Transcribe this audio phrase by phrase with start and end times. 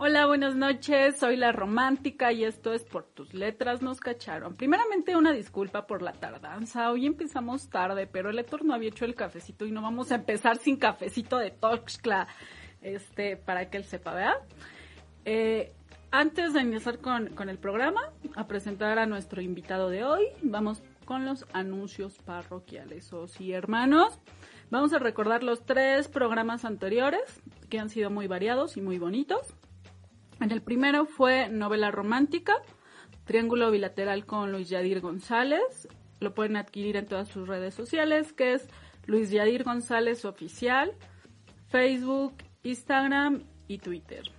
[0.00, 1.16] Hola, buenas noches.
[1.18, 4.54] Soy la romántica y esto es por tus letras nos cacharon.
[4.54, 6.92] Primeramente una disculpa por la tardanza.
[6.92, 10.14] Hoy empezamos tarde, pero el Héctor no había hecho el cafecito y no vamos a
[10.14, 12.28] empezar sin cafecito de Toxcla,
[12.80, 14.36] este, para que él sepa, ¿verdad?
[15.24, 15.72] Eh,
[16.12, 20.80] antes de iniciar con, con el programa, a presentar a nuestro invitado de hoy, vamos
[21.06, 23.12] con los anuncios parroquiales.
[23.12, 24.20] O sí, hermanos,
[24.70, 29.57] vamos a recordar los tres programas anteriores que han sido muy variados y muy bonitos.
[30.40, 32.54] En el primero fue novela romántica,
[33.24, 35.88] Triángulo Bilateral con Luis Yadir González.
[36.20, 38.68] Lo pueden adquirir en todas sus redes sociales, que es
[39.06, 40.92] Luis Yadir González Oficial,
[41.66, 44.30] Facebook, Instagram y Twitter.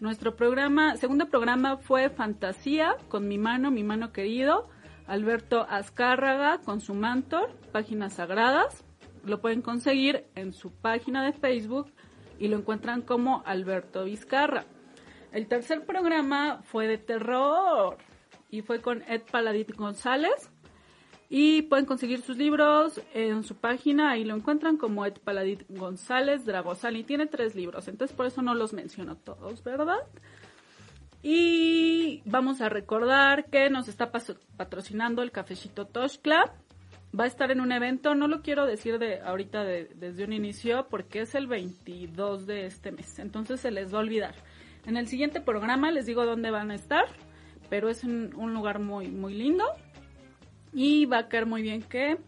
[0.00, 4.68] Nuestro programa, segundo programa fue Fantasía con mi mano, mi mano querido,
[5.06, 8.84] Alberto Azcárraga con su mantor, Páginas Sagradas.
[9.24, 11.92] Lo pueden conseguir en su página de Facebook
[12.38, 14.64] y lo encuentran como Alberto Vizcarra.
[15.36, 17.98] El tercer programa fue de terror
[18.50, 20.50] y fue con Ed Paladit González.
[21.28, 26.46] Y pueden conseguir sus libros en su página, ahí lo encuentran como Ed Paladit González
[26.46, 29.98] Dragosal y tiene tres libros, entonces por eso no los menciono todos, ¿verdad?
[31.22, 34.10] Y vamos a recordar que nos está
[34.56, 36.54] patrocinando el cafecito Toshcla.
[37.18, 40.86] Va a estar en un evento, no lo quiero decir de ahorita desde un inicio
[40.88, 44.34] porque es el 22 de este mes, entonces se les va a olvidar.
[44.86, 47.06] En el siguiente programa les digo dónde van a estar,
[47.68, 49.64] pero es un, lugar muy, muy lindo
[50.72, 52.18] y va a caer muy bien que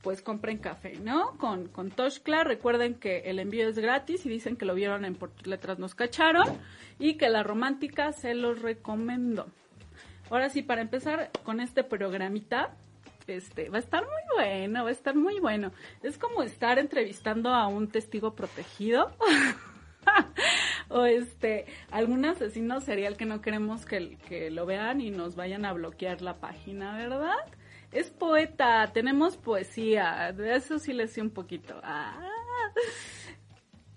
[0.00, 1.36] pues compren café, ¿no?
[1.38, 2.44] Con, con Toshkla.
[2.44, 5.94] Recuerden que el envío es gratis y dicen que lo vieron en Por Letras Nos
[5.94, 6.46] Cacharon
[6.98, 9.46] y que la romántica se los recomiendo.
[10.30, 12.76] Ahora sí, para empezar con este programita,
[13.26, 15.72] este, va a estar muy bueno, va a estar muy bueno.
[16.02, 19.10] Es como estar entrevistando a un testigo protegido.
[20.88, 25.72] o este, algún asesino serial que no queremos que, lo vean y nos vayan a
[25.72, 27.36] bloquear la página, ¿verdad?
[27.92, 31.80] Es poeta, tenemos poesía, de eso sí le sé un poquito.
[31.82, 32.28] Ah.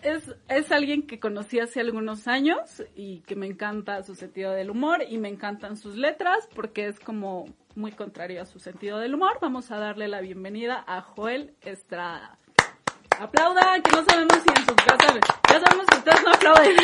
[0.04, 4.70] Es, es alguien que conocí hace algunos años y que me encanta su sentido del
[4.70, 7.46] humor y me encantan sus letras porque es como
[7.76, 9.40] muy contrario a su sentido del humor.
[9.42, 12.38] Vamos a darle la bienvenida a Joel Estrada.
[13.20, 15.20] Aplaudan, que no sabemos si en su casa,
[15.50, 16.76] ya sabemos que ustedes no aplauden.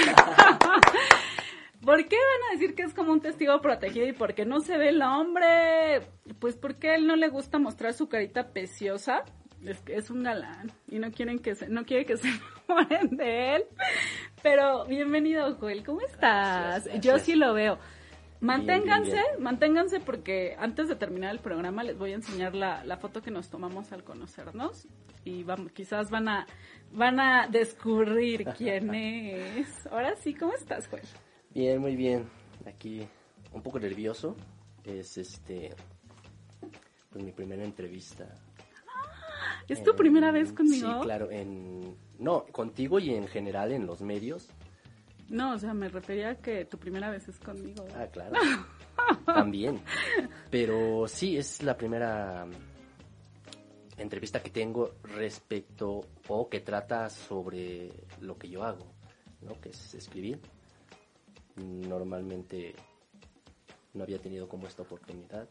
[1.84, 4.62] ¿Por qué van a decir que es como un testigo protegido y por qué no
[4.62, 6.02] se ve el hombre?
[6.40, 9.24] Pues porque a él no le gusta mostrar su carita preciosa.
[9.66, 13.16] Es que es un galán y no quieren que se, no quiere que se enamoren
[13.16, 13.66] de él.
[14.42, 16.90] Pero bienvenido, Joel, ¿cómo estás?
[17.00, 17.78] Yo sí lo veo.
[18.44, 23.22] Manténganse, manténganse porque antes de terminar el programa les voy a enseñar la, la foto
[23.22, 24.86] que nos tomamos al conocernos
[25.24, 26.46] y vamos, quizás van a
[26.92, 29.88] van a descubrir quién es.
[29.88, 31.04] Ahora sí, ¿cómo estás, Joel?
[31.54, 32.28] Bien, muy bien.
[32.66, 33.08] Aquí
[33.54, 34.36] un poco nervioso.
[34.84, 35.74] Es este
[37.12, 38.28] pues mi primera entrevista.
[39.70, 40.96] ¿Es tu primera vez conmigo?
[40.96, 44.50] Sí, claro, en no, contigo y en general en los medios.
[45.30, 47.86] No, o sea, me refería a que tu primera vez es conmigo.
[47.96, 48.36] Ah, claro.
[49.26, 49.82] También.
[50.50, 52.46] Pero sí, es la primera
[53.98, 57.92] entrevista que tengo respecto o que trata sobre
[58.22, 58.86] lo que yo hago,
[59.42, 59.60] ¿no?
[59.60, 60.40] Que es escribir
[61.56, 62.76] normalmente
[63.94, 65.48] no había tenido como esta oportunidad,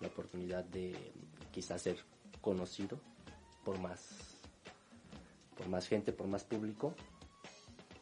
[0.00, 1.12] la oportunidad de
[1.52, 1.98] quizás ser
[2.40, 2.98] conocido
[3.64, 4.40] por más,
[5.56, 6.94] por más gente, por más público.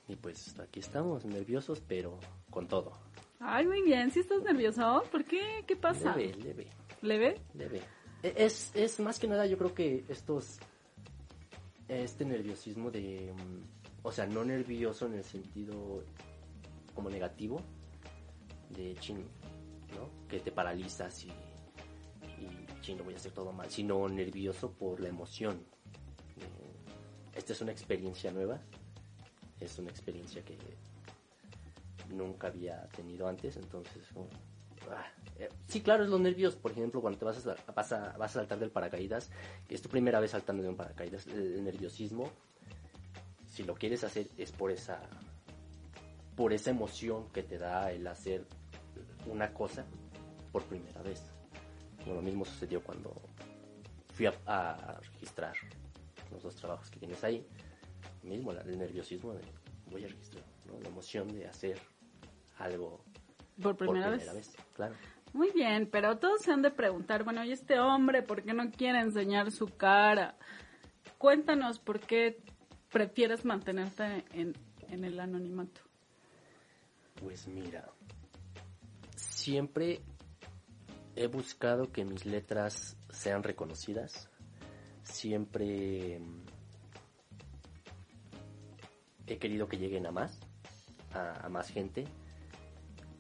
[0.09, 2.19] Y pues aquí estamos, nerviosos, pero
[2.51, 2.93] con todo.
[3.41, 5.65] Ay, muy bien, si estás nervioso, ¿por qué?
[5.67, 6.17] ¿Qué pasa?
[6.17, 6.67] Leve, leve.
[7.03, 7.41] ¿Leve?
[7.55, 7.83] Leve.
[8.23, 10.59] E, es, es más que nada, yo creo que estos,
[11.89, 16.05] este nerviosismo de, mm, o sea, no nervioso en el sentido
[16.95, 17.61] como negativo
[18.71, 19.19] de chin,
[19.95, 20.29] ¿no?
[20.29, 25.01] Que te paralizas y, y chin, lo voy a hacer todo mal, sino nervioso por
[25.01, 25.65] la emoción.
[27.35, 28.63] esta es una experiencia nueva,
[29.65, 30.57] es una experiencia que
[32.11, 34.05] nunca había tenido antes, entonces,
[34.91, 35.07] ah,
[35.39, 39.31] eh, sí, claro, es los nervios, por ejemplo, cuando te vas a, saltar del paracaídas,
[39.69, 42.31] es tu primera vez saltando de un paracaídas, el nerviosismo,
[43.47, 45.01] si lo quieres hacer es por esa
[46.35, 48.45] por esa emoción que te da el hacer
[49.27, 49.85] una cosa
[50.53, 51.23] por primera vez.
[52.07, 53.15] lo mismo sucedió cuando
[54.13, 55.55] fui a, registrar
[56.31, 57.47] los dos trabajos que tienes ahí.
[58.25, 59.43] Mismo el nerviosismo de
[59.91, 60.45] voy a registrar,
[60.83, 61.79] la emoción de hacer
[62.59, 63.05] algo
[63.63, 64.57] por primera, vez.
[64.75, 64.95] Claro.
[65.33, 68.71] Muy bien, pero todos se han de preguntar, bueno, ¿y este hombre por qué no
[68.71, 70.37] quiere enseñar su cara?
[71.19, 72.41] Cuéntanos por qué
[72.91, 74.55] prefieres mantenerte en,
[74.89, 75.81] en el anonimato.
[77.21, 77.89] Pues mira,
[79.17, 80.01] siempre
[81.17, 84.29] he buscado que mis letras sean reconocidas.
[85.03, 86.54] Siempre mm,
[89.27, 90.39] he querido que lleguen a más,
[91.13, 92.05] a, más gente,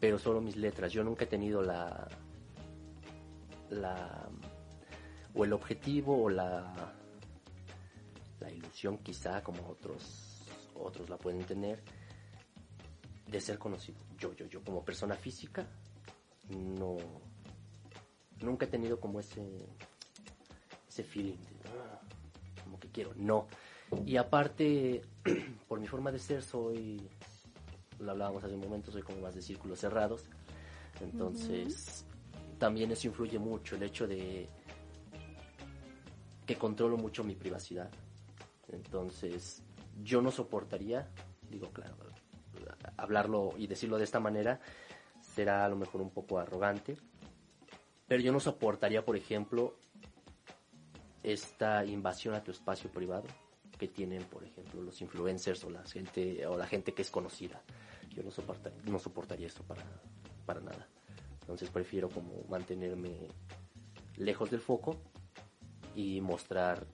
[0.00, 0.92] pero solo mis letras.
[0.92, 2.08] Yo nunca he tenido la,
[3.70, 4.28] la
[5.34, 6.92] o el objetivo o la
[8.40, 10.42] la ilusión quizá como otros
[10.74, 11.82] otros la pueden tener
[13.26, 13.98] de ser conocido.
[14.18, 15.66] Yo, yo, yo como persona física
[16.50, 16.96] no
[18.42, 19.42] nunca he tenido como ese
[20.88, 22.00] ese feeling de, "Ah,
[22.62, 23.12] como que quiero.
[23.16, 23.46] No.
[24.06, 25.02] Y aparte,
[25.69, 27.08] por mi forma de ser, soy,
[27.99, 30.25] lo hablábamos hace un momento, soy como más de círculos cerrados.
[31.00, 32.05] Entonces,
[32.58, 34.49] también eso influye mucho, el hecho de
[36.46, 37.91] que controlo mucho mi privacidad.
[38.69, 39.62] Entonces,
[40.02, 41.08] yo no soportaría,
[41.50, 41.96] digo, claro,
[42.96, 44.61] hablarlo y decirlo de esta manera
[45.20, 46.96] será a lo mejor un poco arrogante,
[48.06, 49.75] pero yo no soportaría, por ejemplo,
[51.23, 53.25] esta invasión a tu espacio privado
[53.84, 57.60] que tienen, por ejemplo, los influencers o la gente o la gente que es conocida.
[58.14, 59.84] Yo no soportaría, no soportaría esto para,
[60.46, 60.88] para nada.
[61.42, 63.28] Entonces prefiero como mantenerme
[64.16, 64.96] lejos del foco
[65.94, 66.86] y mostrar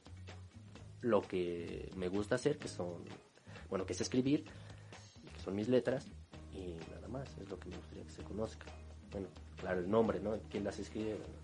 [1.00, 3.04] lo que me gusta hacer, que son,
[3.68, 6.08] bueno, que es escribir, que son mis letras,
[6.52, 8.66] y nada más, es lo que me gustaría que se conozca.
[9.12, 10.36] Bueno, claro, el nombre, ¿no?
[10.50, 11.14] ¿Quién las escribe?
[11.14, 11.34] Bueno,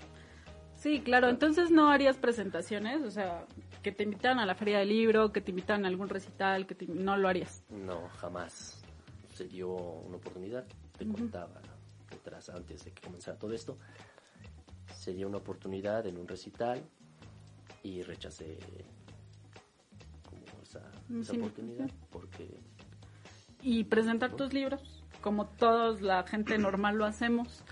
[0.76, 3.46] Sí, claro, entonces no harías presentaciones, o sea,
[3.86, 6.74] que te invitaran a la feria del libro, que te invitaran a algún recital, que
[6.74, 7.62] te- no lo harías.
[7.70, 8.82] No, jamás
[9.32, 10.64] se dio una oportunidad.
[10.98, 11.60] Te contaba
[12.10, 13.78] detrás, antes de que comenzara todo esto.
[14.92, 16.80] Se dio una oportunidad en un recital
[17.84, 18.58] y rechacé
[20.28, 20.80] como esa,
[21.20, 21.94] esa Sí, oportunidad sí.
[22.10, 22.58] porque
[23.62, 27.62] Y presentar tus libros, como todos la gente normal lo hacemos.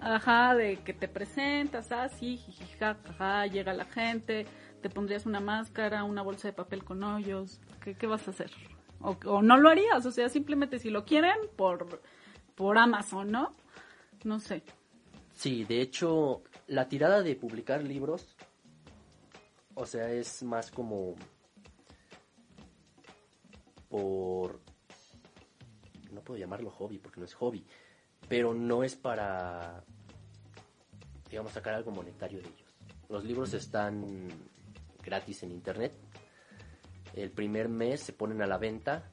[0.00, 4.46] Ajá, de que te presentas, ah, sí, jijija, jaja, llega la gente,
[4.84, 8.50] te pondrías una máscara, una bolsa de papel con hoyos, ¿qué, qué vas a hacer?
[9.00, 12.02] O, no lo harías, o sea, simplemente si lo quieren por,
[12.54, 13.54] por Amazon, ¿no?
[14.24, 14.62] No sé.
[15.32, 18.36] Sí, de hecho, la tirada de publicar libros,
[19.72, 21.14] o sea, es más como
[23.88, 24.60] por...
[26.12, 27.64] No puedo llamarlo hobby porque no es hobby,
[28.28, 29.82] pero no es para,
[31.30, 32.76] digamos, sacar algo monetario de ellos.
[33.08, 34.28] Los libros están
[35.04, 35.94] gratis en internet.
[37.14, 39.10] El primer mes se ponen a la venta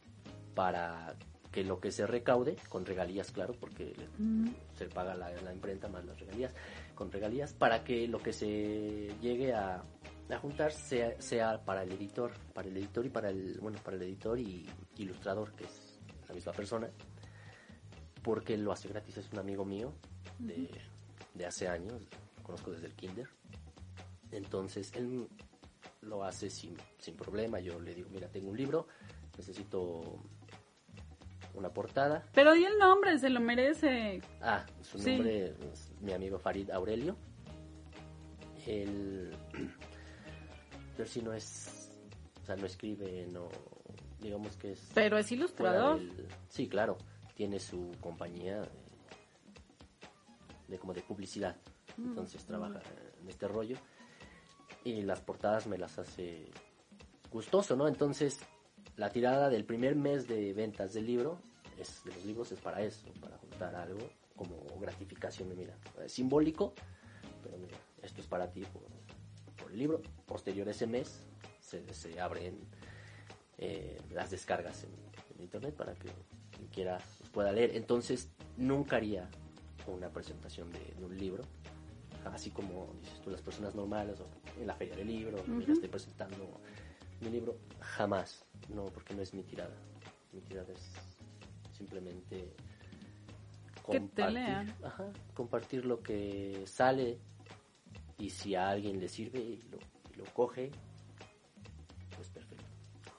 [0.55, 1.15] para
[1.51, 5.87] que lo que se recaude, con regalías, claro, porque Mm, se paga la, la imprenta
[5.87, 6.53] más las regalías,
[6.95, 9.83] con regalías, para que lo que se llegue a,
[10.29, 13.97] a juntar sea, sea para el editor, para el editor y para el, bueno, para
[13.97, 14.65] el editor y
[14.97, 16.89] ilustrador, que es la misma persona,
[18.23, 19.93] porque lo hace gratis, es un amigo mío
[20.39, 20.69] de,
[21.33, 22.01] de hace años,
[22.37, 23.27] lo conozco desde el kinder,
[24.31, 25.27] entonces él
[26.01, 28.87] lo hace sin, sin problema, yo le digo, mira, tengo un libro,
[29.37, 30.19] necesito
[31.53, 34.21] una portada, Pero di el nombre, se lo merece.
[34.41, 35.11] Ah, su Sí.
[35.11, 37.15] nombre es mi amigo Farid Aurelio.
[38.65, 39.31] Él,
[40.97, 41.91] él sí no es,
[42.41, 43.49] o sea, no escribe, no,
[44.19, 44.91] digamos que es...
[44.93, 45.99] Pero es ilustrador.
[45.99, 46.97] del- sí, claro,
[47.35, 48.69] tiene su compañía de,
[50.67, 51.55] de como de publicidad,
[51.97, 52.79] Mm, entonces trabaja
[53.21, 53.75] en este rollo
[54.83, 56.49] y las portadas me las hace
[57.31, 57.87] gustoso, ¿no?
[57.87, 58.39] Entonces
[58.97, 61.39] la tirada del primer mes de ventas del libro
[61.77, 63.99] es de los libros es para eso, para juntar algo
[64.35, 66.73] como gratificación de mira, es simbólico,
[67.43, 68.81] pero mira, esto es para ti por,
[69.71, 70.01] el libro.
[70.25, 71.23] Posterior ese mes
[71.61, 72.59] se, se abren
[73.57, 74.89] eh, las descargas en,
[75.35, 76.09] en internet para que
[76.51, 77.75] quien quiera los pueda leer.
[77.75, 79.29] Entonces nunca haría
[79.87, 81.43] una presentación de un libro,
[82.25, 84.27] así como dices tú, las personas normales o
[84.59, 85.73] en la feria del libro, mira, Ujú.
[85.73, 86.59] estoy presentando
[87.21, 89.75] mi libro, jamás, no, porque no es mi tirada.
[90.33, 90.91] Mi tirada es
[91.77, 92.53] simplemente
[93.89, 94.73] Que te lean.
[94.83, 97.17] ajá, compartir lo que sale
[98.17, 99.77] y si a alguien le sirve y lo,
[100.13, 100.71] y lo coge.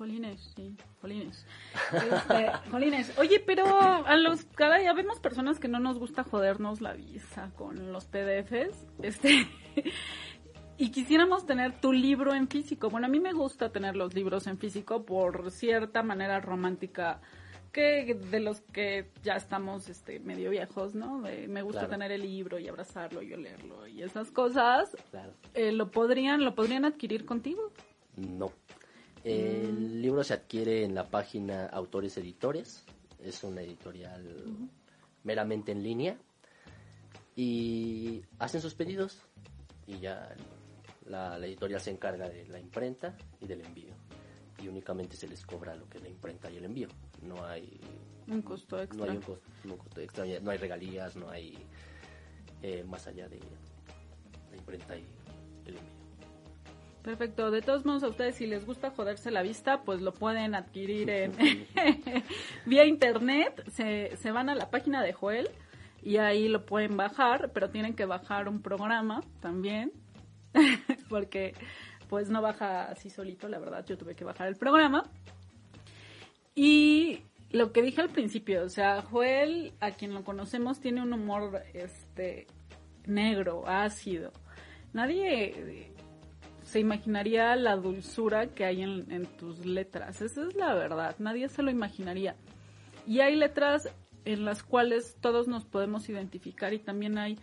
[0.02, 1.46] Jolines, sí, jolines.
[1.92, 3.16] Este, jolines.
[3.20, 7.52] Oye, pero a los cada día vemos personas que no nos gusta jodernos la visa
[7.56, 8.84] con los PDFs.
[9.02, 9.46] Este.
[10.78, 12.90] Y quisiéramos tener tu libro en físico.
[12.90, 17.20] Bueno, a mí me gusta tener los libros en físico por cierta manera romántica
[17.72, 21.20] que de los que ya estamos este medio viejos, ¿no?
[21.22, 21.92] De, me gusta Claro.
[21.92, 24.96] tener el libro y abrazarlo y olerlo y esas cosas.
[25.12, 25.32] Claro.
[25.54, 27.70] eh, lo podrían lo podrían adquirir contigo.
[28.16, 28.50] No.
[29.24, 32.84] El libro se adquiere en la página Autores Editores.
[33.22, 34.24] Es una editorial
[35.22, 36.16] meramente en línea
[37.36, 39.20] y hacen sus pedidos
[39.86, 40.34] y ya
[41.06, 43.94] la, la editorial se encarga de la imprenta y del envío
[44.60, 46.88] y únicamente se les cobra lo que es la imprenta y el envío.
[47.22, 47.80] No hay
[48.28, 49.04] Un costo no extra.
[49.04, 51.56] hay un costo, un costo extra, no hay regalías, no hay
[52.62, 53.40] eh, más allá de
[54.50, 55.04] la imprenta y.
[57.02, 57.50] Perfecto.
[57.50, 61.10] De todos modos, a ustedes si les gusta joderse la vista, pues lo pueden adquirir
[61.10, 61.32] en
[62.66, 63.64] vía internet.
[63.70, 65.50] Se, se van a la página de Joel
[66.02, 69.92] y ahí lo pueden bajar, pero tienen que bajar un programa también,
[71.08, 71.54] porque
[72.08, 73.84] pues no baja así solito, la verdad.
[73.86, 75.04] Yo tuve que bajar el programa.
[76.54, 81.12] Y lo que dije al principio, o sea, Joel, a quien lo conocemos, tiene un
[81.12, 82.46] humor este
[83.06, 84.32] negro, ácido.
[84.92, 85.91] Nadie
[86.72, 90.22] se imaginaría la dulzura que hay en, tus letras.
[90.22, 92.34] Esa es la verdad, nadie se lo imaginaría.
[93.06, 93.90] Y hay letras
[94.24, 97.38] en las cuales todos nos podemos identificar y también hay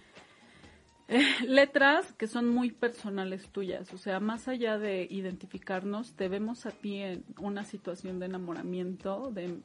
[1.09, 3.93] eh, letras que son muy personales tuyas.
[3.93, 9.29] O sea, más allá de identificarnos, te vemos a ti en una situación de enamoramiento,
[9.29, 9.59] de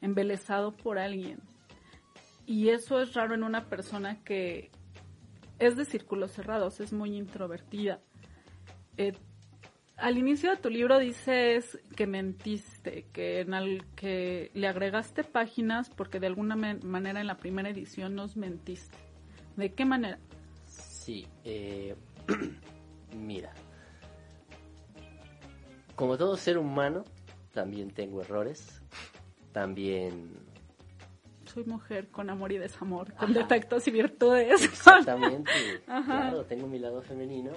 [0.00, 1.40] embelesado por alguien.
[2.46, 4.70] Y eso es raro en una persona que
[5.58, 8.00] es de círculos cerrados, es muy introvertida.
[8.96, 9.12] Eh,
[9.96, 15.90] al inicio de tu libro dices que mentiste, que, en al- que le agregaste páginas
[15.90, 18.96] porque de alguna man- manera en la primera edición nos mentiste.
[19.56, 20.18] ¿De qué manera?
[20.66, 21.94] Sí, eh,
[23.16, 23.52] mira,
[25.96, 27.04] como todo ser humano,
[27.52, 28.80] también tengo errores,
[29.52, 30.30] también
[31.44, 34.62] Soy mujer con amor y desamor, con defectos y virtudes.
[34.62, 36.04] exactamente, Ajá.
[36.30, 37.50] claro, tengo mi lado femenino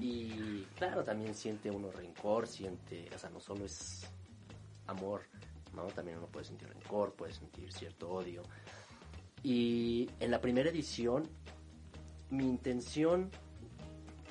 [0.00, 4.06] Y claro, también siente uno rencor, siente, o sea, no solo es
[4.86, 5.22] amor,
[5.74, 5.86] ¿no?
[5.88, 8.42] También uno puede sentir rencor, puede sentir cierto odio.
[9.42, 11.28] Y en la primera edición,
[12.30, 13.30] mi intención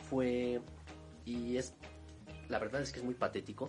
[0.10, 0.62] fue,
[1.26, 1.74] y es,
[2.50, 3.68] la verdad es que es muy patético,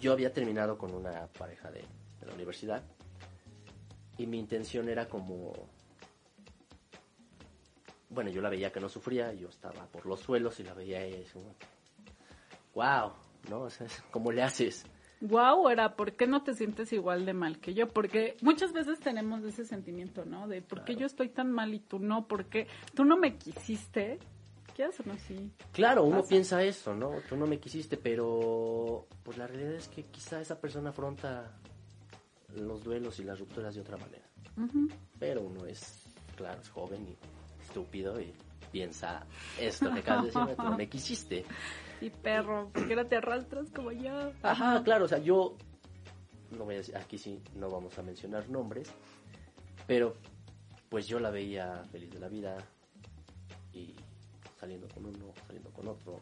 [0.00, 1.84] yo había terminado con una pareja de,
[2.20, 2.82] de la universidad
[4.18, 5.52] y mi intención era como,
[8.10, 11.06] bueno, yo la veía que no sufría, yo estaba por los suelos y la veía
[11.08, 11.54] y es como,
[12.74, 13.12] wow,
[13.50, 13.60] ¿no?
[13.62, 14.84] O sea, ¿cómo le haces?
[15.20, 17.88] Wow, era, ¿por qué no te sientes igual de mal que yo?
[17.88, 20.48] Porque muchas veces tenemos ese sentimiento, ¿no?
[20.48, 21.00] De ¿por qué Claro.
[21.00, 22.26] yo estoy tan mal y tú no?
[22.26, 24.18] ¿Por qué tú no me quisiste?
[24.74, 25.52] ¿Qué hacen así?
[25.72, 26.28] Claro, uno Pasa.
[26.28, 27.12] piensa eso, ¿no?
[27.28, 31.52] Tú no me quisiste, pero pues la realidad es que quizá esa persona afronta
[32.56, 34.24] los duelos y las rupturas de otra manera.
[35.18, 36.04] Pero uno es,
[36.36, 37.16] claro, es joven y
[37.64, 38.32] estúpido y
[38.70, 39.26] piensa
[39.58, 41.44] esto que acabas de tú no me quisiste.
[42.00, 44.32] Sí, perro, ¿por qué no te arrastras como yo?
[44.42, 45.56] Ajá, claro, o sea, yo
[46.50, 48.92] no voy a decir, aquí sí no vamos a mencionar nombres,
[49.86, 50.16] pero
[50.88, 52.56] pues yo la veía feliz de la vida
[53.72, 53.94] y
[54.58, 56.20] saliendo con uno, saliendo con otro,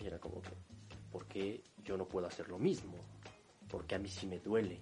[0.00, 0.50] y era como que,
[1.10, 2.94] ¿por qué yo no puedo hacer lo mismo?
[3.68, 4.80] Porque a mí sí me duele.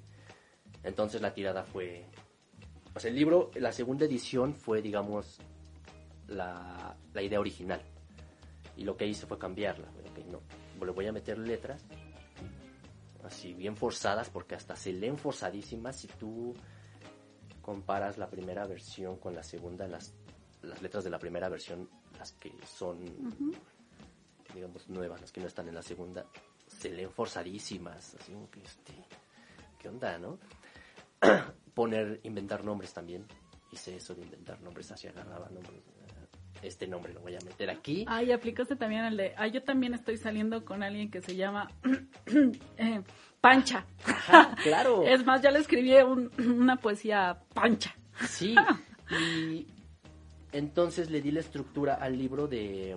[0.82, 2.04] Entonces la tirada fue,
[2.94, 5.38] o sea, el libro, la segunda edición fue, digamos,
[6.28, 7.80] la, la idea original.
[8.76, 9.88] Y lo que hice fue cambiarla.
[10.10, 10.40] Ok, no,
[10.84, 11.84] le voy a meter letras
[13.24, 16.54] así bien forzadas porque hasta se leen forzadísimas si tú
[17.62, 20.12] comparas la primera versión con la segunda las,
[20.62, 21.88] las letras de la primera versión
[22.18, 22.98] las que son
[24.52, 26.26] digamos nuevas las que no están en la segunda
[26.66, 28.92] se leen forzadísimas así como que este
[29.78, 30.38] qué onda no
[31.74, 33.26] poner inventar nombres también
[33.72, 35.82] hice eso de inventar nombres así agarraba nombres
[36.64, 39.94] este nombre lo voy a meter aquí Ay, aplicaste también el de, ah, yo también
[39.94, 41.70] estoy saliendo con alguien que se llama
[42.76, 43.02] eh,
[43.40, 43.84] Pancha.
[44.06, 47.94] Ajá, claro Es más, ya le escribí un- una poesía Pancha.
[48.28, 48.54] Sí,
[49.10, 49.66] y
[50.52, 52.96] entonces le di la estructura al libro de,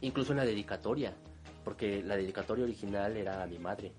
[0.00, 1.14] incluso en la dedicatoria,
[1.64, 3.92] porque la dedicatoria original era a mi madre,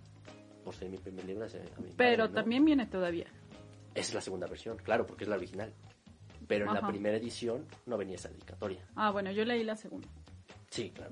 [0.64, 1.46] por ser mi primer libro.
[1.46, 3.26] es a mi Pero también viene todavía.
[3.96, 5.74] Es la segunda versión, claro, porque es la original.
[6.48, 6.88] Pero en la Ajá.
[6.90, 8.86] primera edición no venía esa dedicatoria.
[8.96, 10.08] Ah, bueno, yo leí la segunda.
[10.70, 11.12] Sí, claro.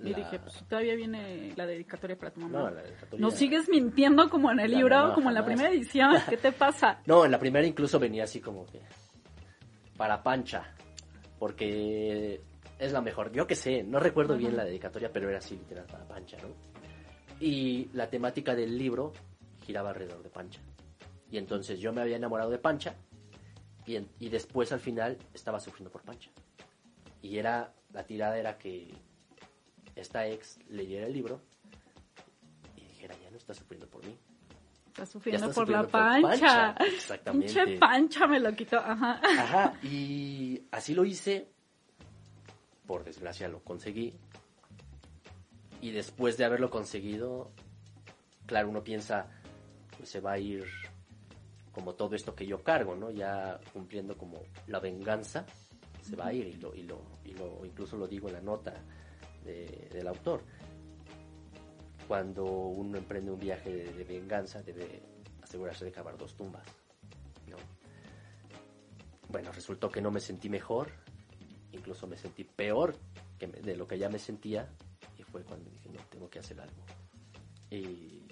[0.00, 2.58] Y La- dije, pues todavía viene la dedicatoria para tu mamá.
[2.58, 3.20] No, la dedicatoria...
[3.20, 6.12] ¿No sigues mintiendo como en el libro, no, como en la primera edición?
[6.28, 7.00] ¿Qué te pasa?
[7.06, 8.80] No, en la primera incluso venía así como que
[9.96, 10.74] para Pancha,
[11.38, 12.40] porque
[12.78, 13.32] es la mejor.
[13.32, 14.40] Yo que sé, no recuerdo Ajá.
[14.40, 16.48] bien la dedicatoria, pero era así literal para Pancha, ¿no?
[17.40, 19.12] Y la temática del libro
[19.64, 20.60] giraba alrededor de Pancha.
[21.30, 22.94] Y entonces yo me había enamorado de Pancha
[23.86, 26.30] y, en- y después al final estaba sufriendo por Pancha.
[27.22, 28.92] Y era, la tirada era que
[29.96, 31.40] esta ex leyera el libro
[32.76, 34.16] y dijera, ya no está sufriendo por mí.
[34.88, 36.74] Está sufriendo está por la por pancha.
[36.74, 37.46] pancha, exactamente.
[37.52, 38.78] Pinche pancha me lo quitó.
[38.78, 39.20] Ajá.
[39.38, 41.48] Ajá, y así lo hice.
[42.86, 44.14] Por desgracia lo conseguí.
[45.80, 47.50] Y después de haberlo conseguido,
[48.46, 49.26] claro, uno piensa,
[49.96, 50.64] pues se va a ir
[51.74, 53.10] como todo esto que yo cargo, ¿no?
[53.10, 55.44] Ya cumpliendo como la venganza,
[56.02, 58.40] se va a ir y lo, y lo, y lo incluso lo digo en la
[58.40, 58.74] nota
[59.44, 60.42] de- del autor.
[62.06, 65.02] Cuando uno emprende un viaje de, de venganza, debe
[65.42, 66.64] asegurarse de cavar dos tumbas,
[67.48, 67.56] ¿no?
[69.28, 70.90] Bueno, resultó que no me sentí mejor,
[71.72, 72.94] incluso me sentí peor
[73.38, 74.68] que me- de lo que ya me sentía,
[75.18, 76.84] y fue cuando dije, no, tengo que hacer algo.
[77.70, 78.23] Y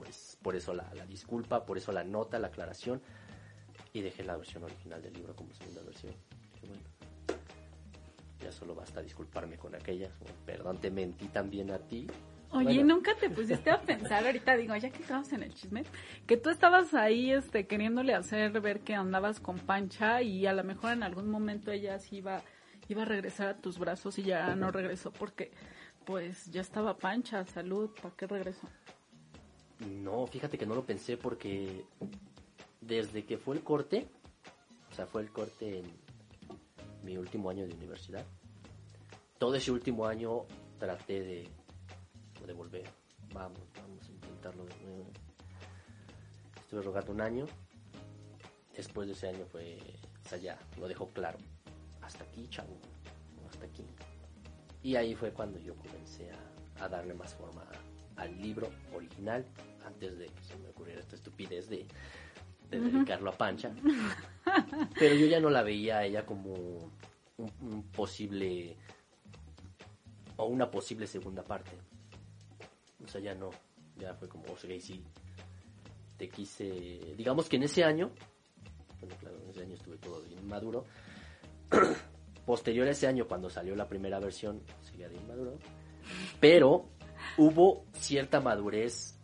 [0.00, 3.02] pues por eso la, la disculpa, por eso la nota, la aclaración,
[3.92, 6.14] y dejé la versión original del libro como segunda versión.
[6.54, 6.82] Dije, bueno,
[8.42, 12.06] ya solo basta disculparme con aquella, bueno, perdón, te mentí también a ti.
[12.52, 12.94] Oye, Bueno.
[12.94, 15.84] ¿nunca te pusiste a pensar ahorita, digo, ya que estamos en el chisme,
[16.26, 20.64] que tú estabas ahí este queriéndole hacer ver que andabas con Pancha y a lo
[20.64, 22.42] mejor en algún momento ella sí iba
[22.88, 25.52] iba a regresar a tus brazos y ya no regresó porque
[26.04, 28.66] pues ya estaba Pancha, salud, ¿para qué regresó?
[29.88, 31.84] No, fíjate que no lo pensé porque
[32.80, 34.06] desde que fue el corte,
[34.90, 35.86] o sea, fue el corte en
[37.02, 38.26] mi último año de universidad,
[39.38, 40.44] todo ese último año
[40.78, 41.48] traté de,
[42.46, 42.84] de volver.
[43.32, 45.06] Vamos, vamos a intentarlo de nuevo.
[46.56, 47.46] Estuve rogando un año.
[48.76, 49.78] Después de ese año fue,
[50.30, 51.38] o ya lo dejó claro.
[52.02, 52.76] Hasta aquí, chavo.
[53.48, 53.84] Hasta aquí.
[54.82, 56.30] Y ahí fue cuando yo comencé
[56.78, 57.64] a darle más forma
[58.16, 59.44] al libro original
[59.84, 61.86] antes de que se me ocurriera esta estupidez de,
[62.70, 63.72] de dedicarlo a Pancha.
[64.98, 68.76] Pero yo ya no la veía a ella como un, un posible
[70.36, 71.72] o una posible segunda parte.
[73.04, 73.50] O sea, ya no,
[73.96, 75.04] ya fue como, o sea, y sí,
[76.16, 78.10] te quise, digamos que en ese año,
[79.00, 80.84] bueno, claro, en ese año estuve todo bien maduro.
[82.46, 85.58] Posterior a ese año, cuando salió la primera versión, seguía de inmaduro.
[86.40, 86.86] Pero
[87.36, 89.18] hubo cierta madurez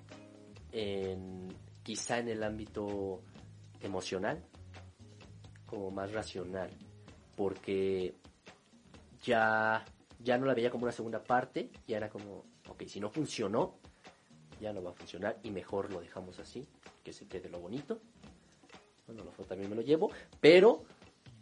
[1.82, 3.22] quizá en el ámbito
[3.80, 4.42] emocional,
[5.66, 6.70] como más racional,
[7.36, 8.14] porque
[9.22, 9.84] ya,
[10.18, 13.78] ya no la veía como una segunda parte, ya era como, ok, si no funcionó,
[14.60, 16.66] ya no va a funcionar y mejor lo dejamos así,
[17.04, 18.00] que se quede lo bonito.
[19.06, 20.10] Bueno, lo fue, también me lo llevo,
[20.40, 20.82] pero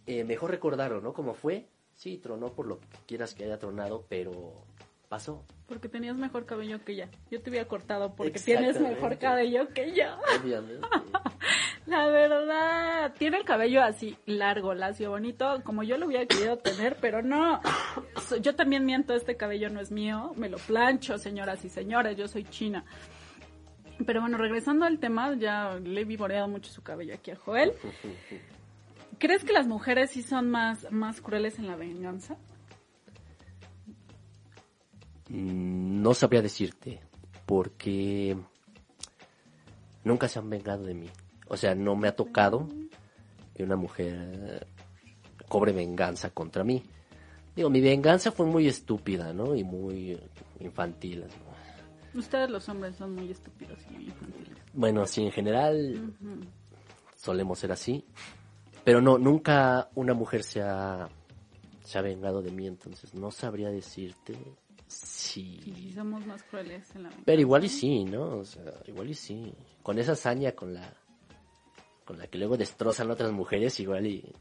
[0.07, 1.13] eh, mejor recordarlo, ¿no?
[1.13, 4.65] Como fue, sí, tronó por lo que quieras que haya tronado, pero
[5.09, 5.45] pasó.
[5.67, 7.09] Porque tenías mejor cabello que ella.
[7.31, 10.05] Yo te había cortado porque tienes mejor cabello que yo.
[10.41, 10.87] Obviamente.
[11.87, 16.97] La verdad, tiene el cabello así largo, lacio, bonito, como yo lo hubiera querido tener,
[16.99, 17.61] pero no.
[18.41, 22.27] Yo también miento, este cabello no es mío, me lo plancho, señoras y señores, yo
[22.27, 22.87] soy china.
[24.07, 27.73] Pero bueno, regresando al tema, ya le he vivoreado mucho su cabello aquí a Joel.
[29.19, 32.37] ¿Crees que las mujeres sí son más, más crueles en la venganza?
[35.35, 37.01] Mm, No sabría decirte,
[37.47, 38.37] porque
[40.05, 41.09] nunca se han vengado de mí.
[41.49, 42.69] O sea, no me ha tocado
[43.55, 44.67] que una mujer
[45.49, 46.83] cobre venganza contra mí.
[47.57, 49.55] Digo, mi venganza fue muy estúpida, ¿no?
[49.55, 50.19] Y muy
[50.61, 51.25] infantil.
[52.15, 54.59] Ustedes los hombres son muy estúpidos y muy infantiles.
[54.73, 56.15] Bueno, sí, en general
[57.17, 58.05] solemos ser así.
[58.85, 61.09] Pero no, nunca una mujer se ha,
[61.83, 64.37] se ha vengado de mí, entonces no sabría decirte
[64.95, 65.93] Si si...
[65.93, 67.27] somos más crueles en la venganza.
[67.27, 68.39] Pero igual y sí, ¿no?
[68.39, 69.53] O sea, igual y sí.
[69.83, 70.93] Con esa hazaña con la
[72.05, 74.33] con la que luego destrozan otras mujeres, igual y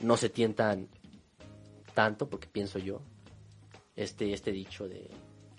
[0.00, 0.88] no se tientan
[1.94, 3.00] tanto, porque pienso yo,
[3.94, 5.08] este, este dicho de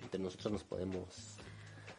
[0.01, 1.37] entre nosotros nos podemos...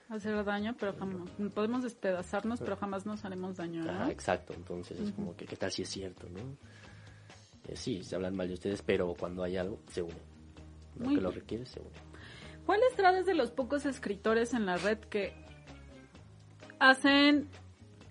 [0.09, 3.85] hacer daño, pero jamás podemos despedazarnos, pero jamás nos haremos daño.
[3.85, 3.90] ¿no?
[3.90, 6.40] Ajá, exacto, entonces es como que qué tal si es cierto, ¿no?
[7.68, 10.38] Eh, sí, se hablan mal de ustedes, pero cuando hay algo, se unen.
[10.98, 11.92] Lo Muy que lo requiere, se unen.
[12.66, 15.32] ¿Cuál será desde los pocos escritores en la red que
[16.78, 17.48] hacen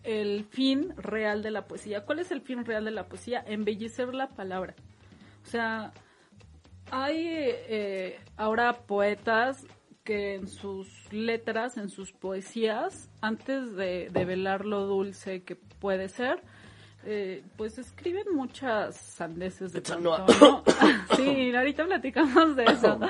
[0.04, 2.06] el fin real de la poesía?
[2.06, 3.44] ¿Cuál es el fin real de la poesía?
[3.46, 4.76] Embellecer la palabra.
[5.44, 5.92] O sea,
[6.90, 9.66] hay eh, ahora poetas
[10.04, 16.10] que en sus letras, en sus poesías, antes de, de velar lo dulce que puede
[16.10, 16.42] ser,
[17.10, 20.64] eh, pues escriben muchas sandeces de pronto, no-.
[21.16, 23.00] Sí, ahorita platicamos de eso.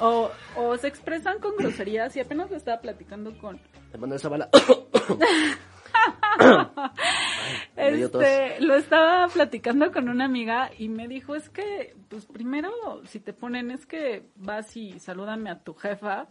[0.00, 3.58] O, o se expresan con groserías y apenas lo estaba platicando con
[3.90, 4.48] Te mando esa bala.
[6.38, 8.02] Ay.
[8.02, 12.70] Este, lo estaba platicando con una amiga y me dijo, es que, pues primero,
[13.06, 16.28] si te ponen, es que vas y salúdame a tu jefa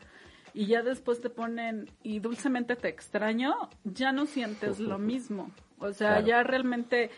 [0.54, 3.54] y ya después te ponen y dulcemente te extraño,
[3.84, 5.52] ya no sientes lo mismo.
[5.80, 6.28] O sea, Claro.
[6.28, 7.12] ya realmente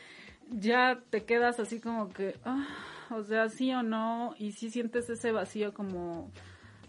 [0.49, 2.67] ya te quedas así como que, ah,
[3.11, 6.31] o sea, sí o no, y sí sientes ese vacío como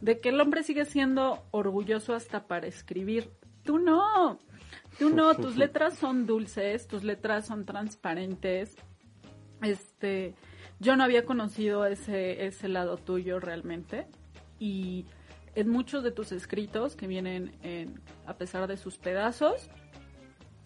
[0.01, 3.31] de que el hombre sigue siendo orgulloso hasta para escribir.
[3.65, 4.39] Tú no,
[4.99, 8.77] tú no, tus letras son dulces, tus letras son transparentes.
[9.63, 10.35] Este,
[10.79, 14.07] yo no había conocido ese, ese lado tuyo realmente
[14.59, 15.05] y
[15.55, 19.69] en muchos de tus escritos que vienen en, a pesar de sus pedazos,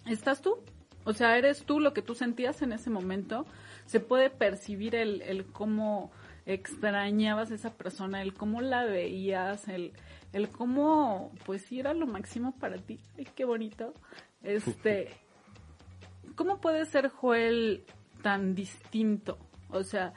[0.07, 0.59] estás tú.
[1.05, 3.47] O sea, eres tú lo que tú sentías en ese momento.
[3.87, 6.11] Se puede percibir el, el cómo
[6.47, 9.93] extrañabas a esa persona, el cómo la veías, el,
[10.33, 13.01] el cómo, pues sí, era lo máximo para ti.
[13.17, 13.95] Ay, qué bonito.
[14.43, 15.11] Este,
[16.35, 17.85] ¿cómo puede ser Joel
[18.23, 19.39] tan distinto?
[19.69, 20.13] O sea,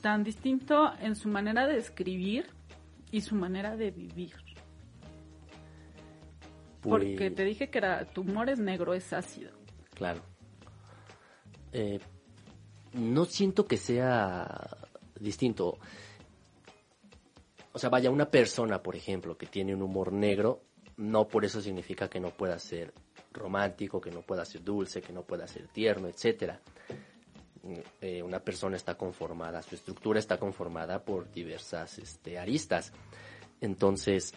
[0.00, 2.46] tan distinto en su manera de escribir
[3.10, 4.34] y su manera de vivir.
[6.80, 9.57] Porque Pues, te dije que era, tu humor es negro, es ácido.
[9.98, 10.22] Claro.
[11.72, 11.98] Eh,
[12.92, 14.78] no siento que sea
[15.18, 15.76] distinto.
[17.72, 20.62] O sea, vaya, una persona, por ejemplo, que tiene un humor negro,
[20.96, 22.94] no por eso significa que no pueda ser
[23.32, 26.60] romántico, que no pueda ser dulce, que no pueda ser tierno, etcétera.
[28.00, 32.92] Eh, una persona está conformada, su estructura está conformada por diversas este, aristas.
[33.60, 34.32] Entonces,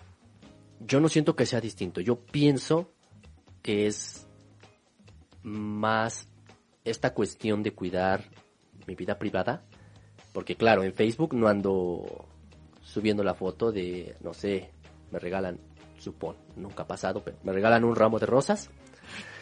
[0.79, 2.01] yo no siento que sea distinto.
[2.01, 2.91] Yo pienso
[3.61, 4.27] que es
[5.43, 6.27] más
[6.83, 8.23] esta cuestión de cuidar
[8.87, 9.63] mi vida privada.
[10.33, 12.25] Porque claro, en Facebook no ando
[12.81, 14.71] subiendo la foto de, no sé,
[15.11, 15.59] me regalan,
[15.97, 18.69] supón, nunca ha pasado, pero me regalan un ramo de rosas.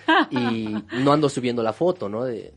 [0.31, 2.23] y no ando subiendo la foto, ¿no?
[2.23, 2.53] De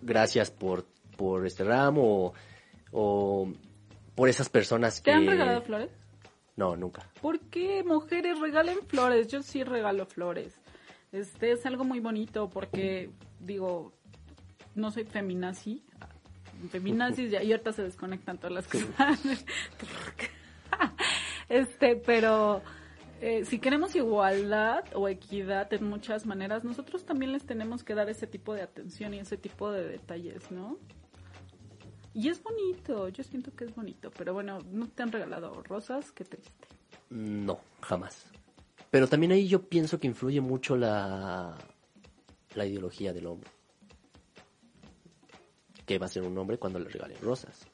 [0.00, 2.34] gracias por, por este ramo o,
[2.92, 3.52] o
[4.14, 5.10] por esas personas que...
[5.10, 5.90] ¿Te han regalado flores?
[6.56, 7.08] No, nunca.
[7.20, 9.26] ¿Por qué mujeres regalen flores?
[9.28, 10.60] Yo sí regalo flores.
[11.14, 13.92] Este es algo muy bonito porque, digo,
[14.74, 15.84] no soy feminazi.
[16.70, 19.20] Feminazis y ahorita se desconectan todas las cosas.
[21.48, 22.62] este, pero
[23.20, 28.10] eh, si queremos igualdad o equidad en muchas maneras, nosotros también les tenemos que dar
[28.10, 30.78] ese tipo de atención y ese tipo de detalles, ¿no?
[32.12, 36.10] Y es bonito, yo siento que es bonito, pero bueno, no te han regalado rosas,
[36.10, 36.66] qué triste.
[37.08, 38.26] No, jamás.
[38.94, 41.58] Pero también ahí yo pienso que influye mucho la,
[42.54, 43.50] la ideología del hombre.
[45.84, 47.66] ¿Qué va a ser un hombre cuando le regalen rosas?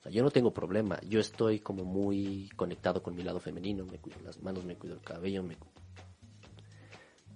[0.00, 1.00] O sea, yo no tengo problema.
[1.08, 3.86] Yo estoy como muy conectado con mi lado femenino.
[3.86, 5.42] Me cuido las manos, me cuido el cabello.
[5.42, 5.56] Me...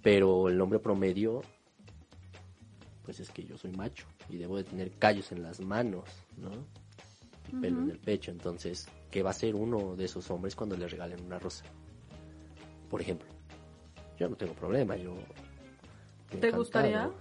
[0.03, 1.41] Pero el hombre promedio,
[3.05, 6.07] pues es que yo soy macho y debo de tener callos en las manos,
[6.37, 6.51] ¿no?
[7.51, 8.29] Y pelo en el pecho.
[8.29, 11.65] Entonces, ¿qué va a ser uno de esos hombres cuando le regalen una rosa?
[12.89, 13.27] Por ejemplo,
[14.17, 14.95] yo no tengo problema.
[14.95, 15.15] Yo
[16.29, 16.57] ¿Te encantado.
[16.61, 17.11] gustaría?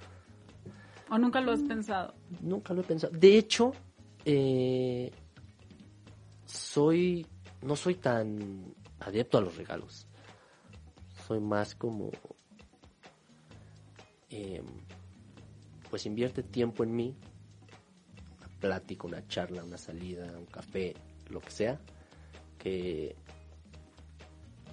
[1.11, 2.15] ¿O nunca lo has pensado?
[2.41, 3.13] Nunca lo he pensado.
[3.17, 3.73] De hecho,
[4.25, 5.13] eh,
[6.45, 7.27] soy,
[7.63, 10.07] no soy tan adepto a los regalos.
[11.27, 12.11] Soy más como,
[14.31, 14.63] eh,
[15.91, 17.17] pues invierte tiempo en mí,
[18.39, 20.95] una plática, una charla, una salida, un café,
[21.31, 21.81] lo que sea,
[22.59, 23.15] que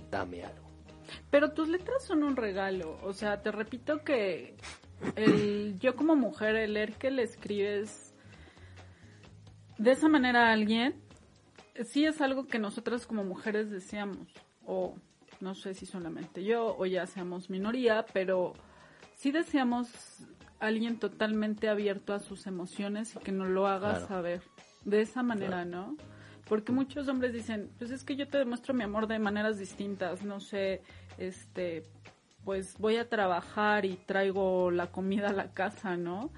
[0.10, 0.63] dame algo.
[1.30, 3.00] Pero tus letras son un regalo.
[3.04, 4.56] O sea, te repito que
[5.16, 8.14] el, yo como mujer, el leer que le escribes
[9.78, 10.96] de esa manera a alguien,
[11.86, 14.28] sí es algo que nosotras como mujeres deseamos.
[14.66, 14.96] O
[15.42, 18.54] no sé si solamente yo o ya seamos minoría, pero
[19.16, 19.90] sí deseamos
[20.60, 24.08] alguien totalmente abierto a sus emociones y que nos lo haga Claro.
[24.08, 24.42] saber.
[24.86, 25.70] De esa manera, Claro.
[25.70, 25.98] ¿no?
[26.48, 30.24] Porque muchos hombres dicen, pues es que yo te demuestro mi amor de maneras distintas,
[30.24, 30.82] no sé,
[31.18, 31.84] este,
[32.44, 36.32] pues voy a trabajar y traigo la comida a la casa, ¿no?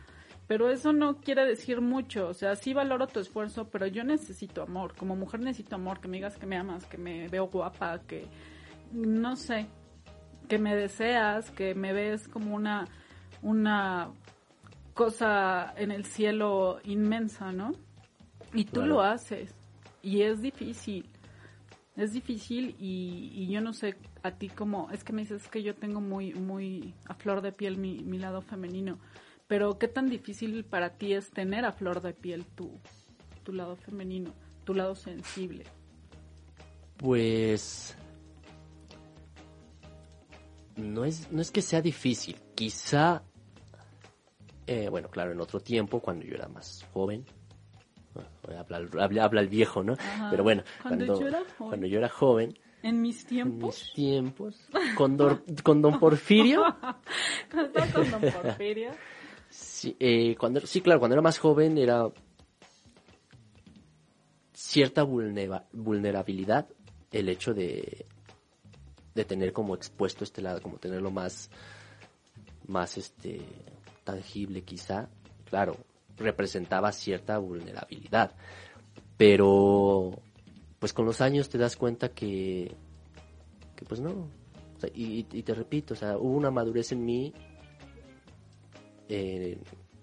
[0.47, 4.61] Pero eso no quiere decir mucho, o sea, sí valoro tu esfuerzo, pero yo necesito
[4.61, 8.01] amor, como mujer necesito amor, que me digas que me amas, que me veo guapa,
[8.07, 8.27] que,
[8.91, 9.65] no sé,
[10.47, 12.87] que me deseas, que me ves como una,
[13.41, 14.09] una
[14.93, 17.71] cosa en el cielo inmensa, ¿no?
[18.53, 18.87] Y tú Claro.
[18.87, 19.54] lo haces.
[20.05, 21.09] Y es difícil.
[21.97, 25.73] Es difícil y, yo no sé a ti como, es que me dices que yo
[25.73, 28.99] tengo muy, muy a flor de piel mi, lado femenino,
[29.47, 32.79] pero qué tan difícil para ti es tener a flor de piel tu,
[33.43, 34.31] tu lado femenino,
[34.63, 35.63] tu lado sensible.
[36.97, 37.97] Pues
[40.75, 43.23] no es, no es que sea difícil, quizá,
[44.67, 47.25] eh, bueno, claro, en otro tiempo, cuando yo era más joven,
[48.57, 49.93] habla, habla- habla el viejo, ¿no?
[49.93, 50.29] Ajá.
[50.29, 51.69] Pero bueno, Cuando cuando, yo era joven.
[51.69, 53.81] cuando yo era joven, En mis En tiempos.
[53.83, 54.67] mis tiempos.
[54.95, 56.61] Con, Don Porfirio.
[57.51, 58.91] Cuando estaba con Don Porfirio.
[59.49, 62.07] Sí, eh, cuando, sí, claro, cuando era más joven era
[64.53, 66.67] cierta vulnera- vulnerabilidad
[67.11, 68.05] el hecho de,
[69.13, 71.49] de tener como expuesto este lado, como tenerlo más,
[72.67, 73.41] más este,
[74.03, 75.07] tangible quizá.
[75.49, 75.77] Claro,
[76.17, 78.35] representaba cierta vulnerabilidad.
[79.17, 80.19] Pero,
[80.79, 82.75] pues con los años te das cuenta que,
[83.75, 84.29] que pues no.
[84.93, 87.33] Y, te repito, o sea, hubo una madurez en mí
[89.09, 89.57] eh,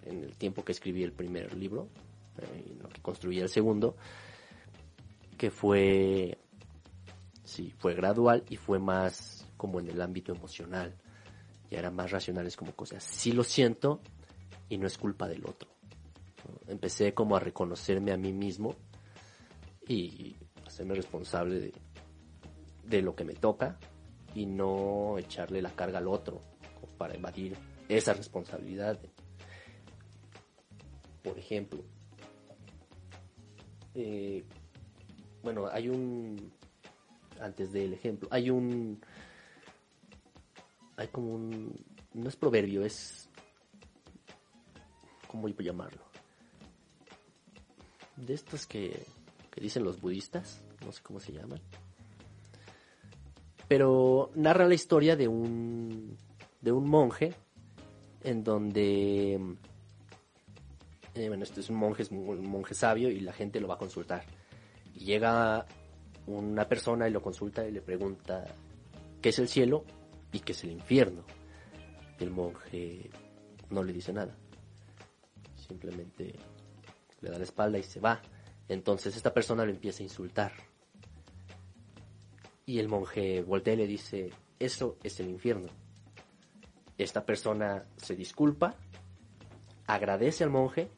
[0.04, 1.88] en el tiempo que escribí el primer libro,
[2.38, 3.96] eh, en lo que construí el segundo,
[5.38, 6.38] que fue,
[7.44, 10.96] sí, fue gradual y fue más como en el ámbito emocional.
[11.70, 13.02] Ya eran más racionales como cosas.
[13.02, 14.00] Sí lo siento
[14.68, 15.71] y no es culpa del otro.
[16.72, 18.74] Empecé como a reconocerme a mí mismo
[19.86, 20.34] y
[20.66, 21.70] hacerme responsable
[22.82, 23.78] de, lo que me toca
[24.34, 26.40] y no echarle la carga al otro
[26.96, 27.58] para evadir
[27.90, 28.98] esa responsabilidad.
[31.22, 31.84] Por ejemplo,
[33.94, 34.42] eh,
[35.42, 36.54] bueno, hay un,
[37.38, 38.98] antes del ejemplo, hay un,
[40.96, 43.28] hay como un, no es proverbio, es,
[45.28, 46.11] ¿cómo voy a llamarlo?
[48.16, 49.04] De estos que,
[49.50, 51.60] que dicen los budistas, no sé cómo se llaman.
[53.68, 56.16] Pero narra la historia de un,
[56.60, 57.34] de un monje
[58.22, 59.56] en donde
[61.14, 63.74] eh, bueno, este es un monje, es un monje sabio y la gente lo va
[63.74, 64.24] a consultar.
[64.94, 65.66] Y llega
[66.26, 68.44] una persona y lo consulta y le pregunta
[69.20, 69.84] qué es el cielo
[70.32, 71.24] y qué es el infierno.
[72.18, 73.10] El monje
[73.70, 74.34] no le dice nada.
[75.56, 76.34] Simplemente
[77.22, 78.20] le da la espalda y se va.
[78.68, 80.52] Entonces esta persona lo empieza a insultar.
[82.66, 85.68] Y el monje voltea y le dice, eso es el infierno.
[86.98, 88.76] Esta persona se disculpa,
[89.86, 90.88] agradece al monje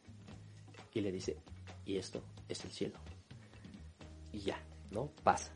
[0.92, 1.38] y le dice,
[1.86, 2.98] y esto es el cielo.
[4.32, 4.58] Y ya,
[4.90, 5.10] ¿no?
[5.22, 5.52] Pasa.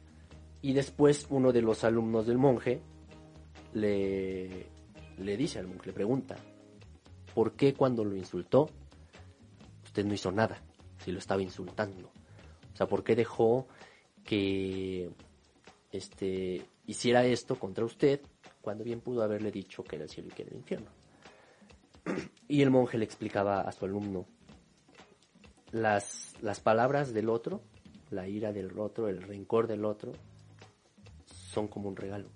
[0.62, 2.80] Y después uno de los alumnos del monje
[3.74, 4.66] le,
[5.18, 6.36] le dice al monje, le pregunta,
[7.34, 8.70] ¿por qué cuando lo insultó
[9.88, 10.60] usted no hizo nada
[11.02, 12.10] si lo estaba insultando?
[12.72, 13.66] O sea, ¿por qué dejó
[14.24, 15.10] que
[15.90, 18.20] este, hiciera esto contra usted
[18.60, 20.90] cuando bien pudo haberle dicho que era el cielo y que era el infierno?
[22.48, 24.24] Y el monje le explicaba a su alumno,
[25.70, 27.60] las, las palabras del otro,
[28.10, 30.12] la ira del otro, el rencor del otro,
[31.26, 32.30] son como un regalo.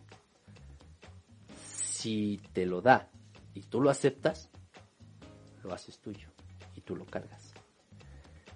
[1.57, 3.09] Si te lo da
[3.55, 4.51] y tú lo aceptas,
[5.63, 6.32] lo haces tuyo
[6.97, 7.53] lo cargas.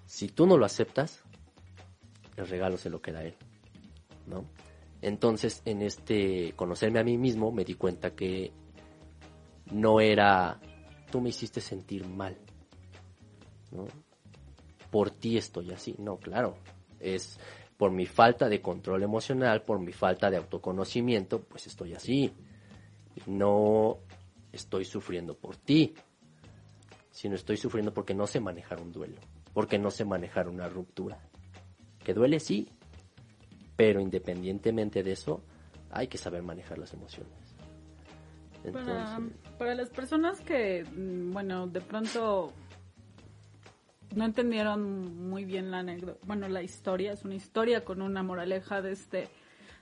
[0.05, 1.23] Si tú no lo aceptas,
[2.35, 3.35] el regalo se lo queda a él,
[4.25, 4.45] ¿no?
[5.01, 8.51] Entonces, en este conocerme a mí mismo, me di cuenta que
[9.71, 10.59] no era
[11.11, 12.37] tú me hiciste sentir mal,
[13.71, 13.85] ¿no?
[14.91, 16.57] Por ti estoy así, no, claro,
[16.99, 17.39] es
[17.77, 22.33] por mi falta de control emocional, por mi falta de autoconocimiento, pues estoy así.
[23.27, 23.99] No
[24.51, 25.93] estoy sufriendo por ti,
[27.17, 29.19] sino estoy sufriendo porque no sé manejar un duelo,
[29.51, 31.17] porque no sé manejar una ruptura.
[32.03, 32.69] Que duele, sí,
[33.75, 35.41] pero independientemente de eso,
[35.89, 37.33] hay que saber manejar las emociones.
[38.71, 42.53] Para, Entonces, para las personas que, mm, bueno, de pronto
[44.15, 48.83] no entendieron muy bien la anécdota, bueno, la historia, es una historia con una moraleja
[48.83, 49.27] de este,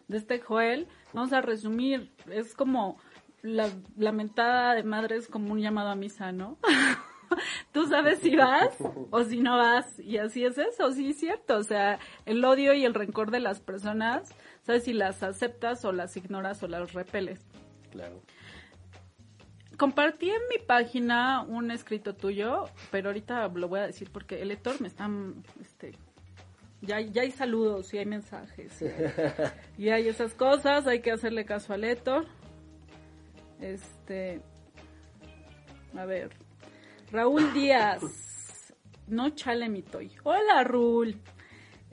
[0.08, 0.88] de este Joel.
[1.12, 2.98] Vamos a resumir, es como
[3.42, 6.58] la lamentada de madre es como un llamado a misa, ¿no?
[7.72, 8.76] Tú sabes si vas
[9.12, 12.74] o si no vas, y así es eso, sí es cierto, o sea, el odio
[12.74, 16.94] y el rencor de las personas, sabes si las aceptas o las ignoras o las
[16.94, 17.40] repeles
[17.92, 18.22] claro.
[19.78, 24.50] compartí en mi página un escrito tuyo, pero ahorita lo voy a decir porque el
[24.50, 25.10] lector me está,
[25.62, 25.94] este,
[26.82, 29.14] ya, ya hay saludos y hay mensajes y hay,
[29.78, 32.26] y hay esas cosas, hay que hacerle caso al lector.
[33.62, 34.42] Este,
[35.98, 36.30] a ver,
[37.16, 38.02] Raúl Díaz,
[39.08, 40.12] no chale mi toy.
[40.24, 41.16] Hola Raúl.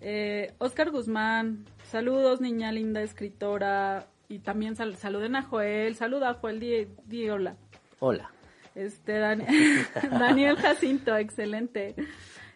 [0.01, 6.35] Eh, Oscar Guzmán, saludos niña linda escritora y también sal- saluden a Joel, saluda a
[6.35, 7.55] Joel, di, di hola.
[8.01, 8.33] Hola.
[8.75, 9.47] Este, Dan-
[10.11, 11.95] Daniel Jacinto, excelente.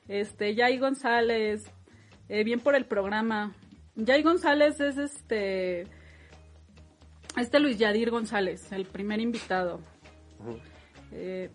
[0.09, 1.71] Este, Yay González,
[2.29, 3.55] eh, bien por el programa.
[3.95, 5.87] Yay González es este,
[7.37, 9.79] este Luis Yadir González, el primer invitado.
[11.13, 11.49] Eh,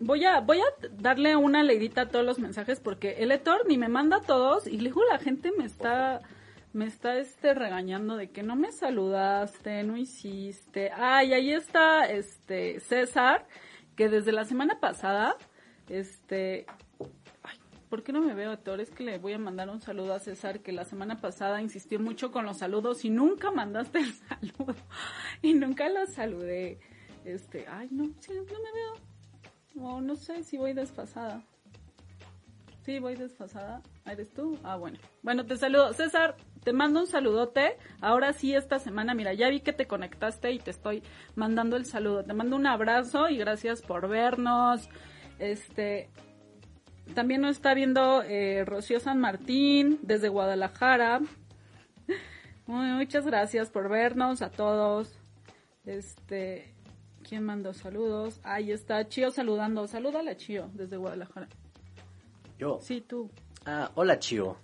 [0.00, 3.78] voy a, voy a darle una leidita a todos los mensajes porque el lector ni
[3.78, 6.22] me manda todos y luego la gente me está,
[6.72, 10.90] me está este regañando de que no me saludaste, no hiciste.
[10.92, 13.46] Ay, ahí está este César,
[13.94, 15.36] que desde la semana pasada,
[15.88, 16.66] este,
[17.42, 18.80] ay, ¿por qué no me veo, Héctor?
[18.80, 21.98] Es que le voy a mandar un saludo a César, que la semana pasada insistió
[21.98, 24.74] mucho con los saludos y nunca mandaste el saludo.
[25.42, 26.78] Y nunca lo saludé.
[27.24, 29.15] Este, ay, no, sí, no me veo.
[29.80, 31.42] O no sé si voy desfasada.
[32.84, 33.82] Sí, voy desfasada.
[34.04, 34.58] ¿Eres tú?
[34.62, 34.98] Ah, bueno.
[35.22, 35.92] Bueno, te saludo.
[35.92, 37.76] César, te mando un saludote.
[38.00, 41.02] Ahora sí, esta semana, mira, ya vi que te conectaste y te estoy
[41.34, 42.24] mandando el saludo.
[42.24, 44.88] Te mando un abrazo y gracias por vernos.
[45.40, 46.10] Este,
[47.14, 51.20] también nos está viendo eh, Rocío San Martín desde Guadalajara.
[52.66, 55.18] Muchas gracias por vernos a todos.
[55.84, 56.75] Este,
[57.28, 58.40] ¿quién mandó saludos?
[58.44, 59.86] Ahí está Chío saludando.
[59.86, 61.48] Salúdale a Chío desde Guadalajara.
[62.58, 62.78] Yo.
[62.80, 63.30] Sí, tú.
[63.64, 64.56] Ah, hola Chio.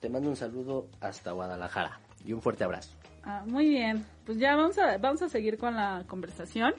[0.00, 2.96] Te mando un saludo hasta Guadalajara y un fuerte abrazo.
[3.22, 4.04] Ah, muy bien.
[4.24, 6.74] Pues ya vamos a, vamos a seguir con la conversación.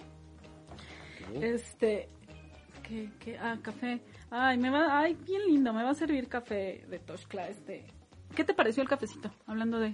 [1.33, 2.09] Este,
[2.83, 3.37] ¿qué, qué?
[3.37, 4.01] Ah, café.
[4.29, 7.85] Ay, me va, ay, bien lindo, me va a servir café de Toshkla, este.
[8.35, 9.29] ¿Qué te pareció el cafecito?
[9.45, 9.93] Hablando de...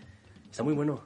[0.49, 1.01] Está muy bueno.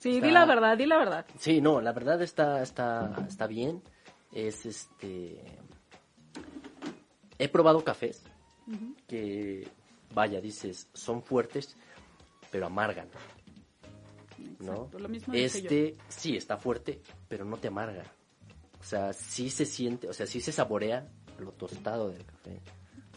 [0.00, 1.26] Sí, Está- di la verdad, di la verdad.
[1.38, 3.82] Sí, no, la verdad está, está, está bien.
[4.32, 5.44] Es este.
[7.38, 8.22] He probado cafés
[9.06, 9.68] que,
[10.14, 11.76] vaya, dices, son fuertes,
[12.50, 13.08] pero amargan.
[14.58, 14.88] ¿No?
[14.98, 18.04] Lo mismo este sí está fuerte, pero no te amarga.
[18.80, 21.06] O sea, sí se siente, o sea, sí se saborea
[21.38, 22.60] lo tostado del café.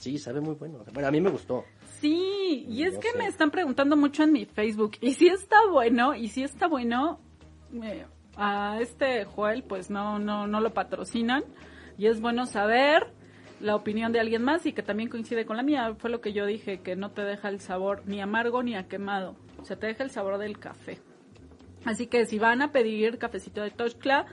[0.03, 0.83] Sí, sabe muy bueno.
[0.93, 1.63] Bueno, a mí me gustó.
[2.01, 3.17] Sí, y es No que sé.
[3.17, 4.97] me están preguntando mucho en mi Facebook.
[4.99, 7.21] Y si está bueno, y si está bueno,
[7.81, 11.43] eh, a este Joel pues no, no, no lo patrocinan.
[11.97, 13.13] Y es bueno saber
[13.61, 15.95] la opinión de alguien más y que también coincide con la mía.
[15.97, 18.89] Fue lo que yo dije, que no te deja el sabor ni amargo ni a
[18.89, 19.37] quemado.
[19.61, 20.99] O sea, te deja el sabor del café.
[21.85, 24.25] Así que si van a pedir cafecito de Toshkla,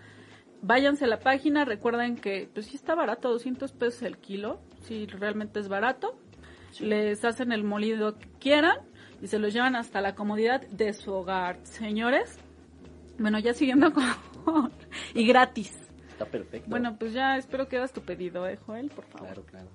[0.62, 1.64] váyanse a la página.
[1.64, 4.60] Recuerden que pues sí está barato, 200 pesos el kilo.
[4.82, 6.18] Sí, realmente es barato.
[6.78, 8.78] Les hacen el molido que quieran
[9.20, 11.58] y se los llevan hasta la comodidad de su hogar.
[11.64, 12.38] Señores,
[13.18, 13.92] bueno, ya siguiendo
[14.44, 14.72] con...
[15.14, 15.76] y gratis.
[16.10, 16.68] Está perfecto.
[16.70, 18.88] Bueno, pues ya espero que hagas tu pedido, ¿eh, Joel?
[18.90, 19.26] Por favor.
[19.28, 19.68] claro, claro.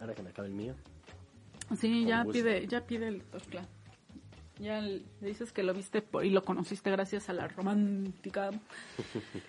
[0.00, 0.74] Ahora que me acabe el mío.
[1.78, 2.32] Sí, Con ya gusto.
[2.32, 3.66] pide, ya pide el Toshkla.
[4.60, 8.50] Ya le dices que lo viste por- y lo conociste gracias a la romántica.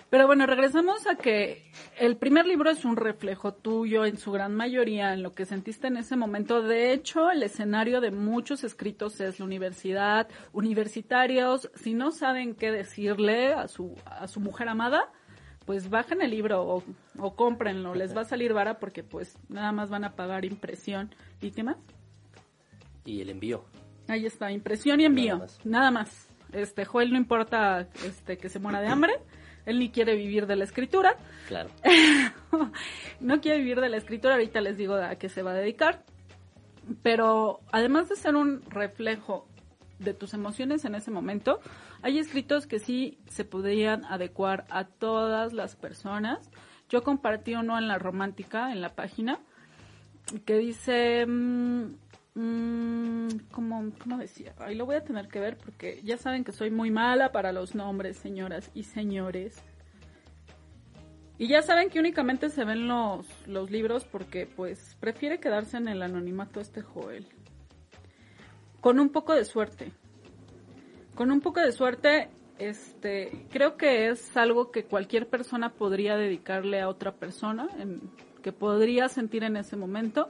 [0.09, 1.69] Pero bueno, regresamos a que
[1.99, 5.87] el primer libro es un reflejo tuyo en su gran mayoría, en lo que sentiste
[5.87, 6.61] en ese momento.
[6.61, 10.29] De hecho, el escenario de muchos escritos es la universidad.
[10.53, 15.11] Universitarios, si no saben qué decirle a su, a su mujer amada,
[15.65, 16.83] pues bajen el libro o,
[17.19, 17.95] o cómprenlo.
[17.95, 21.13] Les va a salir vara porque pues nada más van a pagar impresión.
[21.41, 21.75] ¿Y qué más?
[23.03, 23.65] Y el envío.
[24.11, 25.37] Ahí está, impresión y envío.
[25.37, 26.07] Nada Nada más.
[26.09, 26.27] más.
[26.51, 29.13] Este, Joel no importa este que se muera de hambre,
[29.65, 31.15] él ni quiere vivir de la escritura.
[31.47, 31.69] Claro.
[33.21, 36.03] no quiere vivir de la escritura, ahorita les digo a qué se va a dedicar.
[37.03, 39.47] Pero además de ser un reflejo
[39.99, 41.61] de tus emociones en ese momento,
[42.01, 46.49] hay escritos que sí se podrían adecuar a todas las personas.
[46.89, 49.39] Yo compartí uno en la romántica, en la página,
[50.45, 51.93] que dice, mm,
[52.35, 54.53] mm, ¿cómo, ¿cómo decía?
[54.59, 57.51] Ahí lo voy a tener que ver porque ya saben que soy muy mala para
[57.51, 59.61] los nombres, señoras y señores.
[61.37, 65.87] Y ya saben que únicamente se ven los, los libros porque pues prefiere quedarse en
[65.87, 67.27] el anonimato este Joel.
[68.79, 69.91] Con un poco de suerte.
[71.15, 72.29] Con un poco de suerte,
[72.61, 77.67] este, creo que es algo que cualquier persona podría dedicarle a otra persona,
[78.43, 80.29] que podría sentir en ese momento.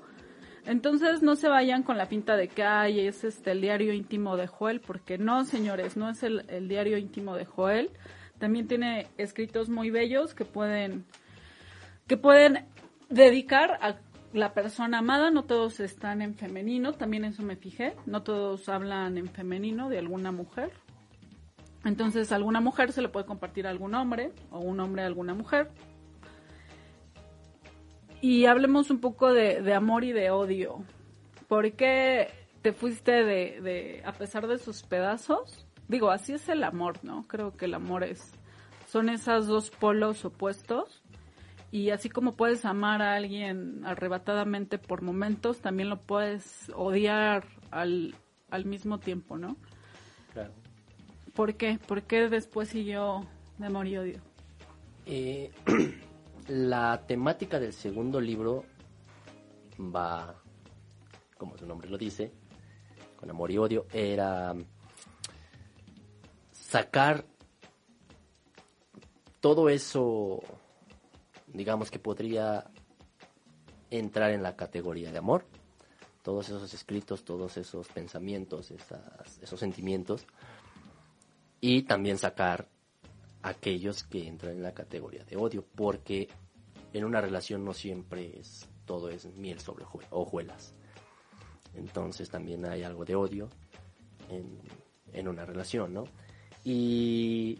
[0.66, 4.38] Entonces no se vayan con la pinta de que ay, es este el diario íntimo
[4.38, 7.90] de Joel, porque no, señores, no es el, el diario íntimo de Joel.
[8.38, 11.06] También tiene escritos muy bellos que pueden
[12.08, 12.66] que pueden
[13.10, 13.98] dedicar a
[14.34, 19.18] la persona amada, no todos están en femenino, también eso me fijé, no todos hablan
[19.18, 20.72] en femenino de alguna mujer.
[21.84, 25.34] Entonces, alguna mujer se le puede compartir a algún hombre o un hombre a alguna
[25.34, 25.70] mujer.
[28.22, 30.84] Y hablemos un poco de, de amor y de odio.
[31.48, 32.30] ¿Por qué
[32.62, 35.66] te fuiste de, de, a pesar de sus pedazos?
[35.88, 37.28] Digo, así es el amor, ¿no?
[37.28, 38.32] Creo que el amor es,
[38.88, 41.02] son esos dos polos opuestos.
[41.72, 48.14] Y así como puedes amar a alguien arrebatadamente por momentos, también lo puedes odiar al,
[48.50, 49.56] al mismo tiempo, ¿no?
[50.34, 50.52] Claro.
[51.34, 51.80] ¿Por qué?
[51.88, 53.26] ¿Por qué después siguió
[53.58, 54.22] de amor y odio?
[55.06, 55.52] Eh,
[56.52, 58.66] la temática del segundo libro
[59.80, 60.36] va,
[61.38, 62.30] como su nombre lo dice,
[63.16, 64.54] con amor y odio, era
[66.52, 67.24] sacar
[69.40, 70.42] todo eso,
[71.48, 72.70] digamos que podría
[73.90, 75.46] entrar en la categoría de amor,
[76.22, 78.74] todos esos escritos, todos esos pensamientos,
[79.42, 80.26] esos sentimientos,
[81.62, 82.68] y también sacar
[83.42, 86.28] aquellos que entran en la categoría de odio, porque
[86.94, 90.74] en una relación no siempre es todo es miel sobre hojuelas.
[91.76, 93.50] Entonces también hay algo de odio
[94.30, 94.60] en,
[95.14, 96.04] en una relación, ¿no?
[96.64, 97.58] Y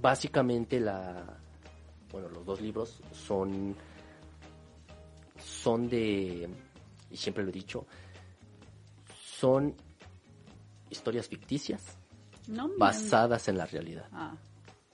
[0.00, 1.38] básicamente la
[2.12, 3.74] bueno, los dos libros son
[5.38, 6.48] son de
[7.10, 7.86] y siempre lo he dicho,
[9.14, 9.74] son
[10.90, 11.98] historias ficticias
[12.78, 14.06] basadas en la realidad.
[14.12, 14.34] Ah,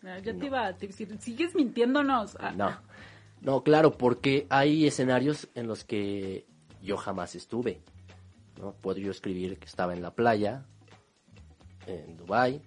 [0.03, 2.37] ya te iba a decir, sigues mintiéndonos.
[2.41, 2.53] Ah.
[2.53, 2.71] No,
[3.41, 6.47] no, claro, porque hay escenarios en los que
[6.83, 7.81] yo jamás estuve.
[8.61, 8.73] ¿no?
[8.73, 10.65] Puedo yo escribir que estaba en la playa,
[11.87, 12.63] en Dubai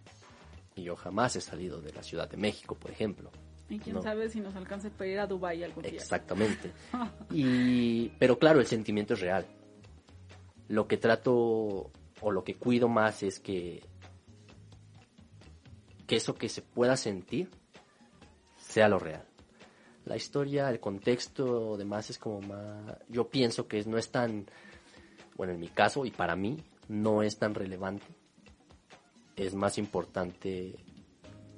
[0.75, 3.31] y yo jamás he salido de la Ciudad de México, por ejemplo.
[3.69, 5.91] Y quién sabe si nos alcance para ir a Dubai algún día.
[5.91, 6.71] Exactamente.
[7.31, 9.45] y, pero claro, el sentimiento es real.
[10.67, 11.91] Lo que trato
[12.21, 13.83] o lo que cuido más es que,
[16.07, 17.49] que eso que se pueda sentir
[18.57, 19.28] sea lo real.
[20.09, 22.97] La historia, el contexto, demás es como más...
[23.07, 24.45] Yo pienso que no es tan...
[25.37, 26.57] Bueno, en mi caso y para mí
[26.89, 28.05] no es tan relevante
[29.45, 30.75] es más importante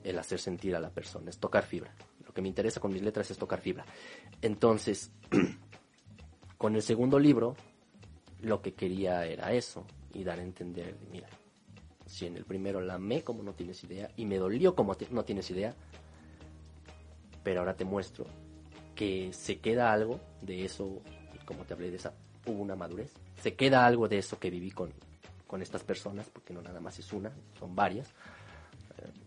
[0.03, 1.93] el hacer sentir a la persona, es tocar fibra.
[2.25, 3.85] Lo que me interesa con mis letras es tocar fibra.
[4.41, 5.11] Entonces,
[6.57, 7.55] con el segundo libro,
[8.41, 11.27] lo que quería era eso, y dar a entender, mira,
[12.05, 15.23] si en el primero la amé como no tienes idea, y me dolió como no
[15.23, 15.75] tienes idea,
[17.43, 18.25] pero ahora te muestro
[18.95, 21.01] que se queda algo de eso,
[21.45, 22.13] como te hablé de esa,
[22.45, 24.93] hubo una madurez, se queda algo de eso que viví con,
[25.47, 28.13] con estas personas, porque no nada más es una, son varias.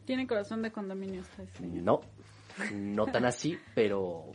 [0.04, 1.22] Tiene corazón de condominio
[1.60, 2.00] No,
[2.72, 4.26] no tan así, pero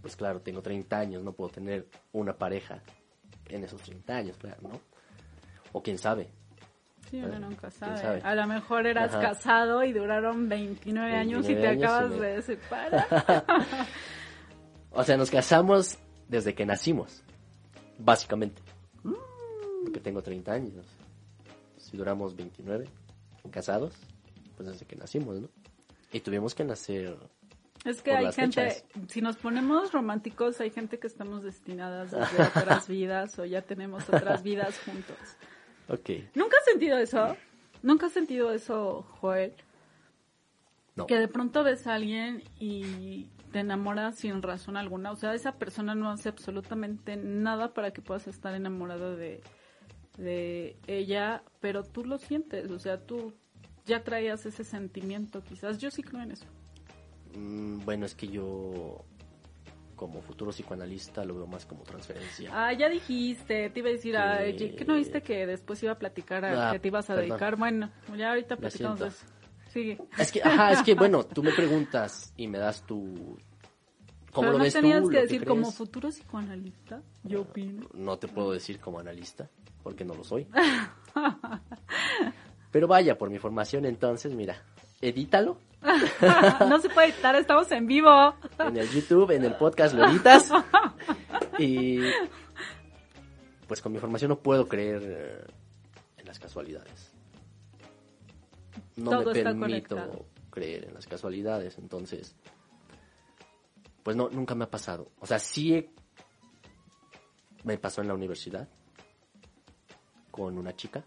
[0.00, 2.82] pues claro, tengo 30 años, no puedo tener una pareja
[3.48, 4.80] en esos 30 años, claro, ¿no?
[5.72, 6.30] O quién sabe.
[7.10, 8.20] Sí, uno nunca sabe.
[8.22, 13.44] A lo mejor eras casado y duraron 29, años y te acabas de separar.
[14.90, 15.98] o sea, nos casamos
[16.28, 17.22] desde que nacimos,
[17.98, 18.62] básicamente.
[19.84, 20.86] Porque tengo 30 años
[21.96, 22.86] duramos 29
[23.50, 23.94] casados,
[24.56, 25.48] pues desde que nacimos, ¿no?
[26.12, 27.16] Y tuvimos que nacer.
[27.84, 32.28] Es que hay gente, si nos ponemos románticos, hay gente que estamos destinadas a
[32.60, 35.16] otras vidas o ya tenemos otras vidas juntos.
[35.88, 36.10] Ok.
[36.34, 37.36] ¿Nunca has sentido eso?
[37.82, 39.52] ¿Nunca has sentido eso, Joel?
[40.96, 41.06] No.
[41.06, 45.10] Que de pronto ves a alguien y te enamoras sin razón alguna.
[45.10, 49.42] O sea, esa persona no hace absolutamente nada para que puedas estar enamorado de,
[50.18, 53.34] de ella, pero tú lo sientes, o sea, tú
[53.86, 56.46] ya traías ese sentimiento, quizás yo sí creo en eso.
[57.36, 59.04] Mm, bueno, es que yo
[59.94, 62.50] como futuro psicoanalista lo veo más como transferencia.
[62.52, 64.16] Ah, ya dijiste, te iba a decir,
[64.56, 64.74] que...
[64.76, 67.56] ¿qué no viste que después iba a platicar a ah, que te ibas a dedicar?
[67.56, 69.26] Bueno, ya ahorita platicamos de eso.
[69.72, 69.98] Sigue.
[70.18, 73.36] Es que, ajá, es que bueno, tú me preguntas y me das tu,
[74.34, 77.88] ¿Cómo lo no tenías que decir como futuro psicoanalista, yo opino.
[77.94, 79.48] No te puedo decir como analista
[79.82, 80.46] porque no lo soy.
[82.72, 84.60] Pero vaya, por mi formación entonces, mira,
[85.08, 85.58] edítalo.
[86.68, 88.34] no se puede editar, estamos en vivo.
[88.58, 90.50] En el YouTube, en el podcast lo editas.
[91.58, 92.00] Y
[93.68, 95.44] pues con mi formación no puedo creer eh,
[96.16, 97.12] en las casualidades.
[98.96, 102.34] No me permito creer en las casualidades, entonces
[104.02, 105.10] pues no, nunca me ha pasado.
[105.20, 105.90] O sea, sí
[107.64, 108.68] me pasó en la universidad
[110.30, 111.04] con una chica.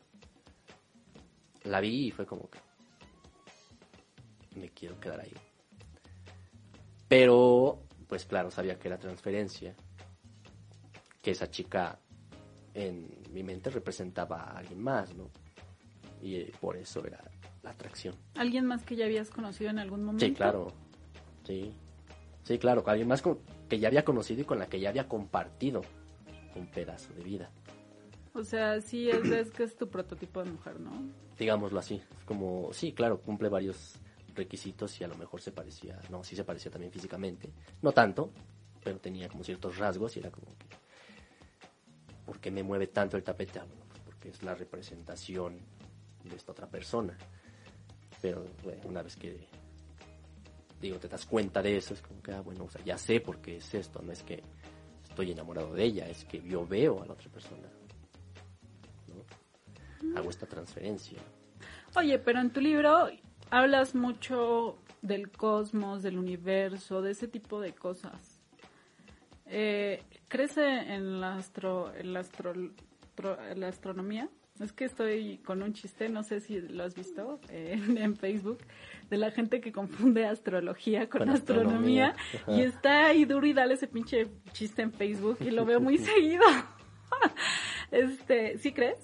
[1.64, 2.60] La vi y fue como que
[4.58, 5.34] me quiero quedar ahí.
[7.08, 9.76] Pero, pues claro, sabía que era transferencia,
[11.22, 12.00] que esa chica
[12.74, 15.30] en mi mente representaba a alguien más, ¿no?
[16.22, 17.24] Y eh, por eso era
[17.64, 18.16] la atracción.
[18.36, 20.26] ¿Alguien más que ya habías conocido en algún momento?
[20.26, 20.68] Sí, claro.
[21.44, 21.74] Sí.
[22.44, 23.22] Sí, claro, alguien más
[23.68, 25.82] que ya había conocido y con la que ya había compartido
[26.56, 27.52] un pedazo de vida.
[28.34, 30.92] O sea, sí es, que es tu prototipo de mujer, ¿no?
[31.38, 32.02] Digámoslo así.
[32.26, 33.96] Como, sí, claro, cumple varios
[34.38, 37.52] requisitos y a lo mejor se parecía, no, sí se parecía también físicamente.
[37.82, 38.32] No tanto,
[38.84, 40.68] pero tenía como ciertos rasgos y era como que,
[42.26, 43.60] ¿por qué me mueve tanto el tapete?
[43.60, 45.60] Ah, bueno, pues porque es la representación
[46.24, 47.18] de esta otra persona.
[48.22, 48.46] Pero
[48.86, 49.48] una vez que,
[50.80, 53.20] digo, te das cuenta de eso, es como que, ah, bueno, o sea, ya sé
[53.20, 54.42] por qué es esto, no es que
[55.04, 57.68] estoy enamorado de ella, es que yo veo a la otra persona
[60.16, 61.20] hago esta transferencia.
[61.96, 63.10] Oye, pero en tu libro
[63.50, 68.42] hablas mucho del cosmos, del universo, de ese tipo de cosas.
[69.46, 74.30] Eh, ¿Crees en la, astro, en la, astro, en la astronomía?
[74.60, 78.60] Es que estoy con un chiste, no sé si lo has visto eh, en, Facebook,
[79.10, 82.16] de la gente que confunde astrología con, astronomía,
[82.48, 85.98] y está ahí duro y dale ese pinche chiste en Facebook y lo veo muy
[85.98, 86.44] seguido.
[87.92, 88.98] este, ¿sí crees?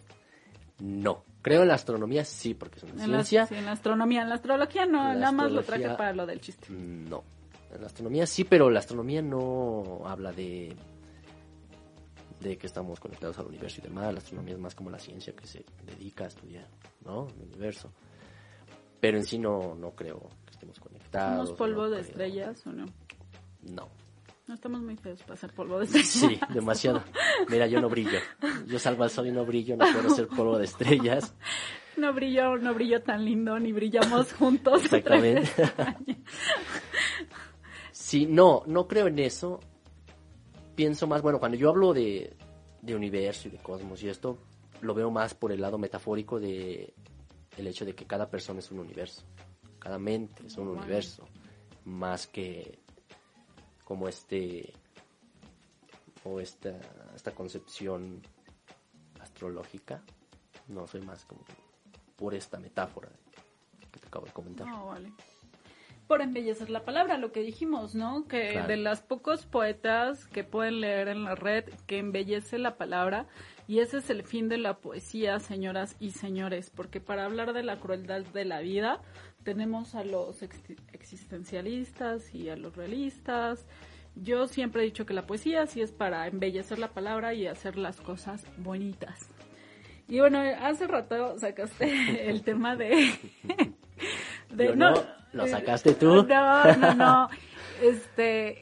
[0.79, 1.23] No.
[1.43, 3.45] Creo en la astronomía sí, porque es una ciencia.
[3.45, 4.23] sí, en la astronomía.
[4.23, 6.67] En la astrología no, nada más lo traje para lo del chiste.
[6.69, 7.23] No.
[7.71, 10.75] En la astronomía sí, pero la astronomía no habla de
[12.39, 14.13] de que estamos conectados al universo y demás.
[14.13, 16.67] La astronomía es más como la ciencia que se dedica a estudiar,
[17.03, 17.27] ¿no?
[17.27, 17.91] El universo.
[18.99, 21.47] Pero en sí no, no creo que estemos conectados.
[21.47, 22.85] ¿Somos polvo de estrellas o no?
[23.63, 23.89] No.
[24.47, 26.09] No estamos muy feos para ser polvo de estrellas.
[26.09, 27.03] Sí, demasiado.
[27.49, 28.19] Mira, yo no brillo.
[28.67, 31.33] Yo salgo al sol y no brillo, no puedo ser polvo de estrellas.
[31.95, 34.83] No brillo, no brillo tan lindo, ni brillamos juntos.
[34.83, 35.49] Exactamente.
[37.91, 39.59] sí, no, no creo en eso
[40.75, 42.35] pienso más, bueno, cuando yo hablo de,
[42.81, 44.37] de universo y de cosmos y esto,
[44.81, 46.93] lo veo más por el lado metafórico de
[47.57, 49.23] el hecho de que cada persona es un universo,
[49.79, 51.27] cada mente es un universo,
[51.85, 52.79] más que
[53.93, 54.73] como este
[56.23, 56.71] o esta,
[57.15, 58.23] esta concepción
[59.21, 60.01] astrológica,
[60.67, 61.41] no soy más como
[62.15, 63.09] por esta metáfora
[63.91, 64.67] que te acabo de comentar.
[64.67, 65.13] Ah, vale
[66.07, 68.27] por embellecer la palabra, lo que dijimos, ¿no?
[68.27, 73.27] Que de las pocos poetas que pueden leer en la red, que embellece la palabra,
[73.67, 77.63] y ese es el fin de la poesía, señoras y señores, porque para hablar de
[77.63, 79.01] la crueldad de la vida,
[79.43, 80.41] tenemos a los
[80.93, 83.65] existencialistas y a los realistas.
[84.15, 87.77] Yo siempre he dicho que la poesía sí es para embellecer la palabra y hacer
[87.77, 89.29] las cosas bonitas.
[90.07, 93.11] Y bueno, hace rato sacaste el tema de...
[94.51, 94.93] de no,
[95.31, 96.23] ¿Lo sacaste tú?
[96.27, 97.29] No, no, no.
[97.81, 98.61] Este,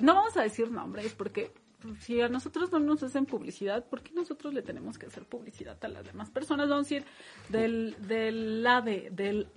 [0.00, 1.52] no vamos a decir nombres porque
[2.00, 5.78] si a nosotros no nos hacen publicidad, ¿por qué nosotros le tenemos que hacer publicidad
[5.84, 6.68] a las demás personas?
[6.68, 7.08] Vamos a decir
[7.48, 9.48] del, del ave, del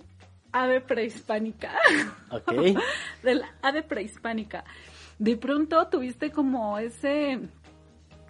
[0.52, 1.72] ave prehispánica.
[2.30, 2.52] Ok.
[3.22, 4.64] del ave prehispánica.
[5.18, 7.40] De pronto tuviste como ese,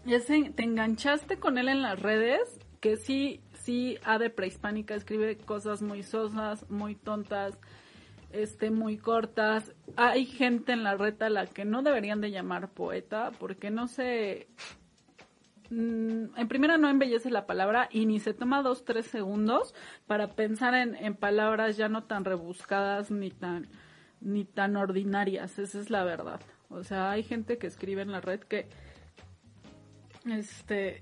[0.07, 5.83] ese, te enganchaste con él en las redes, que sí, sí, ave prehispánica escribe cosas
[5.83, 7.59] muy sosas, muy tontas,
[8.31, 9.73] este, muy cortas.
[9.97, 13.89] Hay gente en la reta a la que no deberían de llamar poeta porque no
[13.89, 14.49] se...
[15.73, 19.75] Mm, en primera no embellece la palabra y ni se toma dos, tres segundos
[20.07, 23.68] para pensar en, en palabras ya no tan rebuscadas ni tan,
[24.20, 25.59] ni tan ordinarias.
[25.59, 26.43] Esa es la verdad.
[26.68, 28.68] O sea, hay gente que escribe en la red que
[30.31, 31.01] este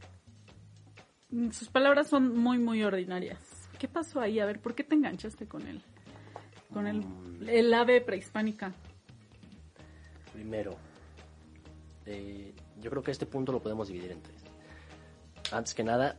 [1.50, 3.68] sus palabras son muy muy ordinarias.
[3.76, 4.38] ¿Qué pasó ahí?
[4.38, 5.82] A ver, ¿por qué te enganchaste con él?
[6.72, 7.04] con el,
[7.48, 8.72] el ave prehispánica?
[10.32, 10.76] Primero,
[12.06, 14.39] eh, yo creo que este punto lo podemos dividir en tres.
[15.50, 16.16] Antes que nada,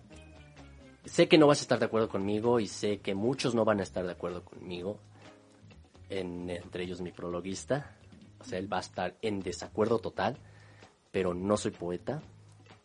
[1.05, 3.79] sé que no vas a estar de acuerdo conmigo y sé que muchos no van
[3.79, 4.99] a estar de acuerdo conmigo,
[6.09, 7.95] entre ellos mi prologuista.
[8.39, 10.38] O sea, él va a estar en desacuerdo total,
[11.11, 12.21] pero no soy poeta,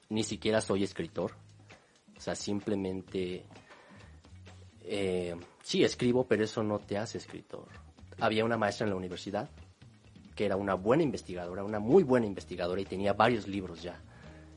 [0.09, 1.32] ni siquiera soy escritor.
[2.16, 3.44] O sea, simplemente
[4.82, 7.66] eh, sí escribo, pero eso no te hace escritor.
[8.20, 9.51] Había una maestra en la universidad
[10.36, 13.99] que era una buena investigadora, una muy buena investigadora y tenía varios libros ya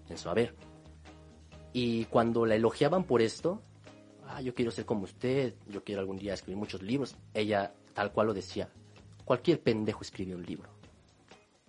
[0.09, 0.68] en su haber.
[1.73, 3.61] Y cuando la elogiaban por esto,
[4.27, 8.11] ah, yo quiero ser como usted, yo quiero algún día escribir muchos libros, ella tal
[8.11, 8.69] cual lo decía,
[9.25, 10.69] cualquier pendejo escribe un libro.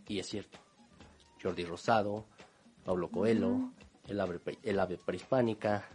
[0.09, 0.59] Y es cierto.
[1.43, 2.27] Jordi Rosado,
[2.85, 3.73] Pablo Coelho,
[4.09, 5.89] el ave, el ave prehispánica,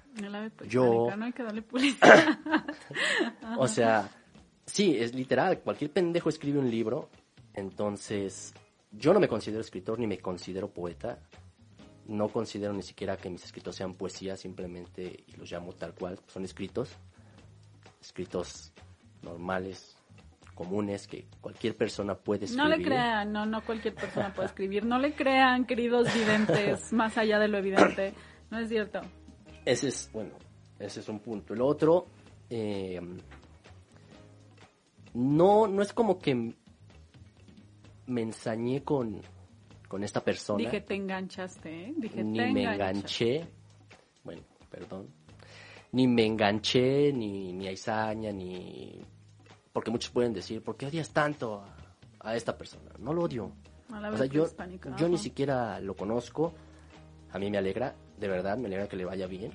[0.68, 2.40] yo, no hay que darle publicidad.
[3.58, 4.10] o sea,
[4.66, 7.10] sí, es literal, cualquier pendejo escribe un libro,
[7.54, 8.54] entonces
[8.92, 11.20] yo no me considero escritor ni me considero poeta,
[12.08, 16.20] no considero ni siquiera que mis escritos sean poesía, simplemente, y los llamo tal cual,
[16.28, 16.92] son escritos,
[18.02, 18.72] escritos
[19.22, 19.98] normales,
[20.54, 22.70] comunes, que cualquier persona puede escribir.
[22.70, 27.18] No le crean, no, no cualquier persona puede escribir, no le crean, queridos videntes, más
[27.18, 28.14] allá de lo evidente,
[28.52, 29.02] no es cierto.
[29.66, 30.32] Ese es, bueno,
[30.80, 31.54] ese es un punto.
[31.54, 32.06] El otro,
[32.50, 33.02] eh,
[35.14, 36.54] no, no es como que
[38.08, 39.22] me ensañé con,
[39.88, 40.58] con esta persona.
[40.58, 41.94] Dije, te enganchaste, ¿eh?
[41.98, 43.48] Dije, ni me enganché.
[44.24, 45.08] Bueno, perdón.
[45.92, 49.00] Ni me enganché, ni, ni a Isaña, ni...
[49.72, 51.64] Porque muchos pueden decir, ¿por qué odias tanto
[52.20, 52.92] a, esta persona?
[53.00, 53.52] No lo odio.
[53.90, 54.48] o sea, yo,
[54.98, 56.54] yo ni siquiera lo conozco.
[57.32, 59.52] A mí me alegra de verdad me alegra que le vaya bien.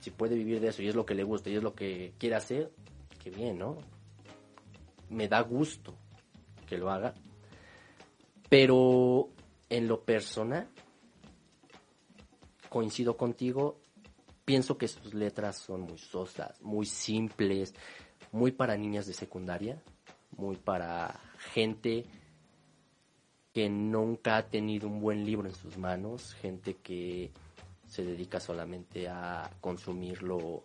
[0.00, 2.14] si puede vivir de eso y es lo que le gusta y es lo que
[2.18, 2.70] quiere hacer,
[3.22, 3.78] qué bien, ¿no?
[5.08, 5.94] me da gusto
[6.66, 7.14] que lo haga,
[8.48, 9.28] pero
[9.68, 10.68] en lo personal,
[12.68, 13.80] coincido contigo,
[14.44, 17.74] pienso que sus letras son muy sosas, muy simples,
[18.32, 19.82] muy para niñas de secundaria,
[20.36, 21.20] muy para
[21.52, 22.04] gente
[23.52, 27.32] que nunca ha tenido un buen libro en sus manos, gente que
[27.86, 30.62] se dedica solamente a consumir lo,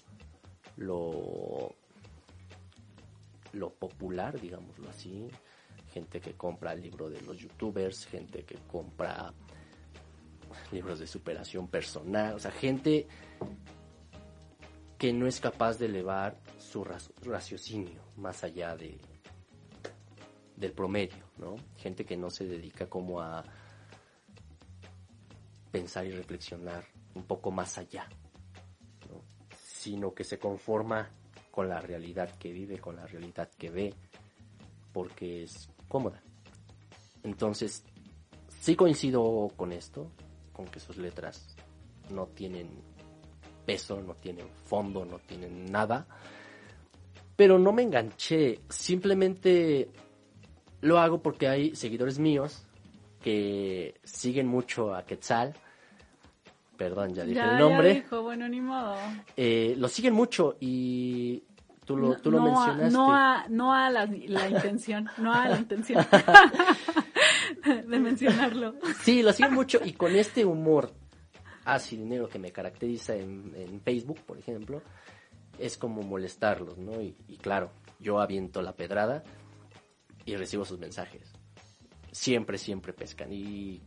[0.75, 1.73] lo,
[3.79, 5.29] popular, digámoslo así,
[5.93, 9.33] gente que compra el libro de los youtubers, gente que compra
[10.71, 13.07] libros de superación personal, o sea, gente
[14.97, 18.99] que no es capaz de elevar su raciocinio más allá de,
[20.55, 21.55] del promedio, ¿no?
[21.77, 23.43] Gente que no se dedica como a
[25.71, 26.85] pensar y reflexionar
[27.15, 28.07] un poco más allá,
[29.09, 29.23] ¿no?
[29.57, 31.09] sino que se conforma
[31.49, 33.93] con la realidad que vive, con la realidad que ve,
[34.93, 36.23] porque es cómoda.
[37.23, 37.83] Entonces,
[38.61, 40.09] sí coincido con esto,
[40.53, 41.55] con que sus letras
[42.09, 42.69] no tienen
[43.65, 46.07] peso, no tienen fondo, no tienen nada,
[47.35, 49.89] pero no me enganché, simplemente
[50.79, 52.65] lo hago porque hay seguidores míos
[53.21, 55.53] que siguen mucho a Quetzal.
[56.77, 57.89] Perdón, ya dije el nombre.
[57.89, 58.95] Ya dijo, bueno, ni modo.
[59.37, 61.43] Eh, lo siguen mucho y
[61.91, 62.89] tú lo, tú lo mencionaste.
[62.91, 66.05] no a, no a la, intención, no a la intención
[67.87, 68.75] de mencionarlo.
[69.03, 70.91] Sí, lo siguen mucho y con este humor
[71.65, 74.81] ácido dinero que me caracteriza en, en, Facebook, por ejemplo,
[75.59, 77.01] es como molestarlos, ¿no?
[77.01, 79.23] y claro, yo aviento la pedrada
[80.25, 81.31] y recibo sus mensajes.
[82.11, 83.31] Siempre, siempre pescan.
[83.31, 83.81] Y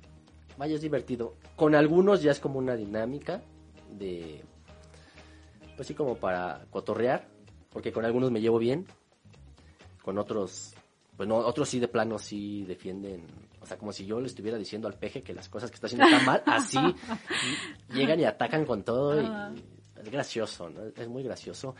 [0.56, 1.36] vaya, es divertido.
[1.56, 3.42] Con algunos ya es como una dinámica
[3.90, 4.42] de,
[5.76, 7.28] pues sí, como para cotorrear,
[7.74, 8.86] porque con algunos me llevo bien,
[10.00, 10.74] con otros,
[11.16, 13.26] pues no, otros sí de plano sí defienden,
[13.60, 15.88] o sea, como si yo le estuviera diciendo al peje que las cosas que está
[15.88, 16.78] haciendo están mal, así
[17.92, 19.26] llegan y atacan con todo y
[20.00, 20.84] es gracioso, ¿no?
[20.96, 21.74] Es muy gracioso.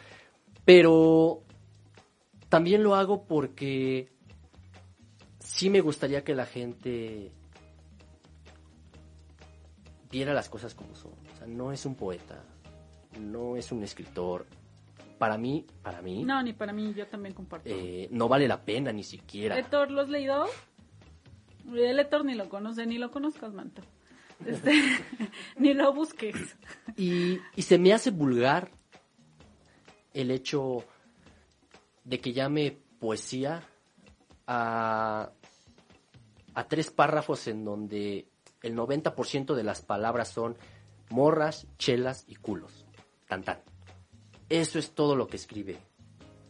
[0.65, 1.43] Pero
[2.49, 4.13] también lo hago porque
[5.39, 7.31] sí me gustaría que la gente
[10.11, 11.13] viera las cosas como son.
[11.13, 12.43] O sea, no es un poeta,
[13.21, 14.47] no es un escritor.
[15.25, 16.23] Para mí, para mí.
[16.23, 17.71] No, ni para mí, yo también comparto.
[17.71, 19.59] Eh, no vale la pena ni siquiera.
[19.59, 20.45] ¿Héctor lo has leído?
[21.73, 23.81] El Héctor ni lo conoce, ni lo conozcas, Manto.
[24.45, 24.71] Este,
[25.57, 26.59] ni lo busques.
[26.99, 28.71] Y, y se me hace vulgar
[30.13, 30.85] el hecho
[32.05, 33.63] de que llame poesía
[34.47, 35.31] a,
[36.53, 38.29] a tres párrafos en donde
[38.61, 40.59] el 90% de las palabras son
[41.09, 42.85] morras, chelas y culos.
[43.27, 43.63] Tan tan.
[44.49, 45.79] Eso es todo lo que escribe.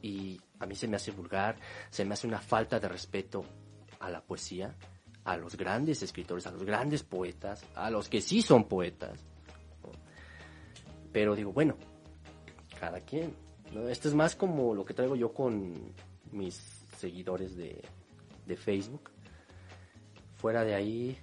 [0.03, 1.57] Y a mí se me hace vulgar,
[1.91, 3.45] se me hace una falta de respeto
[4.01, 4.75] a la poesía,
[5.25, 9.19] a los grandes escritores, a los grandes poetas, a los que sí son poetas.
[11.13, 11.77] Pero digo, bueno,
[12.79, 13.35] cada quien.
[13.89, 15.95] Esto es más como lo que traigo yo con
[16.33, 16.55] mis
[16.99, 17.83] seguidores de,
[18.47, 19.11] de Facebook.
[20.37, 21.17] Fuera de ahí,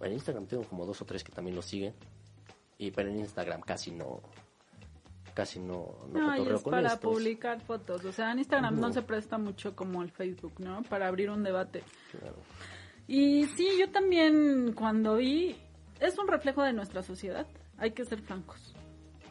[0.00, 1.94] en Instagram tengo como dos o tres que también lo siguen.
[2.78, 4.22] Y pero en Instagram casi no
[5.36, 8.90] casi no no, es para publicar fotos, o sea, en Instagram no.
[8.90, 10.82] se presta mucho como el Facebook, ¿no?
[10.84, 11.84] Para abrir un debate.
[13.06, 15.54] Y sí, yo también cuando vi
[16.00, 18.74] es un reflejo de nuestra sociedad, hay que ser francos.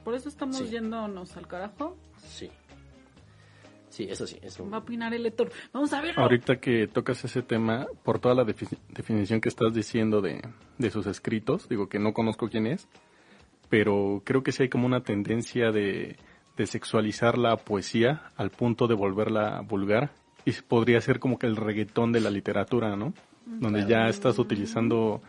[0.03, 1.97] Por eso estamos yéndonos al carajo.
[2.19, 2.51] Sí.
[3.89, 4.39] Sí, eso sí.
[4.71, 5.49] Va a opinar el lector.
[5.73, 6.19] Vamos a ver.
[6.19, 10.41] Ahorita que tocas ese tema, por toda la definición que estás diciendo de,
[10.91, 12.87] sus escritos, digo que no conozco quién es,
[13.69, 16.17] pero creo que sí hay como una tendencia de,
[16.65, 20.11] sexualizar la poesía al punto de volverla vulgar
[20.45, 23.13] y podría ser como que el reggaetón de la literatura, ¿no?
[23.45, 25.21] Donde ya estás utilizando,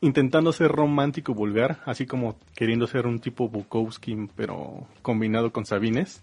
[0.00, 5.64] intentando ser romántico y vulgar, así como queriendo ser un tipo Bukowski, pero combinado con
[5.64, 6.22] Sabines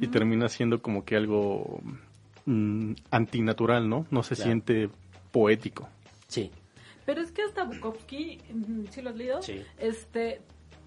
[0.00, 1.80] y termina siendo como que algo
[2.46, 4.06] mm, antinatural, ¿no?
[4.10, 4.88] No se siente
[5.32, 5.88] poético.
[6.28, 6.50] Sí.
[7.06, 9.42] Pero es que hasta Bukowski, mm, ¿sí lo has leído?
[9.42, 9.62] Sí.
[9.78, 10.40] Este,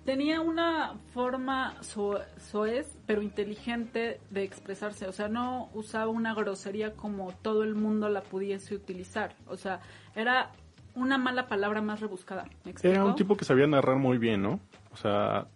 [0.07, 5.05] tenía una forma soez, pero inteligente de expresarse.
[5.05, 9.35] O sea, no usaba una grosería como todo el mundo la pudiese utilizar.
[9.47, 9.81] O sea,
[10.15, 10.53] era
[10.95, 12.45] una mala palabra más rebuscada.
[12.83, 14.61] era un tipo que sabía narrar muy bien, ¿no?
[14.93, 15.47] O sea,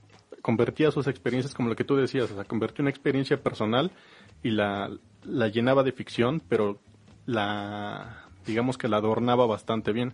[0.41, 3.89] convertía sus experiencias como lo que tú decías, o sea, convertía una experiencia personal
[4.43, 4.91] y la,
[5.24, 6.78] la llenaba de ficción, pero
[7.26, 10.14] la, digamos que la adornaba bastante bien.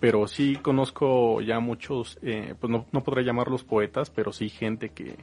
[0.00, 4.90] Pero sí conozco ya muchos, eh, pues no, no podré llamarlos poetas, pero sí gente
[4.90, 5.16] que,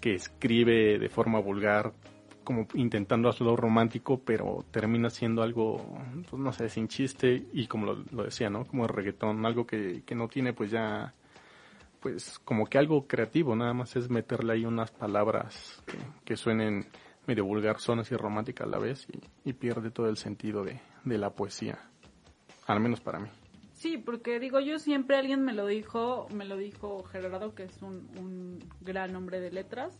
[0.00, 1.92] que escribe de forma vulgar,
[2.44, 5.98] como intentando hacerlo romántico, pero termina siendo algo,
[6.30, 8.66] pues no sé, sin chiste y como lo, decía, ¿no?
[8.66, 11.12] Como el reggaetón, algo que, que no tiene pues ya,
[12.00, 15.82] pues como que algo creativo, nada más es meterle ahí unas palabras
[16.24, 16.86] que, suenen
[17.26, 19.08] medio vulgar, sonas y románticas a la vez
[19.44, 21.78] y, pierde todo el sentido de, de la poesía,
[22.66, 23.28] al menos para mí.
[23.84, 27.82] Sí, porque digo, yo siempre alguien me lo dijo, me lo dijo Gerardo, que es
[27.82, 29.98] un, gran hombre de letras,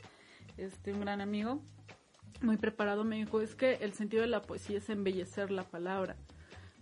[0.57, 1.61] este, un gran amigo,
[2.41, 6.17] muy preparado, me dijo, es que el sentido de la poesía es embellecer la palabra.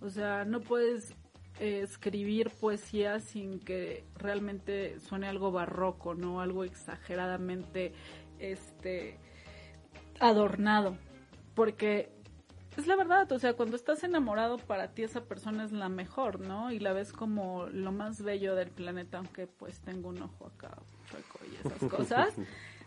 [0.00, 1.16] O sea, no puedes
[1.58, 6.40] eh, escribir poesía sin que realmente suene algo barroco, ¿no?
[6.40, 7.94] Algo exageradamente,
[8.38, 9.18] este,
[10.20, 10.96] adornado.
[11.56, 12.12] Porque
[12.76, 16.40] es la verdad, o sea, cuando estás enamorado para ti esa persona es la mejor,
[16.40, 16.72] ¿no?
[16.72, 20.76] Y la ves como lo más bello del planeta, aunque pues tengo un ojo acá
[21.10, 22.34] chueco y esas cosas.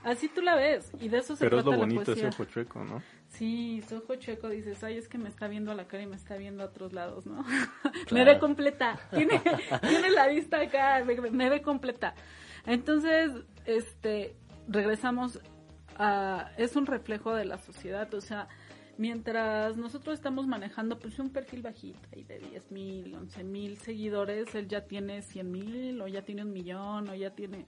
[0.05, 2.45] Así tú la ves, y de eso se Pero trata es lo bonito ese ojo
[2.45, 3.01] chueco, ¿no?
[3.27, 6.05] Sí, su ojo chueco dices, ay, es que me está viendo a la cara y
[6.05, 7.43] me está viendo a otros lados, ¿no?
[8.11, 9.41] me ve completa, tiene,
[9.81, 12.13] tiene la vista acá, me, ve completa.
[12.67, 13.31] Entonces,
[13.65, 14.35] este,
[14.67, 15.39] regresamos
[15.97, 18.47] a, es un reflejo de la sociedad, o sea,
[18.97, 24.53] mientras nosotros estamos manejando pues un perfil bajito y de 10 mil, 11 mil seguidores,
[24.55, 27.65] él ya tiene 100 mil o ya tiene un millón o ya tiene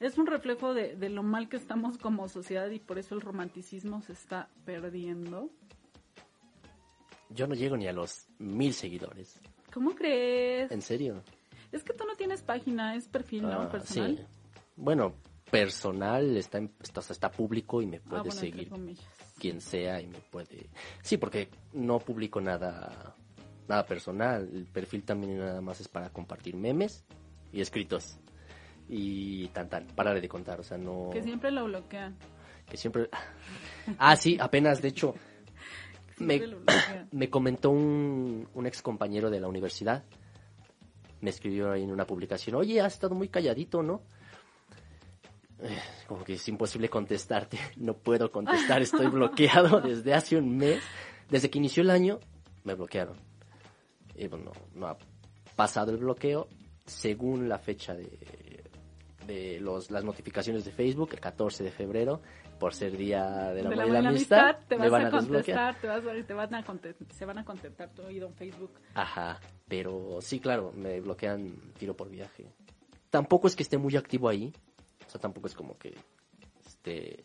[0.00, 3.20] es un reflejo de, de lo mal que estamos como sociedad y por eso el
[3.20, 5.48] romanticismo se está perdiendo.
[7.30, 9.40] Yo no llego ni a los mil seguidores.
[9.72, 10.72] ¿Cómo crees?
[10.72, 11.22] ¿En serio?
[11.70, 13.62] Es que tú no tienes página, es perfil, ¿no?
[13.62, 14.16] Ah, personal.
[14.16, 14.24] Sí.
[14.76, 15.14] Bueno,
[15.50, 18.70] personal está, está, está público y me ah, puede seguir
[19.42, 20.70] quien sea y me puede...
[21.02, 23.16] Sí, porque no publico nada,
[23.66, 24.48] nada personal.
[24.54, 27.04] El perfil también nada más es para compartir memes
[27.52, 28.20] y escritos
[28.88, 31.10] y tan tan, párale de contar, o sea, no...
[31.12, 32.16] Que siempre lo bloquean.
[32.70, 33.08] Que siempre...
[33.98, 35.16] Ah, sí, apenas, de hecho,
[36.18, 36.40] me,
[37.10, 40.04] me, comentó un, un ex compañero de la universidad,
[41.20, 44.02] me escribió ahí en una publicación, oye, has estado muy calladito, ¿no?
[46.06, 50.82] Como que es imposible contestarte, no puedo contestar, estoy bloqueado desde hace un mes,
[51.30, 52.20] desde que inició el año,
[52.64, 53.16] me bloquearon.
[54.14, 54.98] Y bueno, no ha
[55.56, 56.48] pasado el bloqueo
[56.84, 58.62] según la fecha de
[59.26, 62.20] de los, las notificaciones de Facebook el 14 de febrero
[62.58, 66.02] por ser día de la, de la, amistad, te vas van a, contestar, te, vas,
[66.26, 66.64] te van a
[67.10, 68.70] se van a contestar tu oído en Facebook.
[68.94, 72.46] Ajá, pero sí, claro, me bloquean tiro por viaje.
[73.10, 74.52] Tampoco es que esté muy activo ahí,
[75.12, 75.94] sea, tampoco es como que
[76.66, 77.24] esté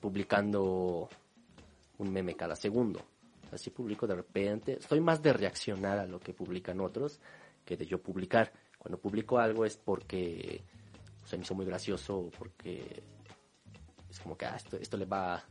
[0.00, 1.08] publicando
[1.98, 3.00] un meme cada segundo.
[3.50, 4.78] Así publico de repente.
[4.78, 7.20] Estoy más de reaccionar a lo que publican otros
[7.64, 10.62] que de yo publicar cuando publico algo es porque
[11.24, 13.02] se me hizo muy gracioso, porque
[14.10, 15.42] es como que ah, esto, esto le va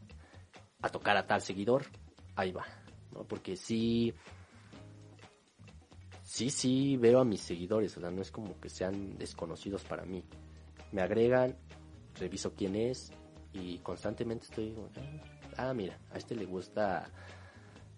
[0.82, 1.88] a, tocar a tal seguidor,
[2.36, 2.66] ahí va,
[3.12, 3.24] ¿no?
[3.24, 4.14] Porque sí,
[6.34, 10.04] sí, sí veo a mis seguidores, o sea, no es como que sean desconocidos para
[10.04, 10.24] mí.
[10.92, 11.56] Me agregan,
[12.16, 13.12] reviso quién es
[13.54, 14.76] y constantemente estoy,
[15.58, 17.08] ah, mira, a este le gusta,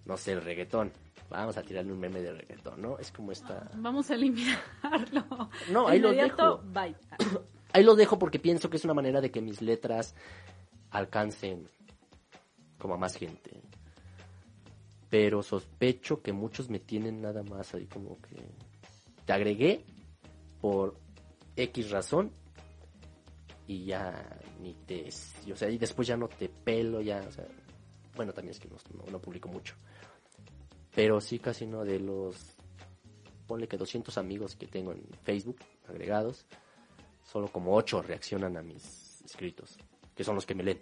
[0.04, 0.92] no sé, el reggaetón
[1.30, 3.00] vamos a tirarle un meme de reggaetón, ¿no?
[3.00, 3.72] Es como esta...
[3.76, 5.50] Vamos a eliminarlo.
[5.72, 6.62] No, ahí lo dejo.
[7.72, 10.16] Ahí lo dejo porque pienso que es una manera de que mis letras
[10.92, 11.68] alcancen
[12.78, 13.62] como a más gente.
[15.10, 18.36] Pero sospecho que muchos me tienen nada más ahí como que...
[19.26, 19.84] Te agregué
[20.62, 20.98] por
[21.56, 22.32] X razón
[23.68, 25.10] y ya ni te...
[25.52, 27.24] O sea, y después ya no te pelo, ya...
[27.28, 27.46] O sea,
[28.16, 28.78] bueno, también es que no,
[29.12, 29.76] no publico mucho.
[30.96, 32.56] Pero sí, casi no de los,
[33.46, 36.46] ponle que 200 amigos que tengo en Facebook agregados,
[37.24, 39.78] solo como 8 reaccionan a mis escritos,
[40.16, 40.80] que son los que me leen.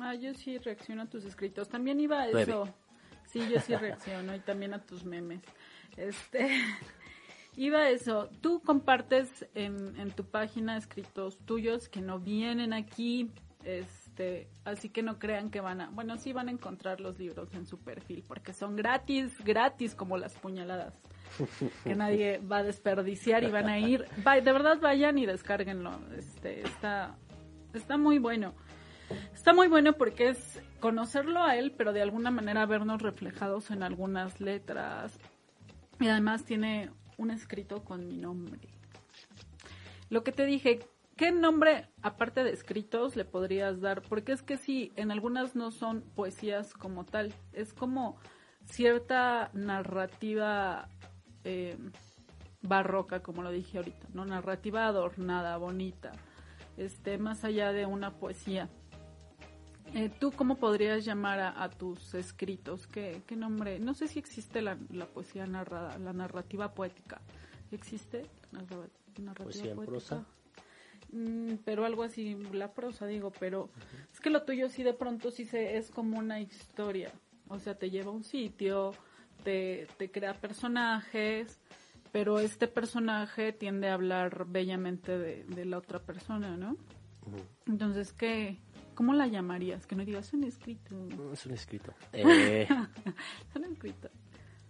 [0.00, 1.68] Ah, yo sí reacciono a tus escritos.
[1.68, 2.68] También iba a eso.
[3.34, 5.40] Sí, yo sí reacciono y también a tus memes.
[5.96, 6.48] Este,
[7.56, 8.30] iba a eso.
[8.40, 13.32] Tú compartes en, en tu página escritos tuyos que no vienen aquí.
[13.64, 17.18] Es, este, así que no crean que van a, bueno, sí van a encontrar los
[17.18, 20.94] libros en su perfil, porque son gratis, gratis como las puñaladas,
[21.82, 26.62] que nadie va a desperdiciar y van a ir, de verdad vayan y descárguenlo, este,
[26.62, 27.16] está,
[27.72, 28.54] está muy bueno.
[29.32, 33.82] Está muy bueno porque es conocerlo a él, pero de alguna manera vernos reflejados en
[33.82, 35.18] algunas letras.
[36.00, 38.68] Y además tiene un escrito con mi nombre.
[40.10, 40.80] Lo que te dije,
[41.16, 44.02] ¿Qué nombre, aparte de escritos, le podrías dar?
[44.02, 48.16] Porque es que sí, en algunas no son poesías como tal, es como
[48.64, 50.88] cierta narrativa
[51.44, 51.76] eh,
[52.62, 54.24] barroca, como lo dije ahorita, ¿no?
[54.24, 56.10] Narrativa adornada, bonita,
[56.76, 58.68] este, más allá de una poesía.
[59.94, 62.88] Eh, ¿Tú cómo podrías llamar a, tus escritos?
[62.88, 63.78] ¿Qué, ¿Qué, nombre?
[63.78, 67.20] No sé si existe la, la poesía narrada, la narrativa poética.
[67.70, 68.26] ¿Existe?
[68.50, 70.26] Narrativa ¿Poesía en prosa?
[71.12, 73.70] Mm, pero algo así, la prosa digo, pero
[74.12, 77.12] es que lo tuyo sí de pronto sí se, es como una historia.
[77.46, 78.94] O sea, te lleva a un sitio,
[79.44, 81.60] te, te crea personajes,
[82.10, 86.76] pero este personaje tiende a hablar bellamente de, de la otra persona, ¿no?
[87.66, 88.58] Entonces, ¿qué,
[88.94, 89.86] ¿Cómo la llamarías?
[89.86, 90.94] Que no digas, un escrito.
[91.32, 91.92] Es un escrito.
[92.12, 94.08] Eh, es un escrito.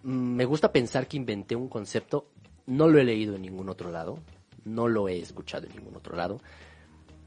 [0.02, 2.28] Mm, me gusta pensar que inventé un concepto,
[2.66, 4.18] no lo he leído en ningún otro lado,
[4.64, 6.40] no lo he escuchado en ningún otro lado,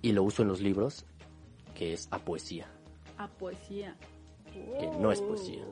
[0.01, 1.05] y lo uso en los libros,
[1.75, 2.67] que es a poesía.
[3.17, 3.95] A poesía.
[4.53, 5.63] Que no es poesía.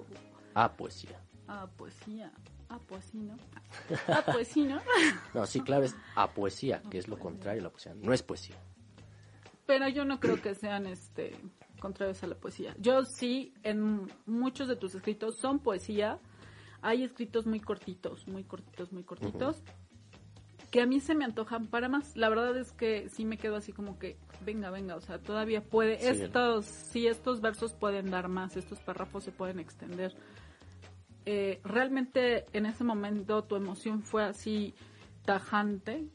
[0.53, 1.19] A poesía.
[1.47, 2.31] A poesía.
[2.69, 3.37] A poesía, ¿no?
[4.13, 4.81] A poesía, ¿no?
[5.33, 7.95] no, sí, claro, es a poesía, que es lo contrario a la poesía.
[7.95, 8.55] No es poesía
[9.65, 11.35] pero yo no creo que sean este
[11.79, 12.75] contrarios a la poesía.
[12.79, 16.19] Yo sí, en muchos de tus escritos son poesía.
[16.81, 19.61] Hay escritos muy cortitos, muy cortitos, muy cortitos,
[20.71, 22.15] que a mí se me antojan para más.
[22.15, 25.61] La verdad es que sí me quedo así como que, venga, venga, o sea, todavía
[25.61, 30.15] puede, estos, sí, estos versos pueden dar más, estos párrafos se pueden extender.
[31.25, 34.75] Eh, realmente en ese momento tu emoción fue así
[35.23, 36.07] tajante.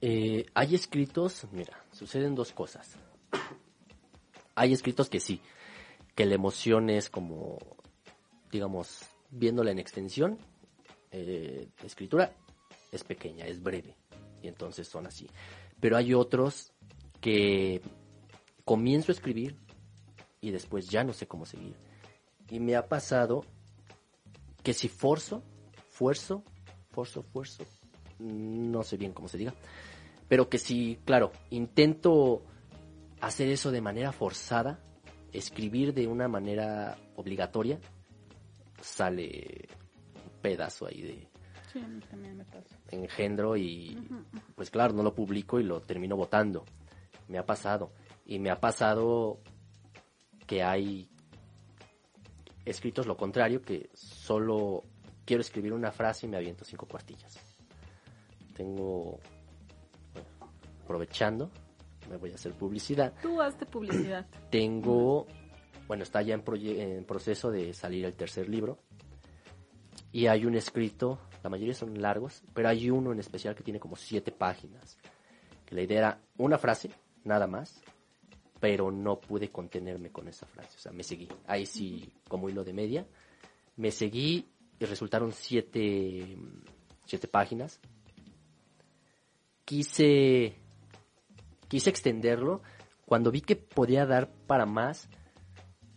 [0.00, 2.96] Eh, hay escritos, mira, suceden dos cosas.
[4.54, 5.42] Hay escritos que sí,
[6.14, 7.58] que la emoción es como,
[8.50, 10.38] digamos, viéndola en extensión,
[11.10, 12.32] eh, escritura
[12.90, 13.96] es pequeña, es breve,
[14.40, 15.28] y entonces son así.
[15.78, 16.72] Pero hay otros
[17.20, 17.82] que
[18.64, 19.58] comienzo a escribir
[20.40, 21.76] y después ya no sé cómo seguir.
[22.48, 23.44] Y me ha pasado
[24.62, 25.42] que si forzo,
[25.90, 26.44] fuerzo,
[26.92, 27.62] forzo, fuerzo,
[28.18, 29.52] no sé bien cómo se diga,
[30.30, 32.44] pero que si, claro, intento
[33.20, 34.78] hacer eso de manera forzada,
[35.32, 37.80] escribir de una manera obligatoria,
[38.80, 39.66] sale
[40.14, 41.28] un pedazo ahí de
[41.72, 42.78] sí, a mí también me pasa.
[42.92, 43.98] engendro y
[44.54, 46.64] pues claro, no lo publico y lo termino votando.
[47.26, 47.90] Me ha pasado.
[48.24, 49.40] Y me ha pasado
[50.46, 51.10] que hay
[52.64, 54.84] escritos lo contrario, que solo
[55.24, 57.36] quiero escribir una frase y me aviento cinco cuartillas.
[58.54, 59.18] Tengo
[60.90, 61.52] aprovechando,
[62.10, 63.14] me voy a hacer publicidad.
[63.22, 64.26] Tú hazte publicidad.
[64.50, 65.24] Tengo,
[65.86, 68.76] bueno, está ya en, en proceso de salir el tercer libro.
[70.10, 73.78] Y hay un escrito, la mayoría son largos, pero hay uno en especial que tiene
[73.78, 74.98] como siete páginas.
[75.64, 76.90] Que la idea era una frase,
[77.22, 77.80] nada más,
[78.58, 80.76] pero no pude contenerme con esa frase.
[80.76, 81.28] O sea, me seguí.
[81.46, 83.06] Ahí sí, como hilo de media.
[83.76, 84.44] Me seguí
[84.80, 86.36] y resultaron siete,
[87.06, 87.78] siete páginas.
[89.64, 90.59] Quise
[91.70, 92.62] quise extenderlo
[93.06, 95.08] cuando vi que podía dar para más,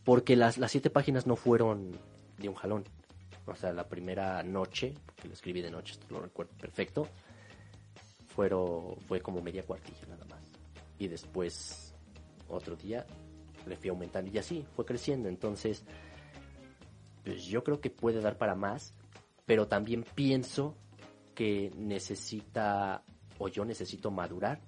[0.04, 1.92] porque las, siete páginas no fueron
[2.38, 2.86] de un jalón.
[3.46, 7.08] O sea, la primera noche, porque lo escribí de noche, esto lo recuerdo perfecto,
[8.28, 10.42] fueron, fue como media cuartilla nada más.
[11.00, 11.94] Y después,
[12.48, 13.06] otro día,
[13.66, 15.28] le fui aumentando y así, fue creciendo.
[15.28, 15.84] Entonces,
[17.24, 18.94] pues yo creo que puede dar para más,
[19.46, 20.78] pero también pienso
[21.34, 23.04] que necesita,
[23.40, 24.62] o yo necesito madurar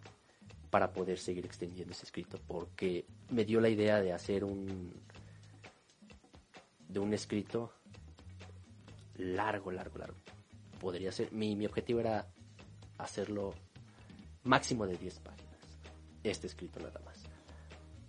[0.76, 4.91] para poder seguir extendiendo ese escrito, porque me dio la idea de hacer un
[6.89, 7.71] de un escrito
[9.15, 10.17] largo, largo, largo.
[10.78, 12.28] Podría ser, mi, mi objetivo era
[12.97, 13.53] hacerlo
[14.43, 15.55] máximo de 10 páginas,
[16.26, 17.23] este escrito nada más.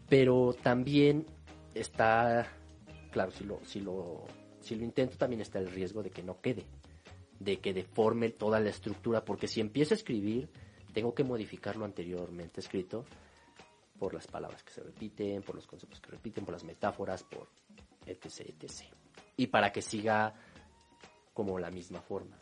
[0.09, 1.25] Pero también
[1.73, 2.49] está,
[3.13, 4.25] claro, si lo, si lo,
[4.59, 6.65] si lo intento también está el riesgo de que no quede,
[7.39, 10.51] de que deforme toda la estructura, porque si empiezo a escribir,
[10.97, 13.05] tengo que modificar lo anteriormente escrito
[13.99, 17.51] por las palabras que se repiten, por los conceptos que repiten, por las metáforas, por
[18.07, 18.87] etc, etc.
[19.37, 20.33] Y para que siga
[21.35, 22.39] como la misma forma.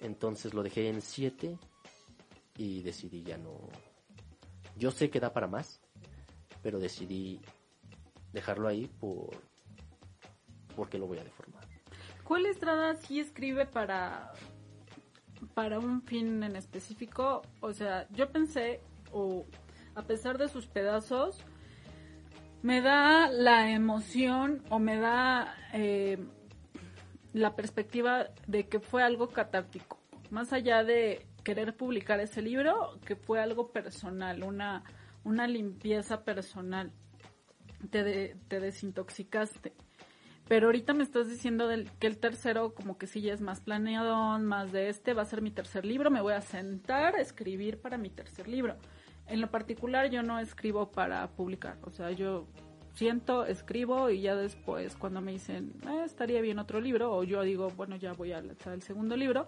[0.00, 1.58] Entonces lo dejé en 7
[2.56, 3.58] y decidí ya no...
[4.74, 5.78] Yo sé que da para más,
[6.62, 7.42] pero decidí
[8.32, 9.36] dejarlo ahí por
[10.74, 11.68] porque lo voy a deformar.
[12.24, 14.32] ¿Cuál Estrada sí escribe para
[15.54, 17.42] para un fin en específico.
[17.60, 18.80] O sea, yo pensé,
[19.12, 19.46] o
[19.94, 21.44] a pesar de sus pedazos,
[22.62, 26.18] me da la emoción o me da eh,
[27.32, 29.98] la perspectiva de que fue algo catártico.
[30.30, 34.84] Más allá de querer publicar ese libro, que fue algo personal, una,
[35.24, 36.92] una limpieza personal.
[37.90, 39.72] Te, te desintoxicaste.
[40.48, 43.60] Pero ahorita me estás diciendo del, que el tercero como que sí ya es más
[43.60, 47.20] planeado, más de este, va a ser mi tercer libro, me voy a sentar a
[47.20, 48.76] escribir para mi tercer libro.
[49.26, 52.46] En lo particular yo no escribo para publicar, o sea, yo
[52.94, 57.42] siento, escribo y ya después cuando me dicen, eh, estaría bien otro libro, o yo
[57.42, 59.46] digo, bueno, ya voy a lanzar el segundo libro,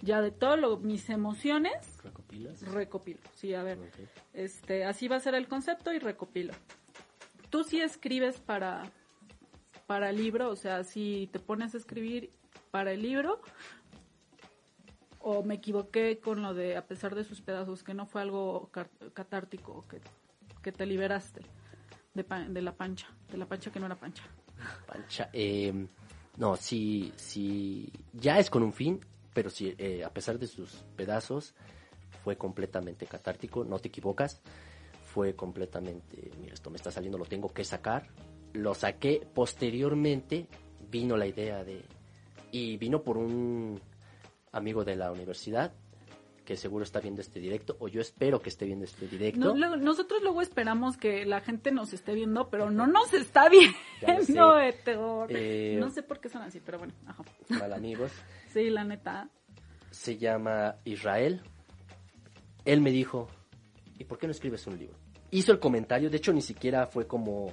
[0.00, 2.62] ya de todas mis emociones, ¿Recopilas?
[2.72, 3.18] recopilo.
[3.34, 3.78] Sí, a ver,
[4.32, 6.54] este, así va a ser el concepto y recopilo.
[7.50, 8.82] Tú sí escribes para,
[9.86, 12.30] para el libro, o sea, si te pones a escribir
[12.70, 13.40] para el libro,
[15.20, 18.70] o me equivoqué con lo de a pesar de sus pedazos, que no fue algo
[19.14, 20.00] catártico, que,
[20.62, 21.42] que te liberaste
[22.14, 24.22] de, de la pancha, de la pancha que no era pancha.
[24.86, 25.28] Pancha.
[25.32, 25.86] eh,
[26.36, 29.00] no, sí, sí, ya es con un fin,
[29.32, 31.54] pero sí, eh, a pesar de sus pedazos,
[32.24, 34.40] fue completamente catártico, no te equivocas,
[35.12, 38.06] fue completamente, mira, esto me está saliendo, lo tengo que sacar,
[38.52, 40.46] lo saqué, posteriormente
[40.90, 41.82] vino la idea de,
[42.52, 43.80] y vino por un
[44.52, 45.72] amigo de la universidad,
[46.44, 49.52] que seguro está viendo este directo, o yo espero que esté viendo este directo.
[49.54, 54.56] No, nosotros luego esperamos que la gente nos esté viendo, pero no nos está viendo,
[54.58, 55.26] Héctor.
[55.30, 57.24] Eh, No sé por qué son así, pero bueno, ajá.
[57.48, 58.12] Mal amigos.
[58.52, 59.28] Sí, la neta.
[59.90, 61.42] se llama Israel.
[62.64, 63.28] Él me dijo,
[63.98, 64.96] ¿y por qué no escribes un libro?
[65.30, 67.52] Hizo el comentario, de hecho ni siquiera fue como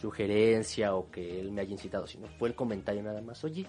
[0.00, 3.66] sugerencia o que él me haya incitado, sino fue el comentario nada más, oye,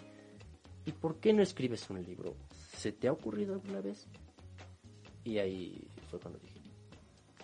[0.85, 2.35] ¿y por qué no escribes un libro?
[2.75, 4.07] ¿Se te ha ocurrido alguna vez?
[5.23, 6.61] Y ahí fue cuando dije,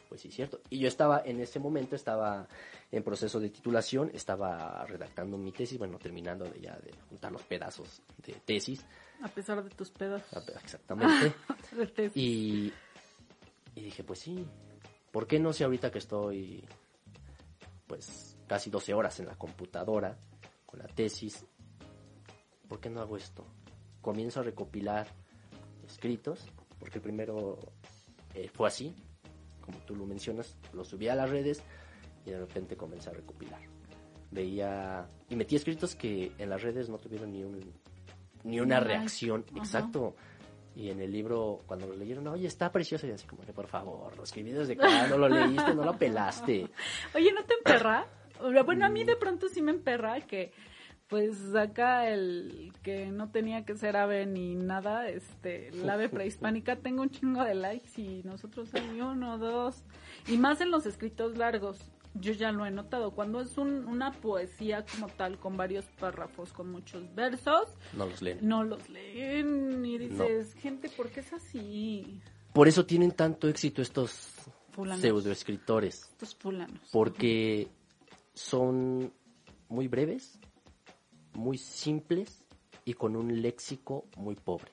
[0.07, 0.61] pues sí, cierto.
[0.69, 2.47] Y yo estaba, en ese momento, estaba
[2.91, 7.41] en proceso de titulación, estaba redactando mi tesis, bueno, terminando de ya de juntar los
[7.41, 8.85] pedazos de tesis,
[9.21, 10.47] A pesar de tus pedazos.
[10.63, 11.33] exactamente.
[11.75, 12.15] de tesis.
[12.15, 12.71] Y,
[13.73, 14.45] y dije, pues sí,
[15.11, 16.63] ¿por qué no sé ahorita que estoy
[17.87, 20.17] pues casi 12 horas en la computadora
[20.65, 21.45] con la tesis?
[22.67, 23.45] ¿Por qué no hago esto?
[24.01, 25.07] Comienzo a recopilar
[25.87, 26.45] escritos,
[26.79, 27.59] porque primero
[28.33, 28.93] eh, fue así,
[29.61, 31.61] como tú lo mencionas, lo subí a las redes
[32.25, 33.61] y de repente comencé a recopilar.
[34.31, 37.71] Veía y metí escritos que en las redes no tuvieron ni un
[38.43, 38.87] ni una Like.
[38.97, 39.59] reacción, Ajá.
[39.59, 40.15] exacto.
[40.75, 43.05] Y en el libro, cuando lo leyeron, oye, está precioso.
[43.07, 46.67] Y así como que, por favor, lo escribí desde no lo leíste, no lo pelaste.
[47.13, 48.05] Oye, ¿no te emperra?
[48.65, 48.93] Bueno, a Mm.
[48.93, 50.51] mí de pronto sí me emperra que,
[51.07, 56.09] pues acá el que no tenía que ser ave ni nada, este, la ave
[56.61, 59.83] prehispánica, tengo un chingo de likes y nosotros hay uno, dos.
[60.27, 61.79] Y más en los escritos largos.
[62.15, 63.09] Yo ya lo he notado.
[63.15, 68.21] Cuando es un- una poesía como tal, con varios párrafos, con muchos versos, No los
[68.21, 68.37] leen.
[68.41, 72.21] no los leen y dices, gente, ¿por qué es así?
[72.53, 74.29] Por eso tienen tanto éxito estos
[74.99, 76.87] pseudoescritores, Estos fulanos.
[76.91, 77.67] porque
[78.33, 79.13] son
[79.69, 80.39] muy breves,
[81.33, 82.43] muy simples
[82.85, 84.71] y con un léxico muy pobre.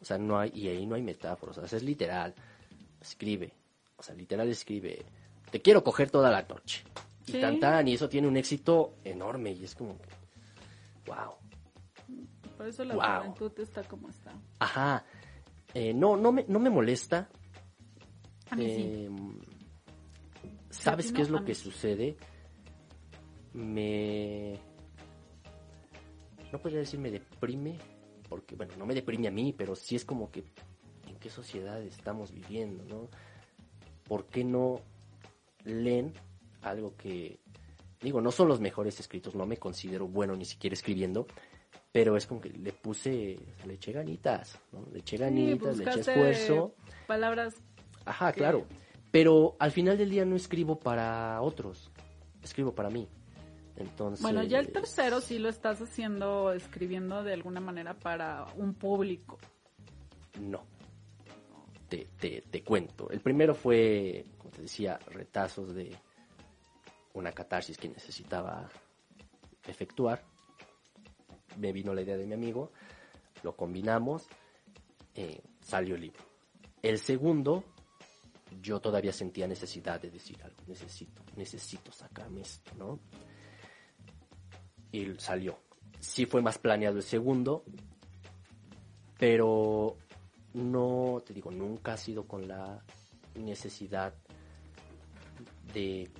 [0.00, 2.34] O sea, no hay, y ahí no hay metáforas, o sea, es literal.
[3.00, 3.52] Escribe,
[3.96, 5.04] o sea, literal escribe,
[5.50, 6.84] te quiero coger toda la noche.
[7.26, 9.96] Y tan tan, y eso tiene un éxito enorme, y es como,
[11.06, 11.34] wow.
[12.56, 13.32] Por eso la Wow.
[13.32, 14.32] juventud está como está.
[14.58, 15.04] Ajá.
[15.74, 17.28] Eh, no, no me, no me molesta.
[18.50, 18.82] A mí sí.
[18.82, 19.10] Eh,
[20.70, 22.16] ¿Sabes qué no, es lo que sucede?
[23.54, 24.58] Me...
[26.52, 27.78] No podría decir me deprime,
[28.28, 30.44] porque, bueno, no me deprime a mí, pero sí es como que
[31.08, 33.08] en qué sociedad estamos viviendo, ¿no?
[34.06, 34.80] ¿Por qué no
[35.64, 36.12] leen
[36.60, 37.38] algo que,
[38.00, 41.26] digo, no son los mejores escritos, no me considero bueno ni siquiera escribiendo,
[41.90, 44.84] pero es como que le puse, le eché ganitas, ¿no?
[44.92, 46.74] Le eché ganitas, le eché esfuerzo.
[47.06, 47.54] Palabras.
[48.04, 48.66] Ajá, que- claro.
[49.10, 51.90] Pero al final del día no escribo para otros,
[52.42, 53.06] escribo para mí.
[53.76, 54.22] Entonces.
[54.22, 59.38] Bueno, ya el tercero sí lo estás haciendo, escribiendo de alguna manera para un público.
[60.40, 60.64] No.
[61.88, 63.10] Te, te, te cuento.
[63.10, 65.94] El primero fue, como te decía, retazos de
[67.14, 68.68] una catarsis que necesitaba
[69.66, 70.22] efectuar.
[71.58, 72.72] Me vino la idea de mi amigo,
[73.42, 74.26] lo combinamos,
[75.14, 76.22] eh, salió el libro.
[76.82, 77.64] El segundo,
[78.62, 82.98] yo todavía sentía necesidad de decir algo, necesito, necesito sacarme esto, ¿no?
[84.92, 85.58] Y salió.
[86.00, 87.64] Sí fue más planeado el segundo,
[89.18, 89.96] pero
[90.54, 92.82] no, te digo, nunca ha sido con la
[93.34, 94.14] necesidad
[95.72, 96.10] de...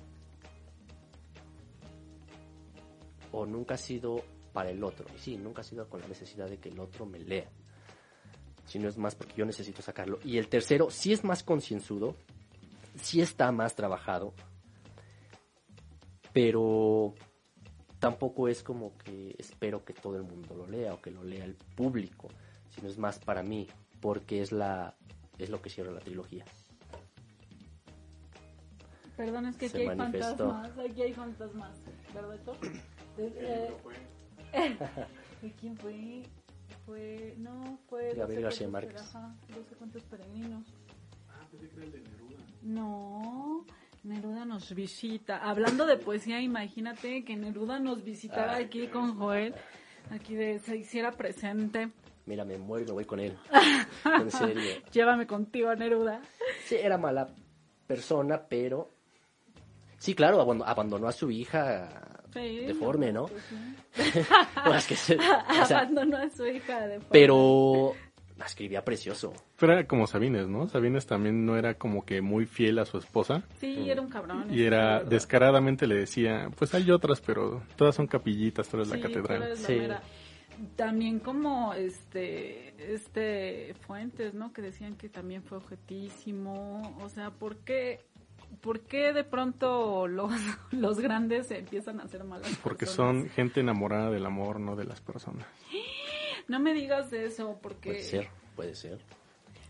[3.31, 5.05] o nunca ha sido para el otro.
[5.15, 7.49] Y sí, nunca ha sido con la necesidad de que el otro me lea.
[8.65, 10.19] Sino es más porque yo necesito sacarlo.
[10.23, 12.15] Y el tercero sí es más concienzudo,
[12.95, 14.33] sí está más trabajado,
[16.31, 17.13] pero
[18.03, 21.45] tampoco es como que espero que todo el mundo lo lea o que lo lea
[21.45, 22.27] el público,
[22.75, 23.67] sino es más para mí,
[24.01, 24.95] porque es la
[25.37, 26.43] es lo que cierra la trilogía.
[29.15, 30.49] Perdón, es que Se aquí hay manifestó.
[30.49, 30.89] fantasmas.
[30.89, 31.77] Aquí hay fantasmas.
[32.13, 32.39] ¿Verdad?
[33.17, 34.77] De, eh,
[35.41, 36.23] ¿De quién fue?
[36.85, 37.35] Fue.
[37.37, 38.13] No, fue.
[38.15, 39.01] Gabriel no sé García cuántos Márquez.
[39.01, 40.65] pere- Ajá, no sé cuántos peregrinos.
[42.63, 43.65] No,
[44.03, 45.37] Neruda nos visita.
[45.37, 49.53] Hablando de poesía, imagínate que Neruda nos visitara Ay, aquí con Joel.
[50.11, 51.89] Aquí de, se hiciera presente.
[52.25, 53.37] Mira, me muero y me voy con él.
[54.05, 54.61] En serio.
[54.91, 56.21] Llévame contigo, Neruda.
[56.65, 57.29] Sí, era mala
[57.87, 58.89] persona, pero...
[59.97, 63.27] Sí, claro, abandonó, a su hija Sí, deforme, ¿no?
[63.27, 63.55] pues sí.
[64.63, 67.93] Bueno, es que se- o sea, Abandonó a su hija de forma- pero
[68.45, 69.33] escribía precioso.
[69.59, 70.67] Pero era como Sabines, ¿no?
[70.67, 73.43] Sabines también no era como que muy fiel a su esposa.
[73.59, 74.47] Sí, era un cabrón.
[74.53, 75.05] Y era verdad.
[75.09, 79.49] descaradamente le decía, pues hay otras, pero todas son capillitas, la Sí, tú catedral.
[79.51, 79.73] la Sí.
[79.75, 80.01] mera.
[80.75, 84.53] También como este este Fuentes, ¿no?
[84.53, 86.95] Que decían que también fue objetísimo.
[87.01, 88.01] O sea, ¿por qué,
[88.61, 90.31] por qué de pronto los,
[90.71, 93.21] los grandes se empiezan a hacer malas Porque personas?
[93.23, 95.45] son gente enamorada del amor, no de las personas.
[96.47, 97.89] No me digas eso, porque...
[97.89, 98.99] Puede ser, puede ser.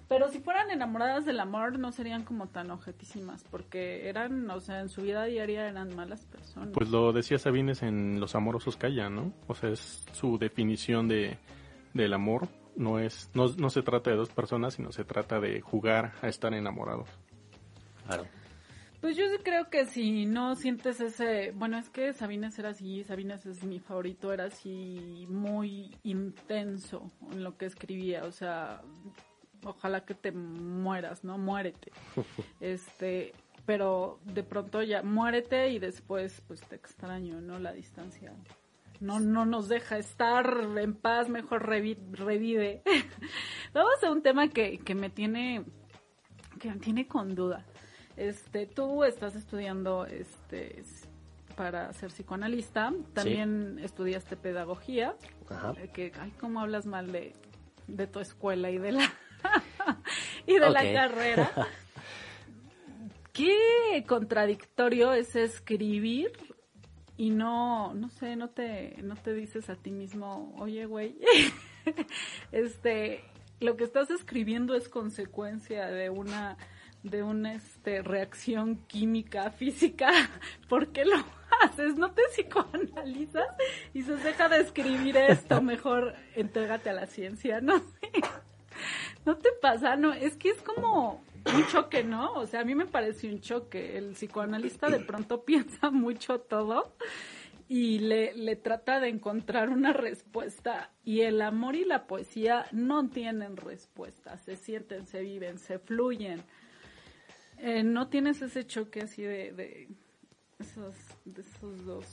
[0.07, 4.81] Pero si fueran enamoradas del amor, no serían como tan objetísimas, porque eran, o sea,
[4.81, 6.69] en su vida diaria eran malas personas.
[6.73, 9.33] Pues lo decía Sabines en Los amorosos callan, ¿no?
[9.47, 11.37] O sea, es su definición de
[11.93, 12.47] del amor.
[12.75, 16.27] No es no, no se trata de dos personas, sino se trata de jugar a
[16.27, 17.09] estar enamorados.
[18.05, 18.25] Claro.
[19.03, 23.45] Pues yo creo que si no sientes ese, bueno, es que Sabines era así, Sabines
[23.45, 28.81] es mi favorito, era así muy intenso en lo que escribía, o sea,
[29.65, 31.37] ojalá que te mueras, ¿no?
[31.37, 31.91] Muérete.
[32.61, 33.33] Este,
[33.65, 37.59] pero de pronto ya muérete y después pues te extraño, ¿no?
[37.59, 38.31] La distancia
[39.01, 40.45] no no nos deja estar
[40.77, 42.83] en paz, mejor revi- revive.
[43.73, 45.65] Vamos a un tema que, que me tiene
[46.57, 47.65] que me tiene con duda.
[48.17, 50.83] Este, tú estás estudiando este
[51.55, 55.15] para ser psicoanalista, también estudiaste pedagogía,
[55.49, 55.73] Ajá.
[55.77, 57.33] eh, que ay cómo hablas mal de,
[57.87, 59.13] de tu escuela y de la
[60.47, 61.51] y de la carrera.
[63.33, 66.31] Qué contradictorio es escribir
[67.17, 71.17] y no, no sé, no te, no te dices a ti mismo, oye, güey,
[72.51, 73.23] este,
[73.59, 76.57] lo que estás escribiendo es consecuencia de una,
[77.03, 80.11] de una, este, reacción química, física,
[80.67, 81.17] ¿por qué lo
[81.61, 81.95] haces?
[81.97, 83.47] ¿No te psicoanalizas?
[83.93, 88.11] Y dices, deja de escribir esto, mejor entrégate a la ciencia, no sé.
[89.25, 89.95] ¿No te pasa?
[89.95, 92.33] No, es que es como un choque, ¿no?
[92.33, 93.97] O sea, a mí me parece un choque.
[93.97, 96.93] El psicoanalista de pronto piensa mucho todo
[97.69, 100.91] y le, le trata de encontrar una respuesta.
[101.05, 104.37] Y el amor y la poesía no tienen respuesta.
[104.37, 106.43] Se sienten, se viven, se fluyen.
[107.65, 109.87] Eh, no tienes ese choque así de, de,
[110.59, 112.05] esos, de esos dos.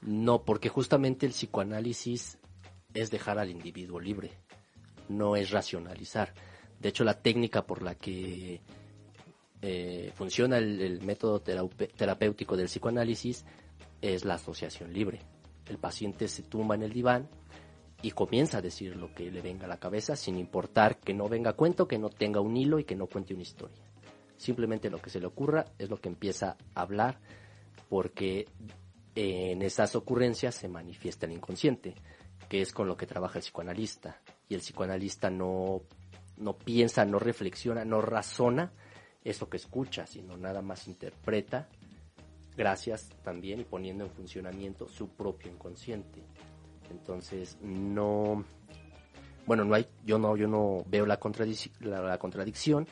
[0.00, 2.38] No, porque justamente el psicoanálisis
[2.94, 4.30] es dejar al individuo libre,
[5.08, 6.34] no es racionalizar.
[6.78, 8.60] De hecho, la técnica por la que
[9.60, 13.44] eh, funciona el, el método terapéutico del psicoanálisis
[14.02, 15.18] es la asociación libre.
[15.66, 17.28] El paciente se tumba en el diván
[18.02, 21.28] y comienza a decir lo que le venga a la cabeza sin importar que no
[21.28, 23.82] venga a cuento, que no tenga un hilo y que no cuente una historia.
[24.36, 27.18] Simplemente lo que se le ocurra es lo que empieza a hablar
[27.88, 28.46] porque
[29.14, 31.94] en esas ocurrencias se manifiesta el inconsciente,
[32.48, 34.20] que es con lo que trabaja el psicoanalista.
[34.48, 35.82] Y el psicoanalista no,
[36.36, 38.72] no piensa, no reflexiona, no razona
[39.22, 41.68] eso que escucha, sino nada más interpreta,
[42.56, 46.22] gracias también y poniendo en funcionamiento su propio inconsciente.
[46.90, 48.44] Entonces, no,
[49.46, 52.86] bueno, no hay, yo no, yo no veo la, contradic- la, la contradicción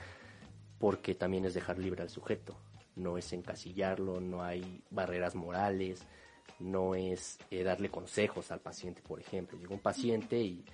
[0.82, 2.56] porque también es dejar libre al sujeto,
[2.96, 6.02] no es encasillarlo, no hay barreras morales,
[6.58, 9.56] no es eh, darle consejos al paciente, por ejemplo.
[9.56, 10.64] Llega un paciente y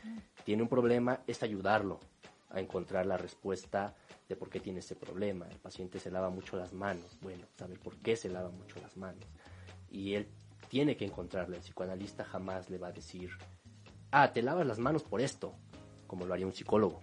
[0.45, 2.01] tiene un problema, es ayudarlo
[2.49, 3.95] a encontrar la respuesta
[4.27, 5.47] de por qué tiene ese problema.
[5.47, 8.97] El paciente se lava mucho las manos, bueno, saber por qué se lava mucho las
[8.97, 9.27] manos.
[9.91, 10.27] Y él
[10.71, 11.55] tiene que encontrarlo.
[11.55, 13.29] El psicoanalista jamás le va a decir,
[14.11, 15.55] ah, te lavas las manos por esto,
[16.07, 17.03] como lo haría un psicólogo,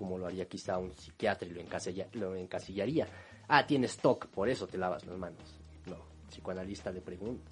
[0.00, 3.06] como lo haría quizá un psiquiatra y lo, encasilla- lo encasillaría.
[3.48, 5.42] Ah, tienes TOC, por eso te lavas las manos.
[5.84, 7.50] No, el psicoanalista le pregunta,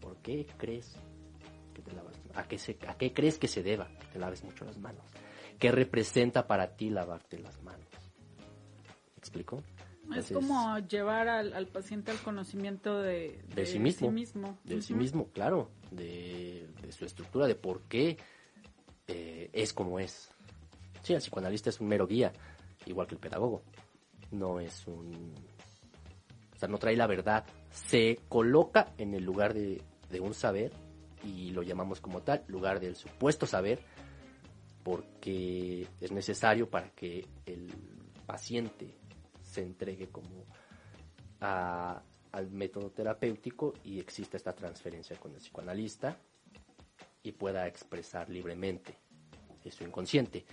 [0.00, 0.96] ¿por qué crees
[1.74, 2.14] que te lavas?
[2.34, 5.04] ¿A qué, se- ¿A qué crees que se deba que te laves mucho las manos?
[5.58, 7.86] ¿Qué representa para ti lavarte las manos?
[9.12, 9.62] ¿Me explico?
[10.16, 14.58] Es como llevar al, al paciente al conocimiento de, de sí mismo, mismo.
[14.64, 18.16] de sí mismo, claro, de, de su estructura, de por qué
[19.06, 20.30] eh, es como es.
[21.04, 22.32] Sí, el psicoanalista es un mero guía,
[22.86, 23.62] igual que el pedagogo.
[24.32, 25.32] No es un
[26.56, 27.44] O sea, no trae la verdad.
[27.70, 30.72] Se coloca en el lugar de, de un saber
[31.22, 33.80] y lo llamamos como tal, lugar del supuesto saber,
[34.82, 37.72] porque es necesario para que el
[38.26, 38.94] paciente
[39.42, 40.44] se entregue como
[41.40, 42.02] a-
[42.32, 46.18] al método terapéutico y exista esta transferencia con el psicoanalista
[47.22, 48.96] y pueda expresar libremente
[49.70, 50.44] su inconsciente.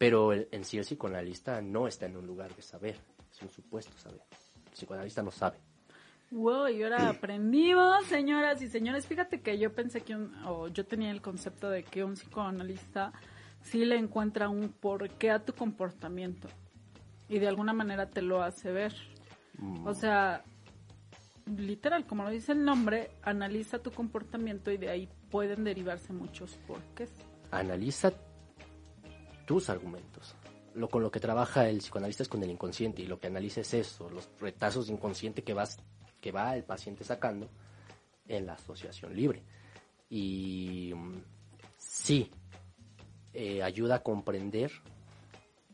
[0.00, 2.96] Pero el- en sí el psicoanalista no está en un lugar de saber,
[3.30, 4.22] es un supuesto saber.
[4.68, 5.58] El psicoanalista no sabe.
[6.30, 9.06] Wow, y ahora aprendimos, señoras y señores.
[9.06, 13.12] Fíjate que yo pensé que un, o yo tenía el concepto de que un psicoanalista
[13.62, 16.48] sí le encuentra un porqué a tu comportamiento
[17.28, 18.94] y de alguna manera te lo hace ver.
[19.58, 20.42] Mm, O sea,
[21.58, 26.52] literal, como lo dice el nombre, analiza tu comportamiento y de ahí pueden derivarse muchos
[26.66, 27.10] porqués.
[27.50, 28.12] analiza
[29.50, 30.36] tus argumentos.
[30.74, 33.62] Lo con lo que trabaja el psicoanalista es con el inconsciente y lo que analiza
[33.62, 35.76] es eso, los retazos de inconsciente que vas
[36.20, 37.48] que va el paciente sacando
[38.28, 39.42] en la asociación libre.
[40.08, 41.22] Y mm,
[41.76, 42.30] sí,
[43.32, 44.70] eh, ayuda a comprender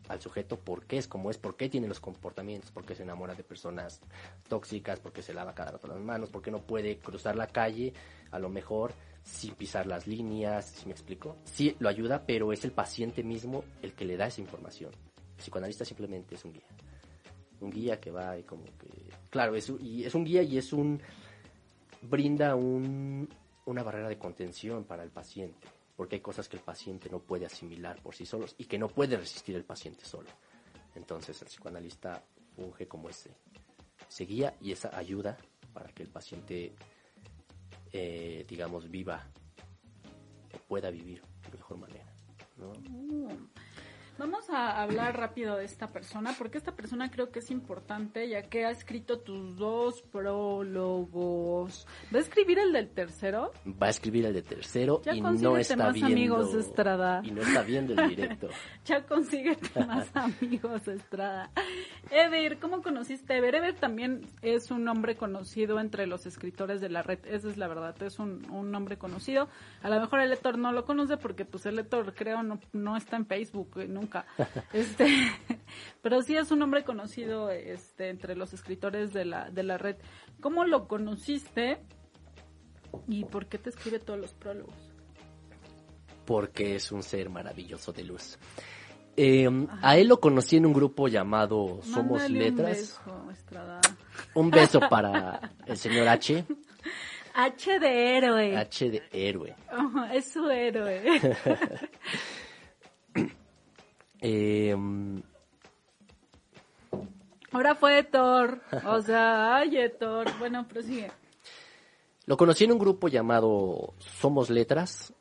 [0.08, 3.02] al sujeto por qué es como es, por qué tiene los comportamientos, por qué se
[3.02, 4.00] enamora de personas
[4.48, 7.48] tóxicas, por qué se lava cada rato las manos, por qué no puede cruzar la
[7.48, 7.92] calle,
[8.30, 8.94] a lo mejor
[9.26, 11.36] sin pisar las líneas, ¿sí me explico?
[11.44, 14.92] Sí, lo ayuda, pero es el paciente mismo el que le da esa información.
[15.36, 16.68] El psicoanalista simplemente es un guía.
[17.60, 18.88] Un guía que va y como que...
[19.28, 21.02] Claro, es, y es un guía y es un...
[22.02, 23.28] brinda un,
[23.64, 25.66] una barrera de contención para el paciente,
[25.96, 28.88] porque hay cosas que el paciente no puede asimilar por sí solos y que no
[28.88, 30.28] puede resistir el paciente solo.
[30.94, 32.22] Entonces el psicoanalista
[32.54, 33.30] funge como ese,
[34.08, 35.36] ese guía y esa ayuda
[35.74, 36.72] para que el paciente,
[37.92, 39.26] eh, digamos, viva
[40.54, 42.12] o pueda vivir de mejor manera.
[42.56, 42.72] ¿no?
[44.18, 48.42] Vamos a hablar rápido de esta persona, porque esta persona creo que es importante, ya
[48.42, 51.86] que ha escrito tus dos prólogos.
[52.14, 53.52] ¿Va a escribir el del tercero?
[53.66, 57.20] Va a escribir el de tercero Ya y no está más viendo amigos, Estrada.
[57.24, 58.48] y no está viendo el directo.
[58.86, 61.50] Ya consíguete más amigos, Estrada.
[62.10, 63.56] Ever, ¿cómo conociste a Ever?
[63.56, 67.18] Ever también es un nombre conocido entre los escritores de la red.
[67.26, 69.48] Esa es la verdad, es un, un nombre conocido.
[69.82, 72.96] A lo mejor el lector no lo conoce porque pues el lector creo no, no
[72.96, 74.26] está en Facebook eh, nunca.
[74.72, 75.06] Este,
[76.02, 79.96] pero sí es un nombre conocido este entre los escritores de la de la red.
[80.40, 81.78] ¿Cómo lo conociste?
[83.08, 84.74] ¿Y por qué te escribe todos los prólogos?
[86.26, 88.38] porque es un ser maravilloso de luz.
[89.16, 89.48] Eh,
[89.80, 93.00] a él lo conocí en un grupo llamado Somos Mándale Letras.
[93.06, 93.80] Un beso, Estrada.
[94.34, 96.44] Un beso para el señor H,
[97.34, 98.56] H de héroe.
[98.56, 99.54] H de héroe.
[100.12, 101.20] Es su héroe.
[104.28, 104.74] Eh,
[107.52, 108.60] Ahora fue Thor.
[108.84, 110.26] O sea, ay, Thor.
[110.40, 111.12] Bueno, prosigue.
[112.26, 115.14] lo conocí en un grupo llamado Somos Letras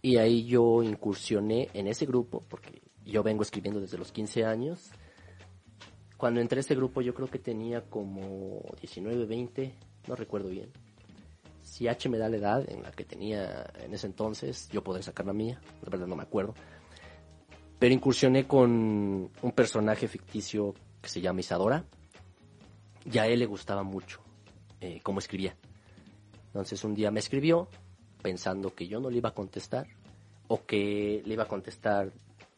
[0.00, 4.90] y ahí yo incursioné en ese grupo porque yo vengo escribiendo desde los 15 años.
[6.16, 9.74] Cuando entré a ese grupo yo creo que tenía como 19, 20,
[10.08, 10.72] no recuerdo bien.
[11.62, 15.02] Si H me da la edad en la que tenía en ese entonces, yo podré
[15.02, 16.54] sacar la mía, la verdad no me acuerdo.
[17.78, 21.84] Pero incursioné con un personaje ficticio que se llama Isadora.
[23.04, 24.20] Y a él le gustaba mucho
[24.80, 25.56] eh, cómo escribía.
[26.46, 27.68] Entonces un día me escribió
[28.22, 29.86] pensando que yo no le iba a contestar
[30.48, 32.12] o que le iba a contestar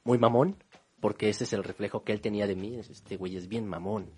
[0.04, 0.56] muy mamón,
[1.00, 2.76] porque ese es el reflejo que él tenía de mí.
[2.76, 4.10] es, Este güey es bien mamón.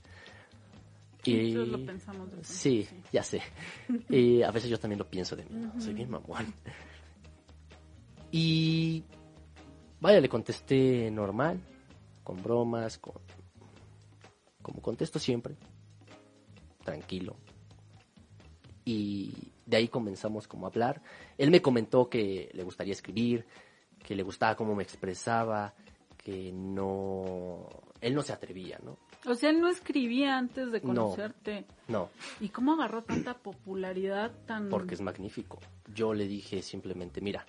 [1.25, 3.43] Y lo pensamos de sí, pronto, ya sé.
[4.09, 5.81] Y a veces yo también lo pienso de mí, ¿no?
[5.81, 6.55] soy bien mamón.
[8.33, 9.05] Y
[10.01, 11.61] vaya, le contesté normal,
[12.25, 13.15] con bromas, con
[14.63, 15.57] como contesto siempre,
[16.85, 17.37] tranquilo.
[18.85, 19.33] Y
[19.67, 21.03] de ahí comenzamos como a hablar.
[21.39, 23.47] Él me comentó que le gustaría escribir,
[24.05, 25.75] que le gustaba cómo me expresaba,
[26.17, 27.69] que no...
[28.01, 28.99] Él no se atrevía, ¿no?
[29.27, 30.87] O sea, él no escribía antes de No.
[30.87, 31.67] conocerte.
[31.89, 32.09] No,
[32.41, 34.69] ¿Y cómo agarró tanta popularidad tan...
[34.71, 35.59] porque es magnífico.
[35.95, 37.45] Yo le dije simplemente, mira,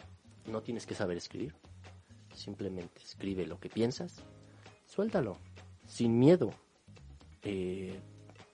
[0.48, 1.54] no tienes que saber escribir.
[2.34, 4.24] Simplemente escribe lo que piensas,
[4.86, 5.38] suéltalo,
[5.86, 6.54] sin miedo.
[7.44, 8.00] Eh,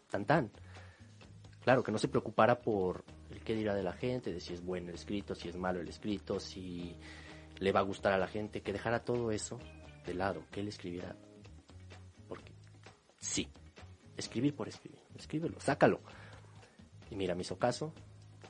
[0.10, 0.52] tan tan.
[1.64, 4.64] Claro, que no se preocupara por el qué dirá de la gente, de si es
[4.64, 6.96] bueno el escrito, si es malo el escrito, si
[7.60, 9.60] le va a gustar a la gente, que dejara todo eso
[10.06, 11.16] de lado, que él escribiera.
[12.28, 12.54] Porque
[13.20, 13.48] sí,
[14.16, 16.00] escribir por escribir, escríbelo, sácalo.
[17.12, 17.94] Y mira, me hizo caso,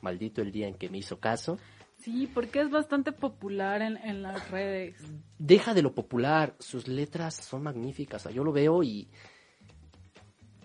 [0.01, 1.57] maldito el día en que me hizo caso.
[2.07, 4.95] Sí, porque es bastante popular en, en las redes.
[5.37, 9.09] deja de lo popular, sus letras son magníficas, o sea, yo lo veo y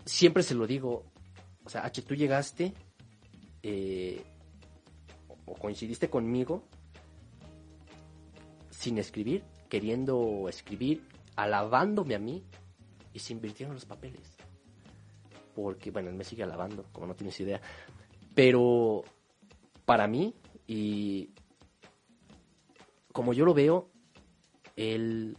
[0.05, 1.05] siempre se lo digo,
[1.64, 2.73] o sea, H, tú llegaste
[3.60, 4.23] eh,
[5.44, 6.62] o coincidiste conmigo
[8.70, 12.44] sin escribir, queriendo escribir, alabándome a mí
[13.12, 14.36] y se invirtieron los papeles.
[15.56, 17.60] Porque, bueno, él me sigue alabando, como no tienes idea.
[18.32, 19.02] Pero
[19.85, 20.36] para mí,
[20.73, 21.35] y
[23.12, 23.90] como yo lo veo,
[24.74, 25.36] él,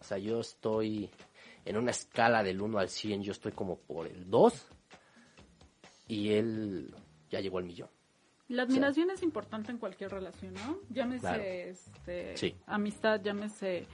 [0.00, 1.08] o sea, yo estoy
[1.64, 4.68] en una escala del 1 al 100, yo estoy como por el 2
[6.08, 6.92] y él
[7.30, 7.90] ya llegó al millón.
[8.48, 10.80] La admiración es importante en cualquier relación, ¿no?
[10.88, 13.86] Llámese este, amistad, llámese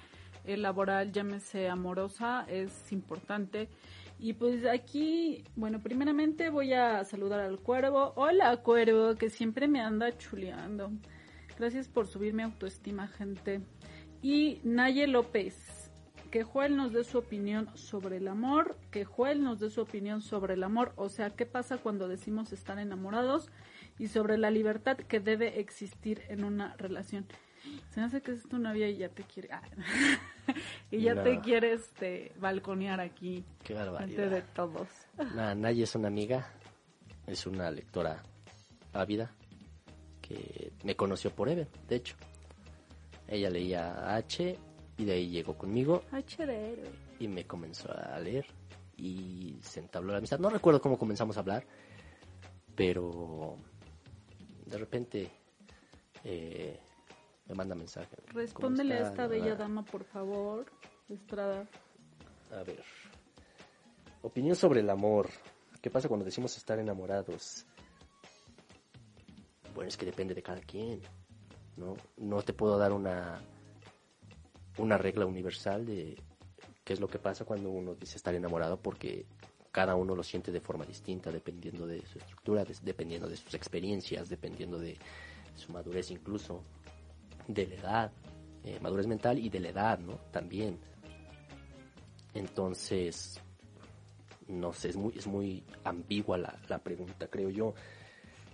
[0.47, 3.69] eh, laboral, llámese amorosa, es importante.
[4.19, 8.13] Y pues aquí, bueno, primeramente voy a saludar al cuervo.
[8.17, 10.91] Hola, cuervo, que siempre me anda chuleando.
[11.59, 13.61] Gracias por subir mi autoestima, gente.
[14.23, 15.91] Y Naye López,
[16.31, 20.23] que Joel nos dé su opinión sobre el amor, que Joel nos dé su opinión
[20.23, 23.51] sobre el amor, o sea, qué pasa cuando decimos estar enamorados
[23.99, 27.27] y sobre la libertad que debe existir en una relación.
[27.91, 29.49] Se me hace que es tu novia y ya te quiere.
[29.53, 29.63] Ah,
[30.91, 33.45] y ya te quiere este, balconear aquí.
[33.65, 34.31] Qué barbaridad.
[34.31, 34.89] de todos.
[35.35, 36.47] Naye es una amiga,
[37.27, 38.23] es una lectora
[38.93, 39.33] ávida
[40.21, 42.17] que me conoció por Eve, de hecho.
[43.29, 44.59] Ella leía H
[44.99, 46.03] y de ahí llegó conmigo.
[46.13, 46.91] H de héroe.
[47.19, 48.47] Y me comenzó a leer
[48.97, 50.39] y se entabló la amistad.
[50.39, 51.67] No recuerdo cómo comenzamos a hablar,
[52.75, 53.57] pero
[54.65, 55.31] de repente
[56.25, 56.81] eh,
[57.49, 58.17] me manda mensaje.
[58.29, 60.67] Respóndele a esta bella dama, por favor,
[61.09, 61.69] Estrada.
[62.51, 62.83] A ver.
[64.23, 65.29] Opinión sobre el amor.
[65.81, 67.65] ¿Qué pasa cuando decimos estar enamorados?
[69.75, 71.01] Bueno, es que depende de cada quien.
[71.77, 71.97] ¿no?
[72.17, 73.41] No te puedo dar una,
[74.79, 76.17] una regla universal de
[76.83, 79.27] qué es lo que pasa cuando uno dice estar enamorado porque
[79.71, 84.29] cada uno lo siente de forma distinta dependiendo de su estructura, dependiendo de sus experiencias,
[84.29, 84.97] dependiendo de
[85.55, 86.63] su madurez incluso,
[87.47, 88.13] de la edad,
[88.65, 90.15] eh, madurez mental y de la edad, ¿no?
[90.33, 90.79] También.
[92.35, 93.41] Entonces,
[94.49, 97.75] no sé, es muy, es muy ambigua la, la pregunta, creo yo.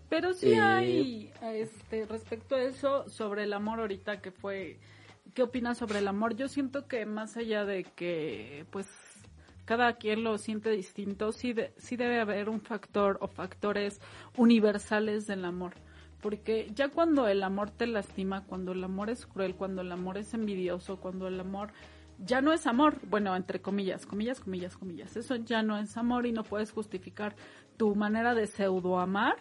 [0.09, 4.79] Pero sí eh, hay, este, respecto a eso, sobre el amor ahorita que fue,
[5.35, 6.37] ¿qué opinas sobre el amor?
[6.37, 8.87] Yo siento que más allá de que, pues,
[9.65, 14.01] cada quien lo siente distinto, sí, sí debe haber un factor o factores
[14.37, 15.75] universales del amor.
[16.23, 20.17] Porque ya cuando el amor te lastima, cuando el amor es cruel, cuando el amor
[20.17, 21.73] es envidioso, cuando el amor
[22.25, 26.25] ya no es amor, bueno, entre comillas, comillas, comillas, comillas, eso ya no es amor
[26.25, 27.35] y no puedes justificar
[27.77, 29.37] tu manera de pseudo amar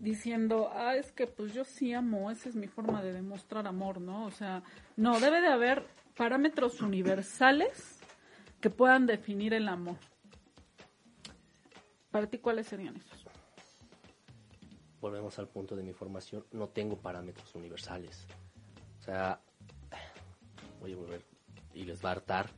[0.00, 4.00] diciendo, ah, es que pues yo sí amo, esa es mi forma de demostrar amor,
[4.00, 4.24] ¿no?
[4.24, 4.62] O sea,
[4.96, 5.84] no, debe de haber
[6.16, 7.98] parámetros universales
[8.60, 9.96] que puedan definir el amor.
[12.10, 13.17] Para ti, ¿cuáles serían esos?
[15.00, 16.44] Volvemos al punto de mi formación.
[16.52, 18.26] No tengo parámetros universales.
[19.00, 19.40] O sea,
[20.80, 21.22] voy a volver
[21.74, 22.50] y les va a hartar,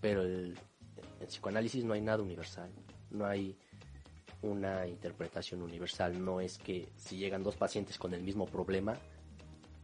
[0.00, 0.56] pero el,
[1.20, 2.70] en psicoanálisis no hay nada universal.
[3.10, 3.56] No hay
[4.42, 6.24] una interpretación universal.
[6.24, 8.96] No es que si llegan dos pacientes con el mismo problema,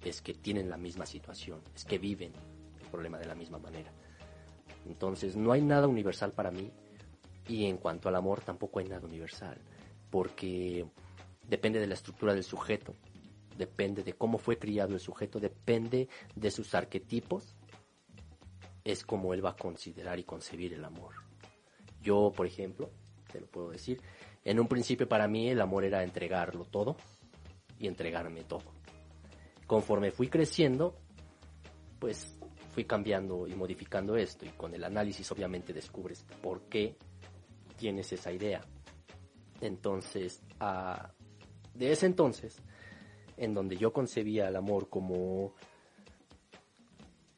[0.04, 2.32] es que tienen la misma situación, es que viven
[2.80, 3.92] el problema de la misma manera.
[4.86, 6.70] Entonces no hay nada universal para mí
[7.48, 9.58] y en cuanto al amor tampoco hay nada universal,
[10.10, 10.86] porque
[11.46, 12.94] depende de la estructura del sujeto,
[13.56, 17.54] depende de cómo fue criado el sujeto, depende de sus arquetipos,
[18.84, 21.14] es como él va a considerar y concebir el amor.
[22.00, 22.90] Yo, por ejemplo,
[23.30, 24.00] te lo puedo decir,
[24.44, 26.96] en un principio para mí el amor era entregarlo todo
[27.78, 28.72] y entregarme todo.
[29.66, 30.96] Conforme fui creciendo,
[31.98, 32.36] pues
[32.72, 36.96] fui cambiando y modificando esto y con el análisis obviamente descubres por qué
[37.76, 38.62] tienes esa idea.
[39.60, 40.42] Entonces,
[41.74, 42.58] de ese entonces,
[43.36, 45.54] en donde yo concebía el amor como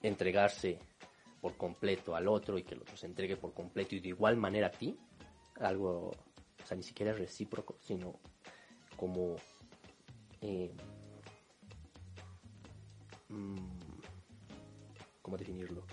[0.02, 0.78] entregarse
[1.40, 4.36] por completo al otro y que el otro se entregue por completo y de igual
[4.36, 4.98] manera a ti,
[5.61, 8.19] algo, o sea, ni siquiera recíproco, sino
[8.97, 9.36] como...
[10.40, 10.73] Eh,
[13.28, 13.56] mm,
[15.23, 15.85] cómo definirlo.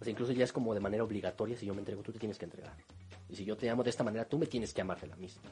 [0.00, 2.18] O sea, incluso ya es como de manera obligatoria, si yo me entrego, tú te
[2.18, 2.76] tienes que entregar.
[3.28, 5.16] Y si yo te amo de esta manera, tú me tienes que amar de la
[5.16, 5.42] misma.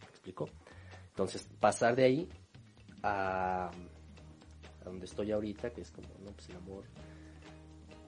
[0.00, 0.48] ¿Me explico?
[1.12, 2.28] Entonces, pasar de ahí
[3.02, 6.84] a, a donde estoy ahorita, que es como, no, pues el amor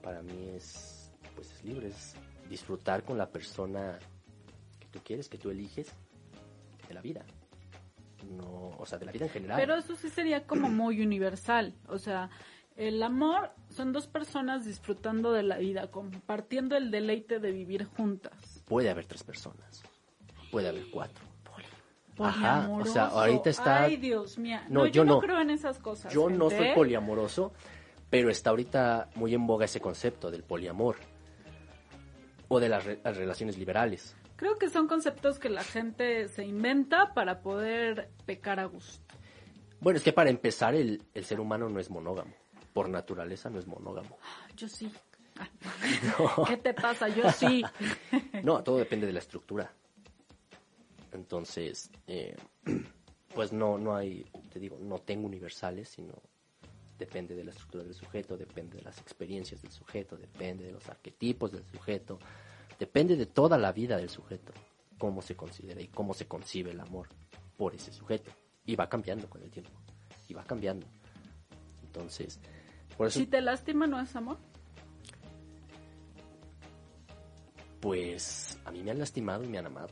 [0.01, 2.15] para mí es, pues es libre, es
[2.49, 3.97] disfrutar con la persona
[4.79, 5.91] que tú quieres, que tú eliges
[6.87, 7.25] de la vida.
[8.29, 9.57] No, o sea, de la vida en general.
[9.59, 12.29] Pero eso sí sería como muy universal, o sea,
[12.75, 18.63] el amor son dos personas disfrutando de la vida, compartiendo el deleite de vivir juntas.
[18.65, 19.81] Puede haber tres personas.
[20.51, 21.23] puede haber cuatro.
[22.19, 23.83] Ajá, o sea, ahorita está...
[23.83, 24.57] Ay, Dios mío.
[24.69, 25.19] No, No, yo yo, no no.
[25.19, 26.13] creo en esas cosas.
[26.13, 26.65] Yo no gente.
[26.67, 27.51] soy poliamoroso,
[28.09, 30.95] pero está ahorita muy en boga ese concepto del poliamor
[32.47, 34.15] o de las, re- las relaciones liberales.
[34.37, 39.01] Creo que son conceptos que la gente se inventa para poder pecar a gusto.
[39.79, 42.33] Bueno, es que para empezar el, el ser humano no es monógamo.
[42.73, 44.17] Por naturaleza no es monógamo.
[44.55, 44.91] Yo sí.
[45.37, 45.47] Ah.
[46.47, 47.07] ¿Qué te pasa?
[47.09, 47.63] Yo sí.
[48.43, 49.71] No, todo depende de la estructura.
[51.15, 52.35] Entonces, eh,
[53.33, 56.13] pues no, no hay, te digo, no tengo universales, sino
[56.97, 60.87] depende de la estructura del sujeto, depende de las experiencias del sujeto, depende de los
[60.87, 62.19] arquetipos del sujeto,
[62.79, 64.53] depende de toda la vida del sujeto,
[64.97, 67.09] cómo se considera y cómo se concibe el amor
[67.57, 68.31] por ese sujeto.
[68.65, 69.71] Y va cambiando con el tiempo,
[70.27, 70.87] y va cambiando.
[71.83, 72.39] Entonces,
[72.97, 74.37] por eso, Si te lastima, ¿no es amor?
[77.85, 79.89] pues a mí me han lastimado y me han amado.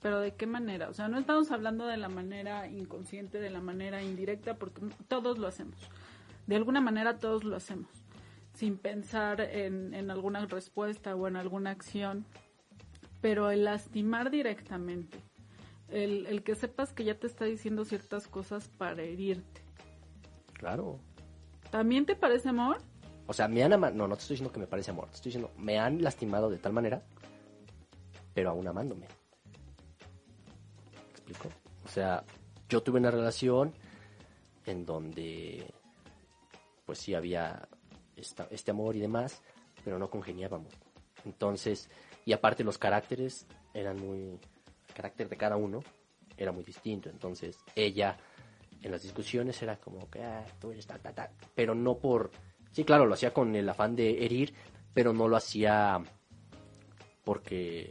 [0.00, 0.88] Pero ¿de qué manera?
[0.88, 5.38] O sea, no estamos hablando de la manera inconsciente, de la manera indirecta, porque todos
[5.38, 5.76] lo hacemos.
[6.46, 7.90] De alguna manera todos lo hacemos.
[8.54, 12.24] Sin pensar en, en alguna respuesta o en alguna acción.
[13.20, 15.18] Pero el lastimar directamente,
[15.88, 19.62] el, el que sepas que ya te está diciendo ciertas cosas para herirte.
[20.52, 21.00] Claro,
[21.70, 22.78] ¿También te parece amor?
[23.26, 23.94] O sea, me han amado.
[23.94, 25.08] No, no te estoy diciendo que me parece amor.
[25.08, 27.02] Te estoy diciendo, me han lastimado de tal manera,
[28.34, 29.06] pero aún amándome.
[31.84, 32.24] O sea,
[32.68, 33.72] yo tuve una relación
[34.66, 35.64] en donde,
[36.86, 37.68] pues sí había
[38.16, 39.40] esta- este amor y demás,
[39.84, 40.72] pero no congeniábamos.
[41.24, 41.88] Entonces,
[42.24, 44.38] y aparte los caracteres eran muy.
[44.88, 45.82] El carácter de cada uno
[46.36, 47.08] era muy distinto.
[47.08, 48.16] Entonces, ella
[48.82, 51.30] en las discusiones era como que ah, tú eres tal, tal, tal.
[51.54, 52.30] Pero no por.
[52.72, 54.54] Sí, claro, lo hacía con el afán de herir,
[54.92, 56.00] pero no lo hacía
[57.24, 57.90] porque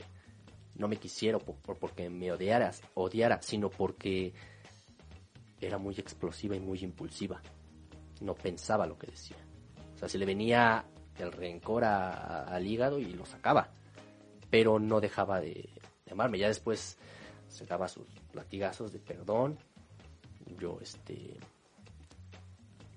[0.77, 4.33] no me quisiera por, por- porque me odiaras, odiara, sino porque
[5.59, 7.41] era muy explosiva y muy impulsiva.
[8.21, 9.37] No pensaba lo que decía.
[9.95, 10.85] O sea, se le venía
[11.17, 13.69] el rencor al hígado y lo sacaba.
[14.49, 15.69] Pero no dejaba de,
[16.05, 16.37] de amarme.
[16.37, 16.97] Ya después
[17.49, 19.57] se daba sus latigazos de perdón.
[20.59, 21.37] Yo, este.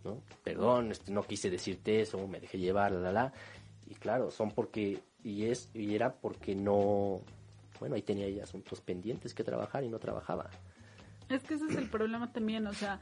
[0.05, 0.23] ¿no?
[0.45, 3.33] Perdón, este, no quise decirte eso, me dejé llevar, la, la, la.
[3.87, 5.01] Y claro, son porque.
[5.25, 7.21] Y, es, y era porque no.
[7.81, 10.51] Bueno, ahí tenía ella asuntos pendientes que trabajar y no trabajaba.
[11.29, 13.01] Es que ese es el problema también, o sea,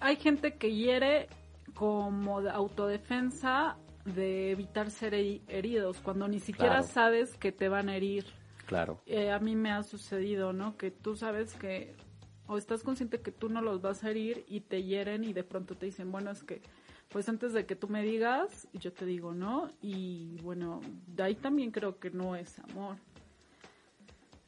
[0.00, 1.28] hay gente que hiere
[1.74, 6.88] como de autodefensa de evitar ser heri- heridos, cuando ni siquiera Claro.
[6.88, 8.24] sabes que te van a herir.
[8.66, 9.00] Claro.
[9.06, 10.76] Eh, a mí me ha sucedido, ¿no?
[10.76, 11.94] Que tú sabes que,
[12.46, 15.44] o estás consciente que tú no los vas a herir y te hieren y de
[15.44, 16.62] pronto te dicen, bueno, es que,
[17.10, 19.68] pues antes de que tú me digas, yo te digo, ¿no?
[19.82, 22.96] Y bueno, de ahí también creo que no es amor.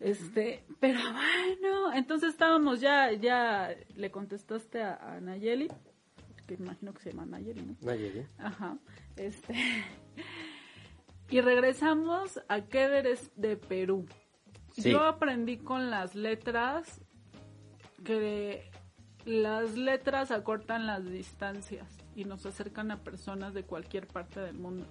[0.05, 5.68] Este, pero bueno, entonces estábamos ya, ya le contestaste a, a Nayeli,
[6.47, 7.76] que imagino que se llama Nayeli, ¿no?
[7.81, 8.26] Nayeli.
[8.36, 8.76] Ajá,
[9.16, 9.55] este.
[11.31, 14.05] Y regresamos a Quederes de Perú.
[14.72, 14.90] Sí.
[14.90, 17.01] Yo aprendí con las letras
[18.05, 18.70] que
[19.24, 24.85] las letras acortan las distancias y nos acercan a personas de cualquier parte del mundo.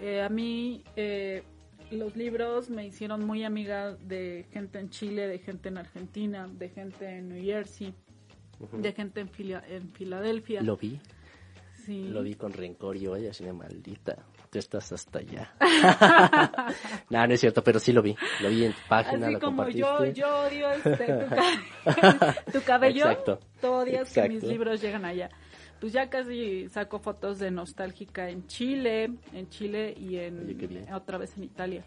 [0.00, 1.44] Eh, a mí eh,
[1.90, 6.68] los libros me hicieron muy amiga de gente en Chile, de gente en Argentina, de
[6.68, 7.94] gente en New Jersey,
[8.60, 8.78] Ujú.
[8.80, 10.62] de gente en, Fila- en Filadelfia.
[10.62, 10.98] Lo vi.
[11.84, 12.08] Sí.
[12.08, 14.16] Lo vi con rencor y oye, así de maldita.
[14.50, 15.52] Tú estás hasta allá.
[17.10, 18.16] no, no es cierto, pero sí lo vi.
[18.40, 20.20] Lo vi en tu página, Así lo como yo, compartiste.
[20.20, 24.52] yo odio este, tu, ca- tu cabello, Exacto, tú odias que mis exacto.
[24.52, 25.30] libros llegan allá.
[25.80, 31.36] Pues ya casi saco fotos de nostálgica en Chile, en Chile y en otra vez
[31.36, 31.84] en Italia.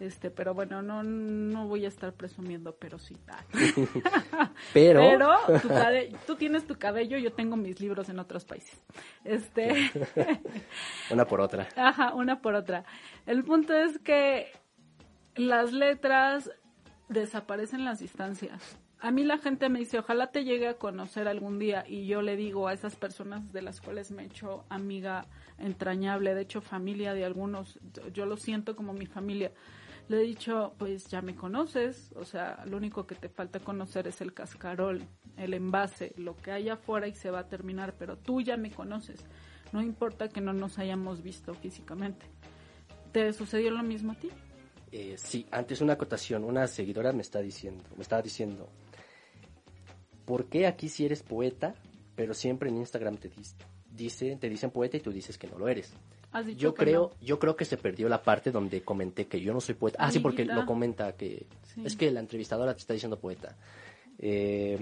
[0.00, 3.16] Este, pero bueno, no, no voy a estar presumiendo, pero sí.
[3.28, 3.42] Ah.
[4.72, 8.80] Pero, Pero tu tú tienes tu cabello, yo tengo mis libros en otros países.
[9.24, 9.90] Este,
[11.10, 11.68] una por otra.
[11.76, 12.84] Ajá, una por otra.
[13.26, 14.52] El punto es que
[15.34, 16.50] las letras
[17.08, 18.78] desaparecen las distancias.
[19.00, 22.20] A mí la gente me dice, ojalá te llegue a conocer algún día y yo
[22.20, 25.24] le digo a esas personas de las cuales me he hecho amiga
[25.58, 27.78] entrañable, de hecho familia de algunos,
[28.12, 29.52] yo- lo siento como mi familia.
[30.08, 34.08] Le he dicho, pues ya me conoces, o sea, lo único que te falta conocer
[34.08, 35.02] es el cascarol,
[35.36, 38.70] el envase, lo que hay afuera y se va a terminar, pero tú ya me
[38.72, 39.24] conoces.
[39.72, 42.26] No importa que no nos hayamos visto físicamente.
[43.12, 44.30] ¿Te sucedió lo mismo a ti?
[44.90, 46.42] Eh, sí, antes una acotación.
[46.42, 48.66] Una seguidora me está diciendo, me estaba diciendo,
[50.28, 51.74] ¿por qué aquí si eres poeta,
[52.14, 53.30] pero siempre en Instagram te
[53.96, 55.94] dice, te dicen poeta y tú dices que no lo eres?
[56.58, 59.74] Yo creo, yo creo que se perdió la parte donde comenté que yo no soy
[59.74, 59.96] poeta.
[59.98, 61.82] Ah, sí, porque lo comenta que Sí.
[61.86, 63.56] es que la entrevistadora te está diciendo poeta.
[64.18, 64.78] Eh,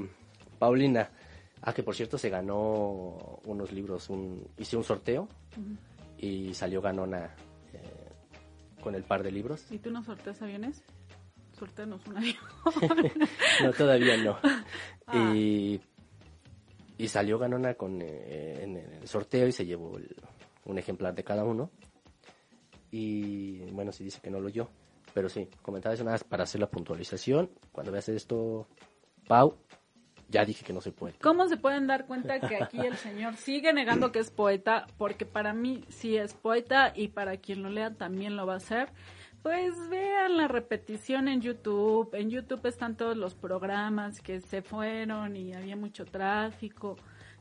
[0.58, 1.10] Paulina,
[1.62, 5.28] ah, que por cierto se ganó unos libros, un, hice un sorteo
[6.18, 7.26] y salió ganona
[7.72, 9.70] eh, con el par de libros.
[9.70, 10.82] ¿Y tú no sorteas aviones?
[11.58, 12.36] Sorteanos un avión.
[13.62, 14.38] No, todavía no.
[15.08, 15.32] Ah.
[15.36, 15.80] Y,
[16.98, 20.16] y salió ganona con, eh, en el sorteo y se llevó el-
[20.64, 21.70] un ejemplar de cada uno.
[22.90, 24.68] Y bueno, sí dice que no lo oyó.
[25.14, 27.50] Pero sí, comentaba eso nada más para hacer la puntualización.
[27.72, 28.66] Cuando veas esto,
[29.26, 29.56] Pau,
[30.28, 31.18] ya dije que no soy poeta.
[31.22, 34.86] ¿Cómo se pueden dar cuenta que aquí el señor sigue negando que es poeta?
[34.98, 38.58] Porque para mí sí es poeta y para quien lo lea también lo va a
[38.58, 38.90] hacer.
[39.46, 42.12] Pues vean la repetición en YouTube.
[42.14, 46.96] En YouTube están todos los programas que se fueron y había mucho tráfico,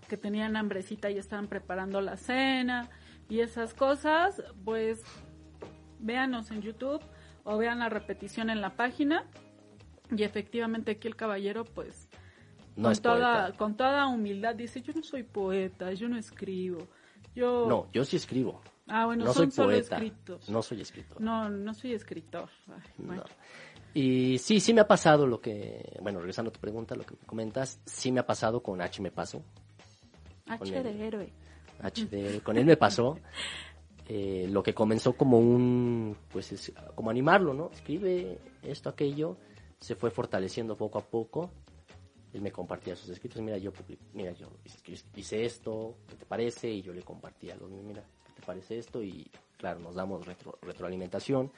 [0.07, 2.91] que tenían hambrecita y estaban preparando la cena
[3.27, 4.44] y esas cosas.
[4.64, 5.02] Pues
[5.98, 7.02] véanos en YouTube
[7.44, 9.26] o vean la repetición en la página.
[10.15, 12.07] Y efectivamente aquí el caballero pues
[12.76, 13.57] No con es toda, poeta.
[13.57, 16.88] con toda humildad dice, yo no soy poeta, yo no escribo.
[17.34, 18.61] Yo No, yo sí escribo.
[18.88, 19.95] Ah, bueno, no son soy solo poeta.
[19.98, 20.49] escritos.
[20.49, 21.20] No soy escritor.
[21.22, 22.49] No, no soy escritor.
[22.68, 23.24] Ay, bueno.
[23.24, 23.30] No.
[23.94, 27.16] Y sí, sí me ha pasado lo que, bueno, regresando a tu pregunta, lo que
[27.20, 29.41] me comentas, sí me ha pasado con H me pasó.
[30.48, 31.34] H el- de héroe.
[31.82, 33.18] HD, con él me pasó
[34.07, 37.70] eh, lo que comenzó como un, pues es, como animarlo, ¿no?
[37.72, 39.38] Escribe esto, aquello,
[39.80, 41.52] se fue fortaleciendo poco a poco.
[42.34, 43.72] Él me compartía sus escritos, mira, yo,
[44.14, 44.49] mira, yo
[45.16, 46.70] hice, esto, ¿qué te parece?
[46.70, 49.02] Y yo le compartía mira, ¿qué te parece esto?
[49.02, 51.52] Y claro, nos damos retro- retroalimentación.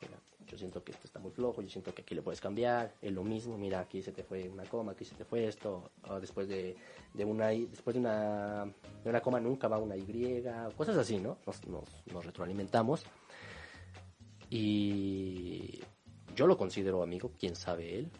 [0.00, 2.94] Mira, yo siento que esto está muy flojo, yo siento que aquí le puedes cambiar,
[3.00, 5.90] es lo mismo, mira, aquí se te fue una coma, aquí se te fue esto,
[6.08, 6.76] o después de,
[7.14, 8.64] de una después de una,
[9.04, 10.42] de una coma nunca va una Y,
[10.76, 11.38] cosas así, ¿no?
[11.46, 13.04] Nos, nos, nos retroalimentamos.
[14.50, 15.80] Y
[16.36, 18.10] yo lo considero amigo, quién sabe él.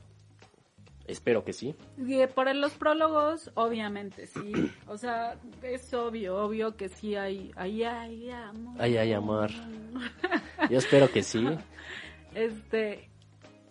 [1.13, 1.75] Espero que sí.
[1.99, 4.53] Y eh, por los prólogos, obviamente, sí.
[4.87, 8.81] O sea, es obvio, obvio que sí hay, ahí hay amor.
[8.81, 9.51] Ahí hay amor.
[10.71, 11.47] Yo espero que sí.
[12.35, 13.11] Este,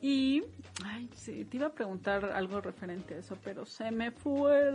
[0.02, 0.44] y,
[0.84, 4.72] ay, sí, te iba a preguntar algo referente a eso, pero se me fue.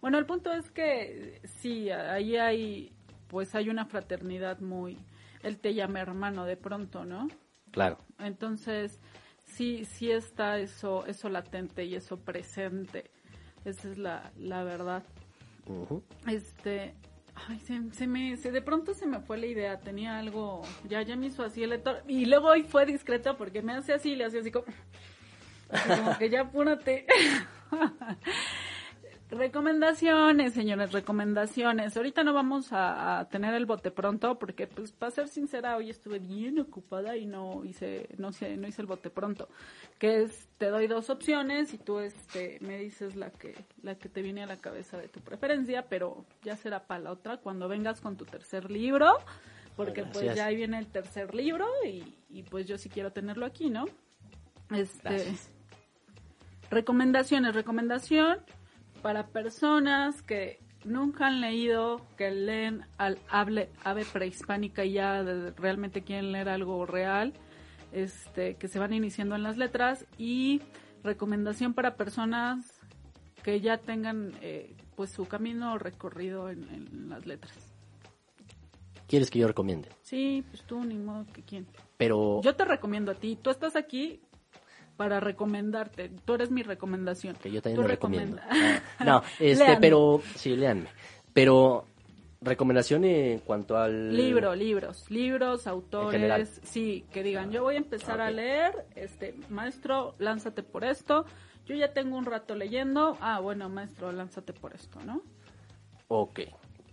[0.00, 2.92] Bueno, el punto es que sí, ahí hay,
[3.28, 4.98] pues hay una fraternidad muy,
[5.42, 7.28] él te llama hermano de pronto, ¿no?
[7.70, 7.98] Claro.
[8.18, 9.00] Entonces,
[9.54, 13.10] sí, sí está eso, eso latente y eso presente.
[13.64, 15.02] Esa es la, la verdad.
[16.26, 16.94] Este,
[17.48, 21.02] ay, se, se me, se, de pronto se me fue la idea, tenía algo, ya,
[21.02, 24.14] ya me hizo así el lector, y luego hoy fue discreta porque me hace así,
[24.14, 24.66] le hace así como,
[25.70, 27.06] así como que ya apúrate.
[29.30, 31.96] recomendaciones, señores, recomendaciones.
[31.96, 35.90] Ahorita no vamos a, a tener el bote pronto porque, pues, para ser sincera, hoy
[35.90, 39.48] estuve bien ocupada y no hice, no sé, no hice el bote pronto.
[39.98, 44.08] Que es, te doy dos opciones y tú, este, me dices la que, la que
[44.08, 47.68] te viene a la cabeza de tu preferencia, pero ya será para la otra cuando
[47.68, 49.18] vengas con tu tercer libro,
[49.76, 53.46] porque pues ya ahí viene el tercer libro y, y pues yo sí quiero tenerlo
[53.46, 53.86] aquí, ¿no?
[54.70, 55.50] Este, Gracias.
[56.70, 58.38] recomendaciones, recomendación
[59.04, 65.50] para personas que nunca han leído, que leen al hable, ave prehispánica y ya de-
[65.50, 67.34] realmente quieren leer algo real,
[67.92, 70.62] este, que se van iniciando en las letras y
[71.02, 72.80] recomendación para personas
[73.42, 77.52] que ya tengan eh, pues su camino recorrido en, en las letras.
[79.06, 79.90] ¿Quieres que yo recomiende?
[80.00, 81.66] Sí, pues tú ni modo que quién.
[81.98, 83.36] Pero Yo te recomiendo a ti.
[83.36, 84.22] Tú estás aquí
[84.96, 86.10] para recomendarte.
[86.24, 87.36] Tú eres mi recomendación.
[87.36, 88.38] que yo también me recomiendo.
[88.48, 90.88] Ah, no, este, pero sí, léanme.
[91.32, 91.86] Pero
[92.44, 98.20] recomendación en cuanto al Libro, libros, libros, autores, sí, que digan, yo voy a empezar
[98.20, 101.24] a leer, este, maestro, lánzate por esto,
[101.66, 105.22] yo ya tengo un rato leyendo, ah, bueno, maestro, lánzate por esto, ¿no?
[106.08, 106.40] Ok.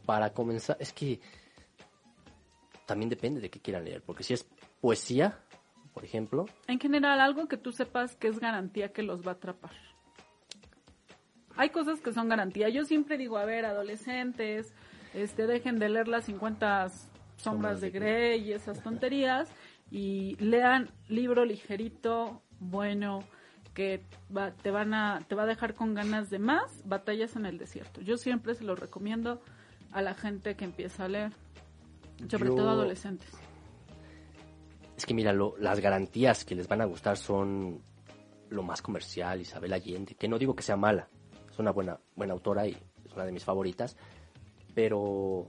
[0.05, 1.19] Para comenzar, es que
[2.85, 4.47] también depende de qué quieran leer, porque si es
[4.79, 5.37] poesía,
[5.93, 9.35] por ejemplo, En general, algo que tú sepas que es garantía que los va a
[9.35, 9.71] atrapar.
[11.57, 12.69] Hay cosas que son garantía.
[12.69, 14.73] Yo siempre digo, a ver, adolescentes,
[15.13, 16.89] este, dejen de leer las 50
[17.37, 19.49] sombras de Grey y esas tonterías
[19.89, 23.23] y lean libro ligerito, bueno,
[23.73, 24.01] que
[24.35, 27.57] va, te van a, te va a dejar con ganas de más, batallas en el
[27.57, 27.99] desierto.
[28.01, 29.41] Yo siempre se lo recomiendo
[29.91, 31.33] a la gente que empieza a leer,
[32.29, 33.29] sobre Yo- todo adolescentes.
[35.01, 37.81] Es que mira, lo- las garantías que les van a gustar son
[38.49, 41.07] lo más comercial, Isabel Allende, que no digo que sea mala,
[41.51, 42.71] es una buena, buena autora y
[43.05, 43.97] es una de mis favoritas,
[44.75, 45.47] pero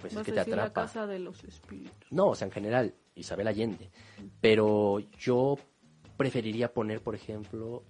[0.00, 0.82] pues Vas es que te la atrapa.
[0.82, 2.10] casa de los espíritus.
[2.10, 3.90] No, o sea, en general, Isabel Allende.
[4.40, 5.56] Pero yo
[6.16, 7.82] preferiría poner, por ejemplo,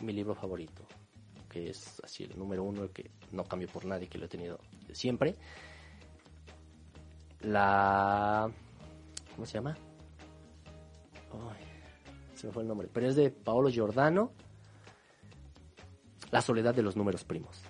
[0.00, 0.82] mi libro favorito,
[1.50, 4.28] que es así el número uno, el que no cambio por nadie, que lo he
[4.28, 4.58] tenido
[4.92, 5.34] siempre.
[7.40, 8.50] La...
[9.34, 9.76] ¿Cómo se llama?
[11.50, 11.64] Ay,
[12.34, 12.88] se me fue el nombre.
[12.92, 14.32] Pero es de Paolo Giordano.
[16.30, 17.62] La soledad de los números primos.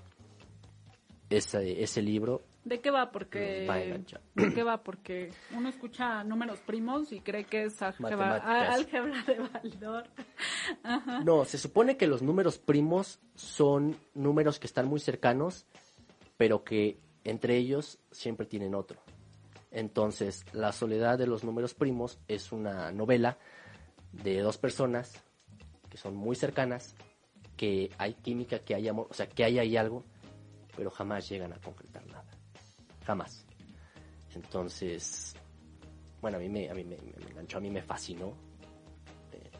[1.28, 3.12] Ese, ese libro ¿De qué va?
[3.12, 3.76] Porque va.
[3.76, 4.82] ¿De qué va?
[4.82, 10.08] Porque uno escucha números primos y cree que es álgebra, álgebra de Baldor.
[10.82, 11.20] Ajá.
[11.20, 15.64] No, se supone que los números primos son números que están muy cercanos,
[16.36, 18.98] pero que entre ellos siempre tienen otro.
[19.70, 23.38] Entonces, La soledad de los números primos es una novela
[24.12, 25.12] de dos personas
[25.90, 26.94] que son muy cercanas,
[27.56, 29.44] que hay química, que hay amor, o sea, que
[29.76, 30.04] algo,
[30.76, 32.24] pero jamás llegan a concretar nada.
[33.04, 33.46] Jamás.
[34.34, 35.34] Entonces,
[36.20, 38.34] bueno, a mí me, a mí me, me- me enganchó, a mí me fascinó.
[39.32, 39.50] Eh,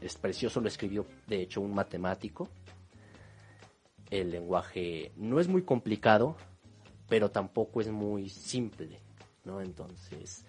[0.00, 2.48] es precioso, lo escribió de hecho un matemático.
[4.10, 6.36] El lenguaje no es muy complicado,
[7.08, 9.00] pero tampoco es muy simple,
[9.44, 9.60] ¿no?
[9.60, 10.44] Entonces,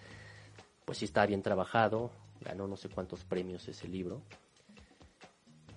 [0.84, 2.10] pues sí está bien trabajado,
[2.46, 4.22] ganó no sé cuántos premios ese libro.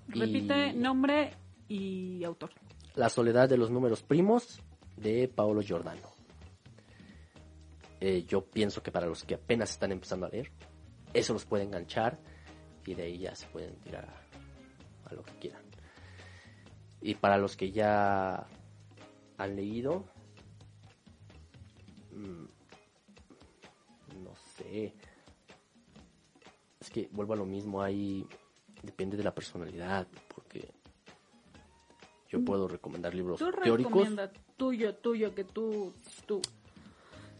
[0.07, 1.31] Y Repite nombre
[1.67, 2.51] y autor.
[2.95, 4.61] La soledad de los números primos
[4.97, 6.15] de Paolo Giordano.
[7.99, 10.51] Eh, yo pienso que para los que apenas están empezando a leer,
[11.13, 12.19] eso los puede enganchar
[12.85, 15.63] y de ahí ya se pueden tirar a, a lo que quieran.
[17.01, 18.47] Y para los que ya
[19.37, 20.05] han leído,
[22.11, 22.58] mm,
[26.89, 28.25] Es que vuelvo a lo mismo, ahí
[28.81, 30.71] depende de la personalidad, porque
[32.29, 33.91] yo puedo recomendar libros Tú teóricos.
[33.91, 35.93] recomienda tuyo, tuyo, que tú,
[36.25, 36.41] tú,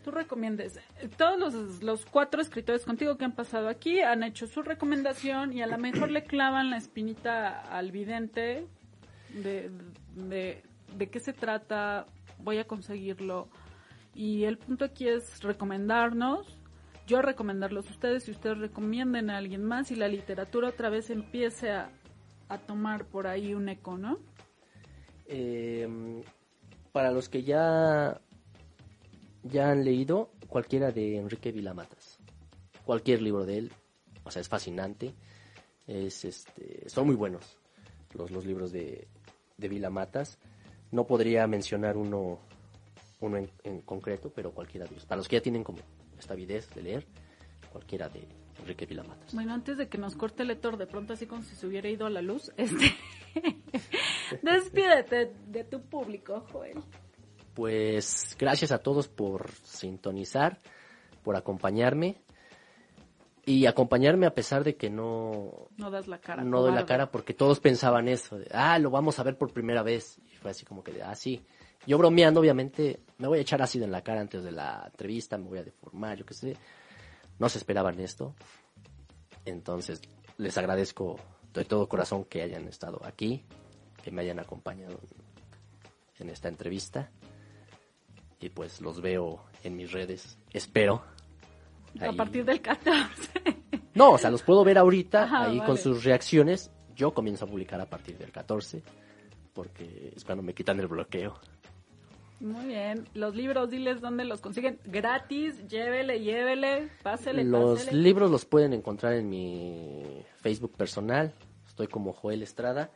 [0.04, 0.80] tú recomiendes.
[1.18, 5.64] Todos los, los cuatro escritores contigo que han pasado aquí han hecho su recomendación y
[5.64, 8.68] a lo mejor le clavan la espinita al vidente
[9.34, 9.72] de,
[10.14, 10.62] de,
[10.96, 12.06] de qué se trata,
[12.38, 13.48] voy a conseguirlo.
[14.14, 16.59] Y el punto aquí es recomendarnos,
[17.10, 21.10] yo recomendarlos a ustedes y ustedes recomienden a alguien más y la literatura otra vez
[21.10, 21.92] empiece a,
[22.68, 24.20] tomar por ahí un eco, ¿no?
[25.28, 26.24] Eh,
[26.92, 28.22] para los que ya,
[29.44, 32.20] ya han leído, cualquiera de Enrique Vilamatas.
[32.86, 33.72] Cualquier libro de él.
[34.24, 35.14] O sea, es fascinante.
[35.86, 37.58] Es, este, son muy buenos
[38.14, 39.08] los, los libros de,
[39.58, 40.40] de Vilamatas.
[40.92, 42.40] No podría mencionar uno,
[43.20, 45.06] uno en, en concreto, pero cualquiera de ellos.
[45.06, 45.80] Para los que ya tienen como
[46.20, 47.06] esta avidez de leer,
[47.72, 48.28] cualquiera de
[48.60, 49.34] Enrique Vilamatas.
[49.34, 51.90] Bueno, antes de que nos corte el lector, de pronto así como si se hubiera
[51.90, 52.94] ido a la luz, este,
[54.42, 56.80] despídete de tu público, Joel.
[57.54, 60.60] Pues gracias a todos por sintonizar,
[61.24, 62.22] por acompañarme
[63.46, 66.44] y acompañarme a pesar de que no, No das la cara.
[66.44, 69.52] no doy la cara porque todos pensaban eso, de, ah, lo vamos a ver por
[69.52, 70.20] primera vez.
[70.32, 71.42] Y fue así como que, de, ah, sí.
[71.88, 75.38] Yo bromeando, obviamente, me voy a echar ácido en la cara antes de la entrevista,
[75.38, 76.58] me voy a deformar, yo qué sé.
[77.38, 78.34] No se esperaban esto.
[79.46, 80.02] Entonces,
[80.38, 81.18] les agradezco
[81.54, 83.44] de todo corazón que hayan estado aquí,
[84.02, 85.00] que me hayan acompañado
[86.20, 87.12] en, esta entrevista.
[88.40, 91.04] Y pues los veo en mis redes, espero.
[92.00, 92.16] A Ahí.
[92.16, 93.30] partir del 14.
[93.96, 95.68] No, o sea, los puedo ver ahorita Ajá, ahí vale.
[95.68, 96.72] con sus reacciones.
[96.96, 98.82] Yo comienzo a publicar a partir del 14,
[99.52, 101.38] porque es cuando me quitan el bloqueo.
[102.40, 103.06] Muy bien.
[103.14, 104.80] Los libros, diles dónde los consiguen.
[104.86, 108.02] Gratis, llévele, llévele, pásele, Los pásele.
[108.02, 111.34] libros los pueden encontrar en mi Facebook personal.
[111.68, 112.90] Estoy como Joel Estrada.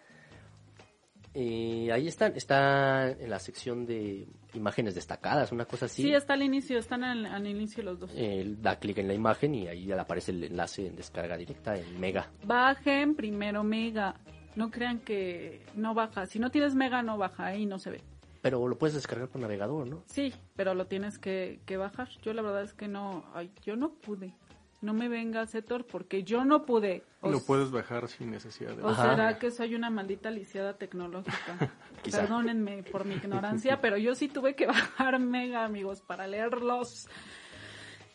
[1.36, 6.03] Y ahí están, está en la sección de imágenes destacadas, una cosa así.
[6.03, 8.11] Sí, está al inicio, están al, al inicio los dos.
[8.15, 11.76] Eh, da clic en la imagen y ahí ya aparece el enlace en descarga directa
[11.76, 12.30] en Mega.
[12.45, 14.15] Bajen primero Mega.
[14.56, 16.28] No crean que no baja.
[16.28, 17.48] Si no tienes Mega, no baja.
[17.48, 18.02] Ahí no se ve.
[18.44, 20.03] Pero lo puedes descargar por navegador, ¿no?
[20.06, 22.10] Sí, pero lo tienes que, que bajar.
[22.24, 24.36] Yo la verdad es que no, ay, yo no pude.
[24.82, 27.06] No me venga Zetor porque yo no pude.
[27.22, 28.84] O, Lo puedes bajar sin necesidad de...
[28.84, 29.11] o Ajá.
[29.11, 31.72] será que soy una maldita lisiada tecnológica.
[32.11, 37.07] Perdónenme por mi ignorancia, pero yo sí tuve que bajar Mega, amigos, para leerlos.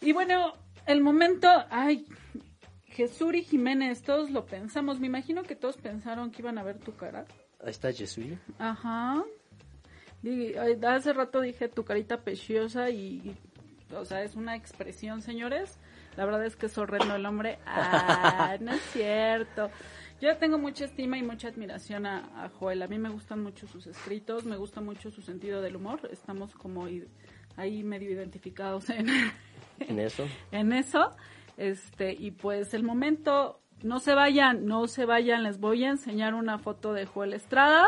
[0.03, 0.53] Y bueno,
[0.85, 2.05] el momento, ay,
[2.85, 5.01] Jesuri Jiménez, todos lo pensamos.
[5.01, 7.25] Me imagino que todos pensaron que iban a ver tu cara.
[7.65, 8.27] Ahí está Jesús.
[8.59, 9.25] Ajá.
[10.87, 13.37] Hace rato dije tu carita preciosa y,
[13.95, 15.79] o sea, es una expresión, señores.
[16.17, 17.59] La verdad es que es horrendo el hombre.
[17.65, 19.71] Ah, no es cierto.
[20.21, 22.83] Yo tengo mucha estima y mucha admiración a, a Joel.
[22.83, 26.01] A mí me gustan mucho sus escritos, me gusta mucho su sentido del humor.
[26.11, 26.89] Estamos como
[27.57, 29.09] ahí medio identificados en,
[29.79, 30.27] en eso.
[30.51, 31.15] en eso.
[31.57, 36.35] Este, y pues el momento, no se vayan, no se vayan, les voy a enseñar
[36.35, 37.85] una foto de Joel Estrada,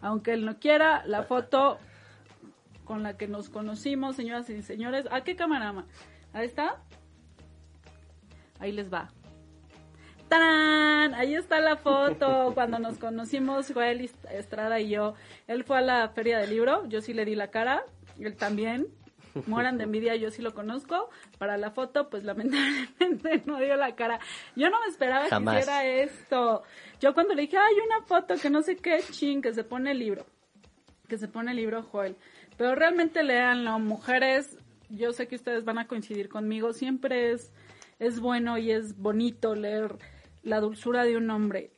[0.00, 1.78] aunque él no quiera, la foto
[2.84, 5.06] con la que nos conocimos, señoras y señores.
[5.10, 5.72] ¿A qué cámara?
[5.72, 5.86] ma?
[6.32, 6.76] Ahí está.
[8.58, 9.10] Ahí les va.
[10.28, 11.14] ¡Tarán!
[11.14, 15.14] Ahí está la foto cuando nos conocimos Joel Estrada y yo.
[15.46, 17.84] Él fue a la feria del libro, yo sí le di la cara,
[18.18, 18.86] él también.
[19.46, 21.10] Mueran de envidia, yo sí lo conozco.
[21.38, 24.20] Para la foto, pues lamentablemente no dio la cara.
[24.56, 25.54] Yo no me esperaba Jamás.
[25.54, 26.62] que hiciera esto.
[27.00, 29.92] Yo cuando le dije, hay una foto que no sé qué, ching, que se pone
[29.92, 30.26] el libro.
[31.08, 32.16] Que se pone el libro Joel.
[32.56, 34.58] Pero realmente leanlo, mujeres.
[34.90, 36.72] Yo sé que ustedes van a coincidir conmigo.
[36.72, 37.52] Siempre es,
[37.98, 39.96] es bueno y es bonito leer
[40.42, 41.72] la dulzura de un hombre.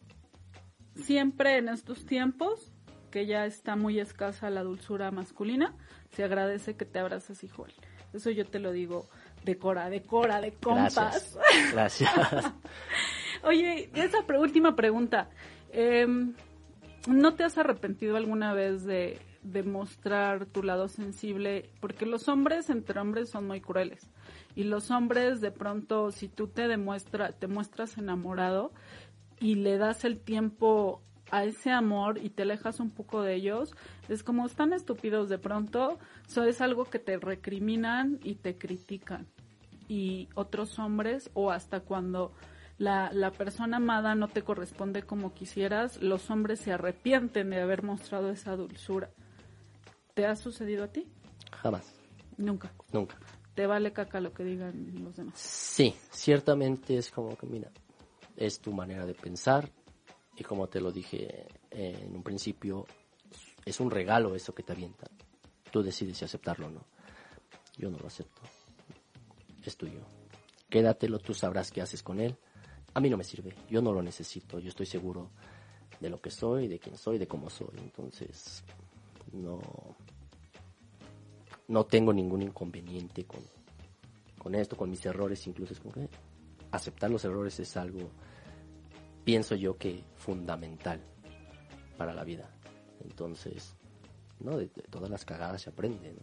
[0.95, 2.73] Siempre en estos tiempos,
[3.11, 5.75] que ya está muy escasa la dulzura masculina,
[6.13, 7.73] se agradece que te abraces, Joel.
[8.13, 9.09] Eso yo te lo digo
[9.45, 10.95] de cora, de cora, de compas.
[10.95, 11.39] Gracias.
[11.73, 12.11] Gracias.
[13.45, 15.31] Oye, esa pre- última pregunta.
[15.73, 16.07] eh,
[17.09, 21.71] ¿No te has arrepentido alguna vez de, de mostrar tu lado sensible?
[21.81, 24.11] Porque los hombres entre hombres son muy crueles.
[24.55, 28.73] Y los hombres, de pronto, si tú te demuestra, te muestras enamorado
[29.39, 31.01] y le das el tiempo
[31.31, 33.75] a ese amor y te alejas un poco de ellos,
[34.09, 35.99] es como están estúpidos de pronto,
[36.29, 39.27] eso es algo que te recriminan y te critican.
[39.89, 42.33] Y otros hombres, o hasta cuando
[42.79, 47.83] la, la persona amada no te corresponde como quisieras, los hombres se arrepienten de haber
[47.83, 49.11] mostrado esa dulzura.
[50.15, 51.07] ¿Te ha sucedido a ti?
[51.53, 51.93] Jamás.
[52.37, 52.73] Nunca.
[52.93, 53.17] Nunca.
[53.55, 55.39] Te vale caca lo que digan los demás.
[55.39, 57.71] Sí, ciertamente es como que, mira,
[58.37, 59.69] es tu manera de pensar
[60.41, 62.87] y como te lo dije eh, en un principio,
[63.63, 65.11] es un regalo eso que te avientan.
[65.71, 66.87] Tú decides si aceptarlo o no.
[67.77, 68.41] Yo no lo acepto.
[69.63, 70.01] Es tuyo.
[70.71, 72.35] Quédatelo, tú sabrás qué haces con él.
[72.95, 75.31] A mí no me sirve, yo no lo necesito, yo estoy seguro
[76.01, 77.77] de lo que soy, de quién soy, de cómo soy.
[77.77, 78.65] Entonces,
[79.33, 79.61] no,
[81.69, 83.41] no tengo ningún inconveniente con,
[84.39, 86.09] con esto, con mis errores, incluso es como que
[86.73, 88.11] aceptar los errores es algo,
[89.31, 91.01] pienso yo que fundamental
[91.97, 92.51] para la vida.
[93.05, 93.77] Entonces,
[94.41, 96.17] no, de, todas las cagadas se aprende.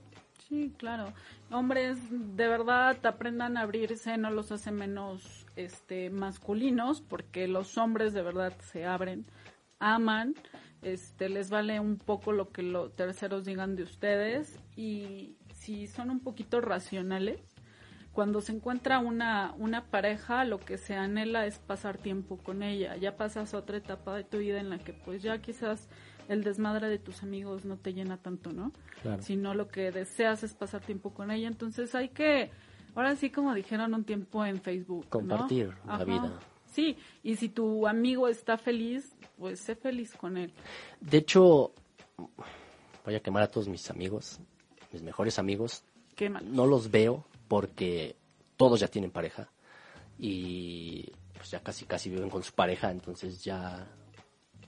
[0.46, 1.14] Sí, claro.
[1.50, 8.12] Hombres, de verdad, aprendan a abrirse, no los hace menos este masculinos, porque los hombres
[8.12, 9.26] de verdad se abren,
[9.80, 10.36] aman,
[10.82, 16.10] este les vale un poco lo que los terceros digan de ustedes y si son
[16.10, 17.40] un poquito racionales,
[18.18, 22.95] cuando se encuentra una, una pareja, lo que se anhela es pasar tiempo con ella.
[22.98, 25.88] Ya pasas a otra etapa de tu vida en la que pues ya quizás
[26.27, 28.72] el desmadre de tus amigos no te llena tanto, ¿no?
[29.03, 29.22] Claro.
[29.22, 31.48] Sino lo que deseas es pasar tiempo con ella.
[31.48, 32.49] Entonces hay que,
[32.95, 35.10] ahora sí como dijeron un tiempo en Facebook, ¿no?
[35.11, 36.03] Compartir la Ajá.
[36.06, 36.39] vida.
[36.65, 40.52] Sí, y si tu amigo está feliz, pues sé feliz con él.
[41.02, 41.72] De hecho,
[43.06, 44.39] voy a quemar a todos mis amigos,
[44.91, 45.84] mis mejores amigos.
[46.15, 46.52] Qué mal.
[46.52, 48.15] No los veo porque
[48.56, 49.49] todos ya tienen pareja
[50.19, 53.88] y pues ya casi casi viven con su pareja, entonces ya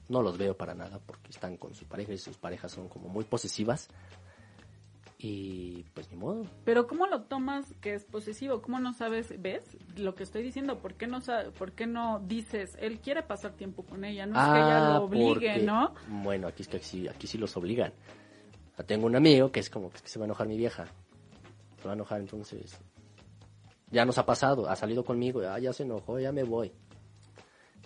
[0.08, 3.10] no los veo para nada porque están con su pareja y sus parejas son como
[3.10, 3.90] muy posesivas
[5.22, 6.46] y pues ni modo.
[6.64, 8.62] Pero ¿cómo lo tomas que es posesivo?
[8.62, 9.34] ¿Cómo no sabes?
[9.42, 9.64] ¿Ves
[9.98, 10.80] lo que estoy diciendo?
[10.80, 11.20] ¿Por qué no,
[11.58, 14.26] por qué no dices, él quiere pasar tiempo con ella?
[14.26, 15.94] No es que ella lo obligue, Ah, porque- ¿no?
[16.24, 17.92] Bueno, aquí es que sí, aquí sí los obligan.
[18.72, 20.88] O sea, tengo un amigo que es como que se va a enojar mi vieja.
[21.82, 22.78] Se va a enojar entonces.
[23.92, 26.72] Ya nos ha pasado, ha salido conmigo, ah, ya se enojó, ya me voy.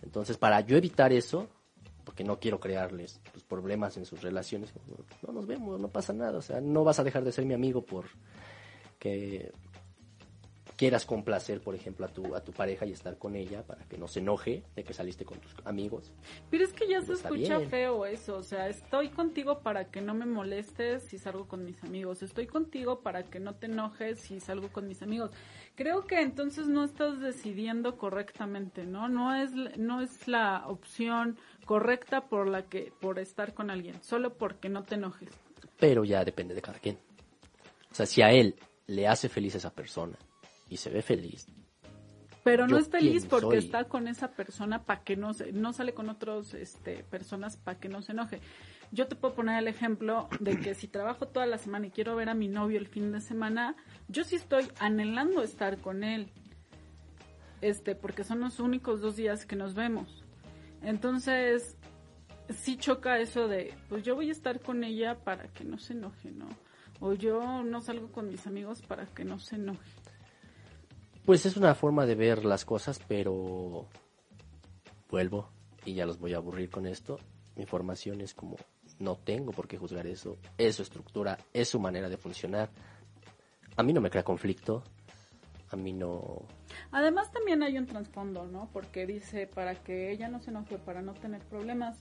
[0.01, 1.47] Entonces, para yo evitar eso,
[2.03, 6.11] porque no quiero crearles pues, problemas en sus relaciones, como, no nos vemos, no pasa
[6.11, 6.37] nada.
[6.37, 8.05] O sea, no vas a dejar de ser mi amigo por
[8.99, 9.51] que
[10.75, 13.97] quieras complacer, por ejemplo, a tu, a tu pareja y estar con ella para que
[13.97, 16.11] no se enoje de que saliste con tus amigos.
[16.49, 17.69] Pero es que ya se escucha bien.
[17.69, 21.83] feo eso, o sea, estoy contigo para que no me molestes si salgo con mis
[21.83, 25.31] amigos, estoy contigo para que no te enojes si salgo con mis amigos.
[25.75, 29.07] Creo que entonces no estás decidiendo correctamente, ¿no?
[29.09, 34.33] No es no es la opción correcta por la que por estar con alguien, solo
[34.33, 35.29] porque no te enojes.
[35.79, 36.97] pero ya depende de cada quien.
[37.91, 38.55] O sea, si a él
[38.87, 40.17] le hace feliz esa persona
[40.73, 41.47] y se ve feliz,
[42.43, 43.65] Pero no Yo es feliz porque soy.
[43.65, 47.79] está con esa persona para que no se, no sale con otros este personas para
[47.79, 48.41] que no se enoje.
[48.91, 52.15] Yo te puedo poner el ejemplo de que si trabajo toda la semana y quiero
[52.15, 53.75] ver a mi novio el fin de semana,
[54.07, 56.29] yo sí estoy anhelando estar con él.
[57.61, 60.23] Este, porque son los únicos dos días que nos vemos.
[60.81, 61.77] Entonces,
[62.49, 65.93] sí choca eso de, pues yo voy a estar con ella para que no se
[65.93, 66.49] enoje, ¿no?
[66.99, 70.02] O yo no salgo con mis amigos para que no se enoje.
[71.25, 73.87] Pues es una forma de ver las cosas, pero
[75.09, 75.49] vuelvo
[75.85, 77.19] y ya los voy a aburrir con esto.
[77.55, 78.57] Mi formación es como
[78.99, 82.69] no tengo por qué juzgar eso, es su estructura, es su manera de funcionar.
[83.75, 84.83] A mí no me crea conflicto,
[85.71, 86.43] a mí no...
[86.91, 88.69] Además también hay un trasfondo, ¿no?
[88.71, 91.97] Porque dice para que ella no se enoje, para no tener problemas,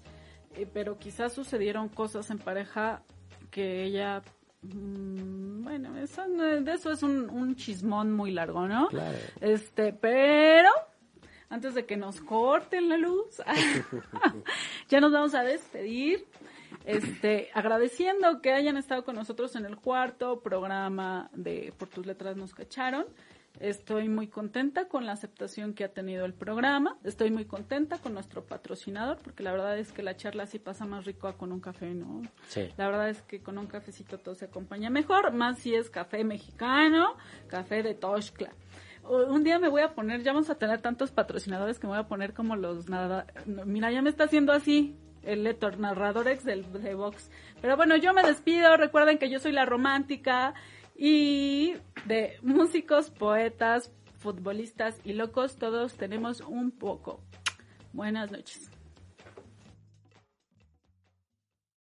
[0.56, 3.02] eh, pero quizás sucedieron cosas en pareja
[3.50, 4.22] que ella...
[4.62, 8.88] mm, bueno, eso, de eso es un, un chismón muy largo, ¿no?
[8.88, 9.18] Claro.
[9.40, 10.70] Este, pero
[11.52, 13.42] antes de que nos corten la luz,
[14.88, 16.26] ya nos vamos a despedir.
[16.84, 22.36] Este, agradeciendo que hayan estado con nosotros en el cuarto programa de Por tus letras
[22.36, 23.04] nos cacharon.
[23.60, 26.96] Estoy muy contenta con la aceptación que ha tenido el programa.
[27.04, 30.84] Estoy muy contenta con nuestro patrocinador, porque la verdad es que la charla sí pasa
[30.84, 32.22] más rico a con un café, ¿no?
[32.48, 32.68] Sí.
[32.76, 36.24] La verdad es que con un cafecito todo se acompaña mejor, más si es café
[36.24, 37.16] mexicano,
[37.46, 38.52] café de Toshkla.
[39.04, 42.00] Un día me voy a poner, ya vamos a tener tantos patrocinadores que me voy
[42.00, 46.44] a poner como los nada, mira, ya me está haciendo así el Letor, narrador ex
[46.44, 47.30] del de Vox.
[47.60, 50.54] Pero bueno, yo me despido, recuerden que yo soy la romántica
[51.04, 51.74] y
[52.06, 57.20] de músicos, poetas, futbolistas y locos, todos tenemos un poco.
[57.92, 58.71] Buenas noches.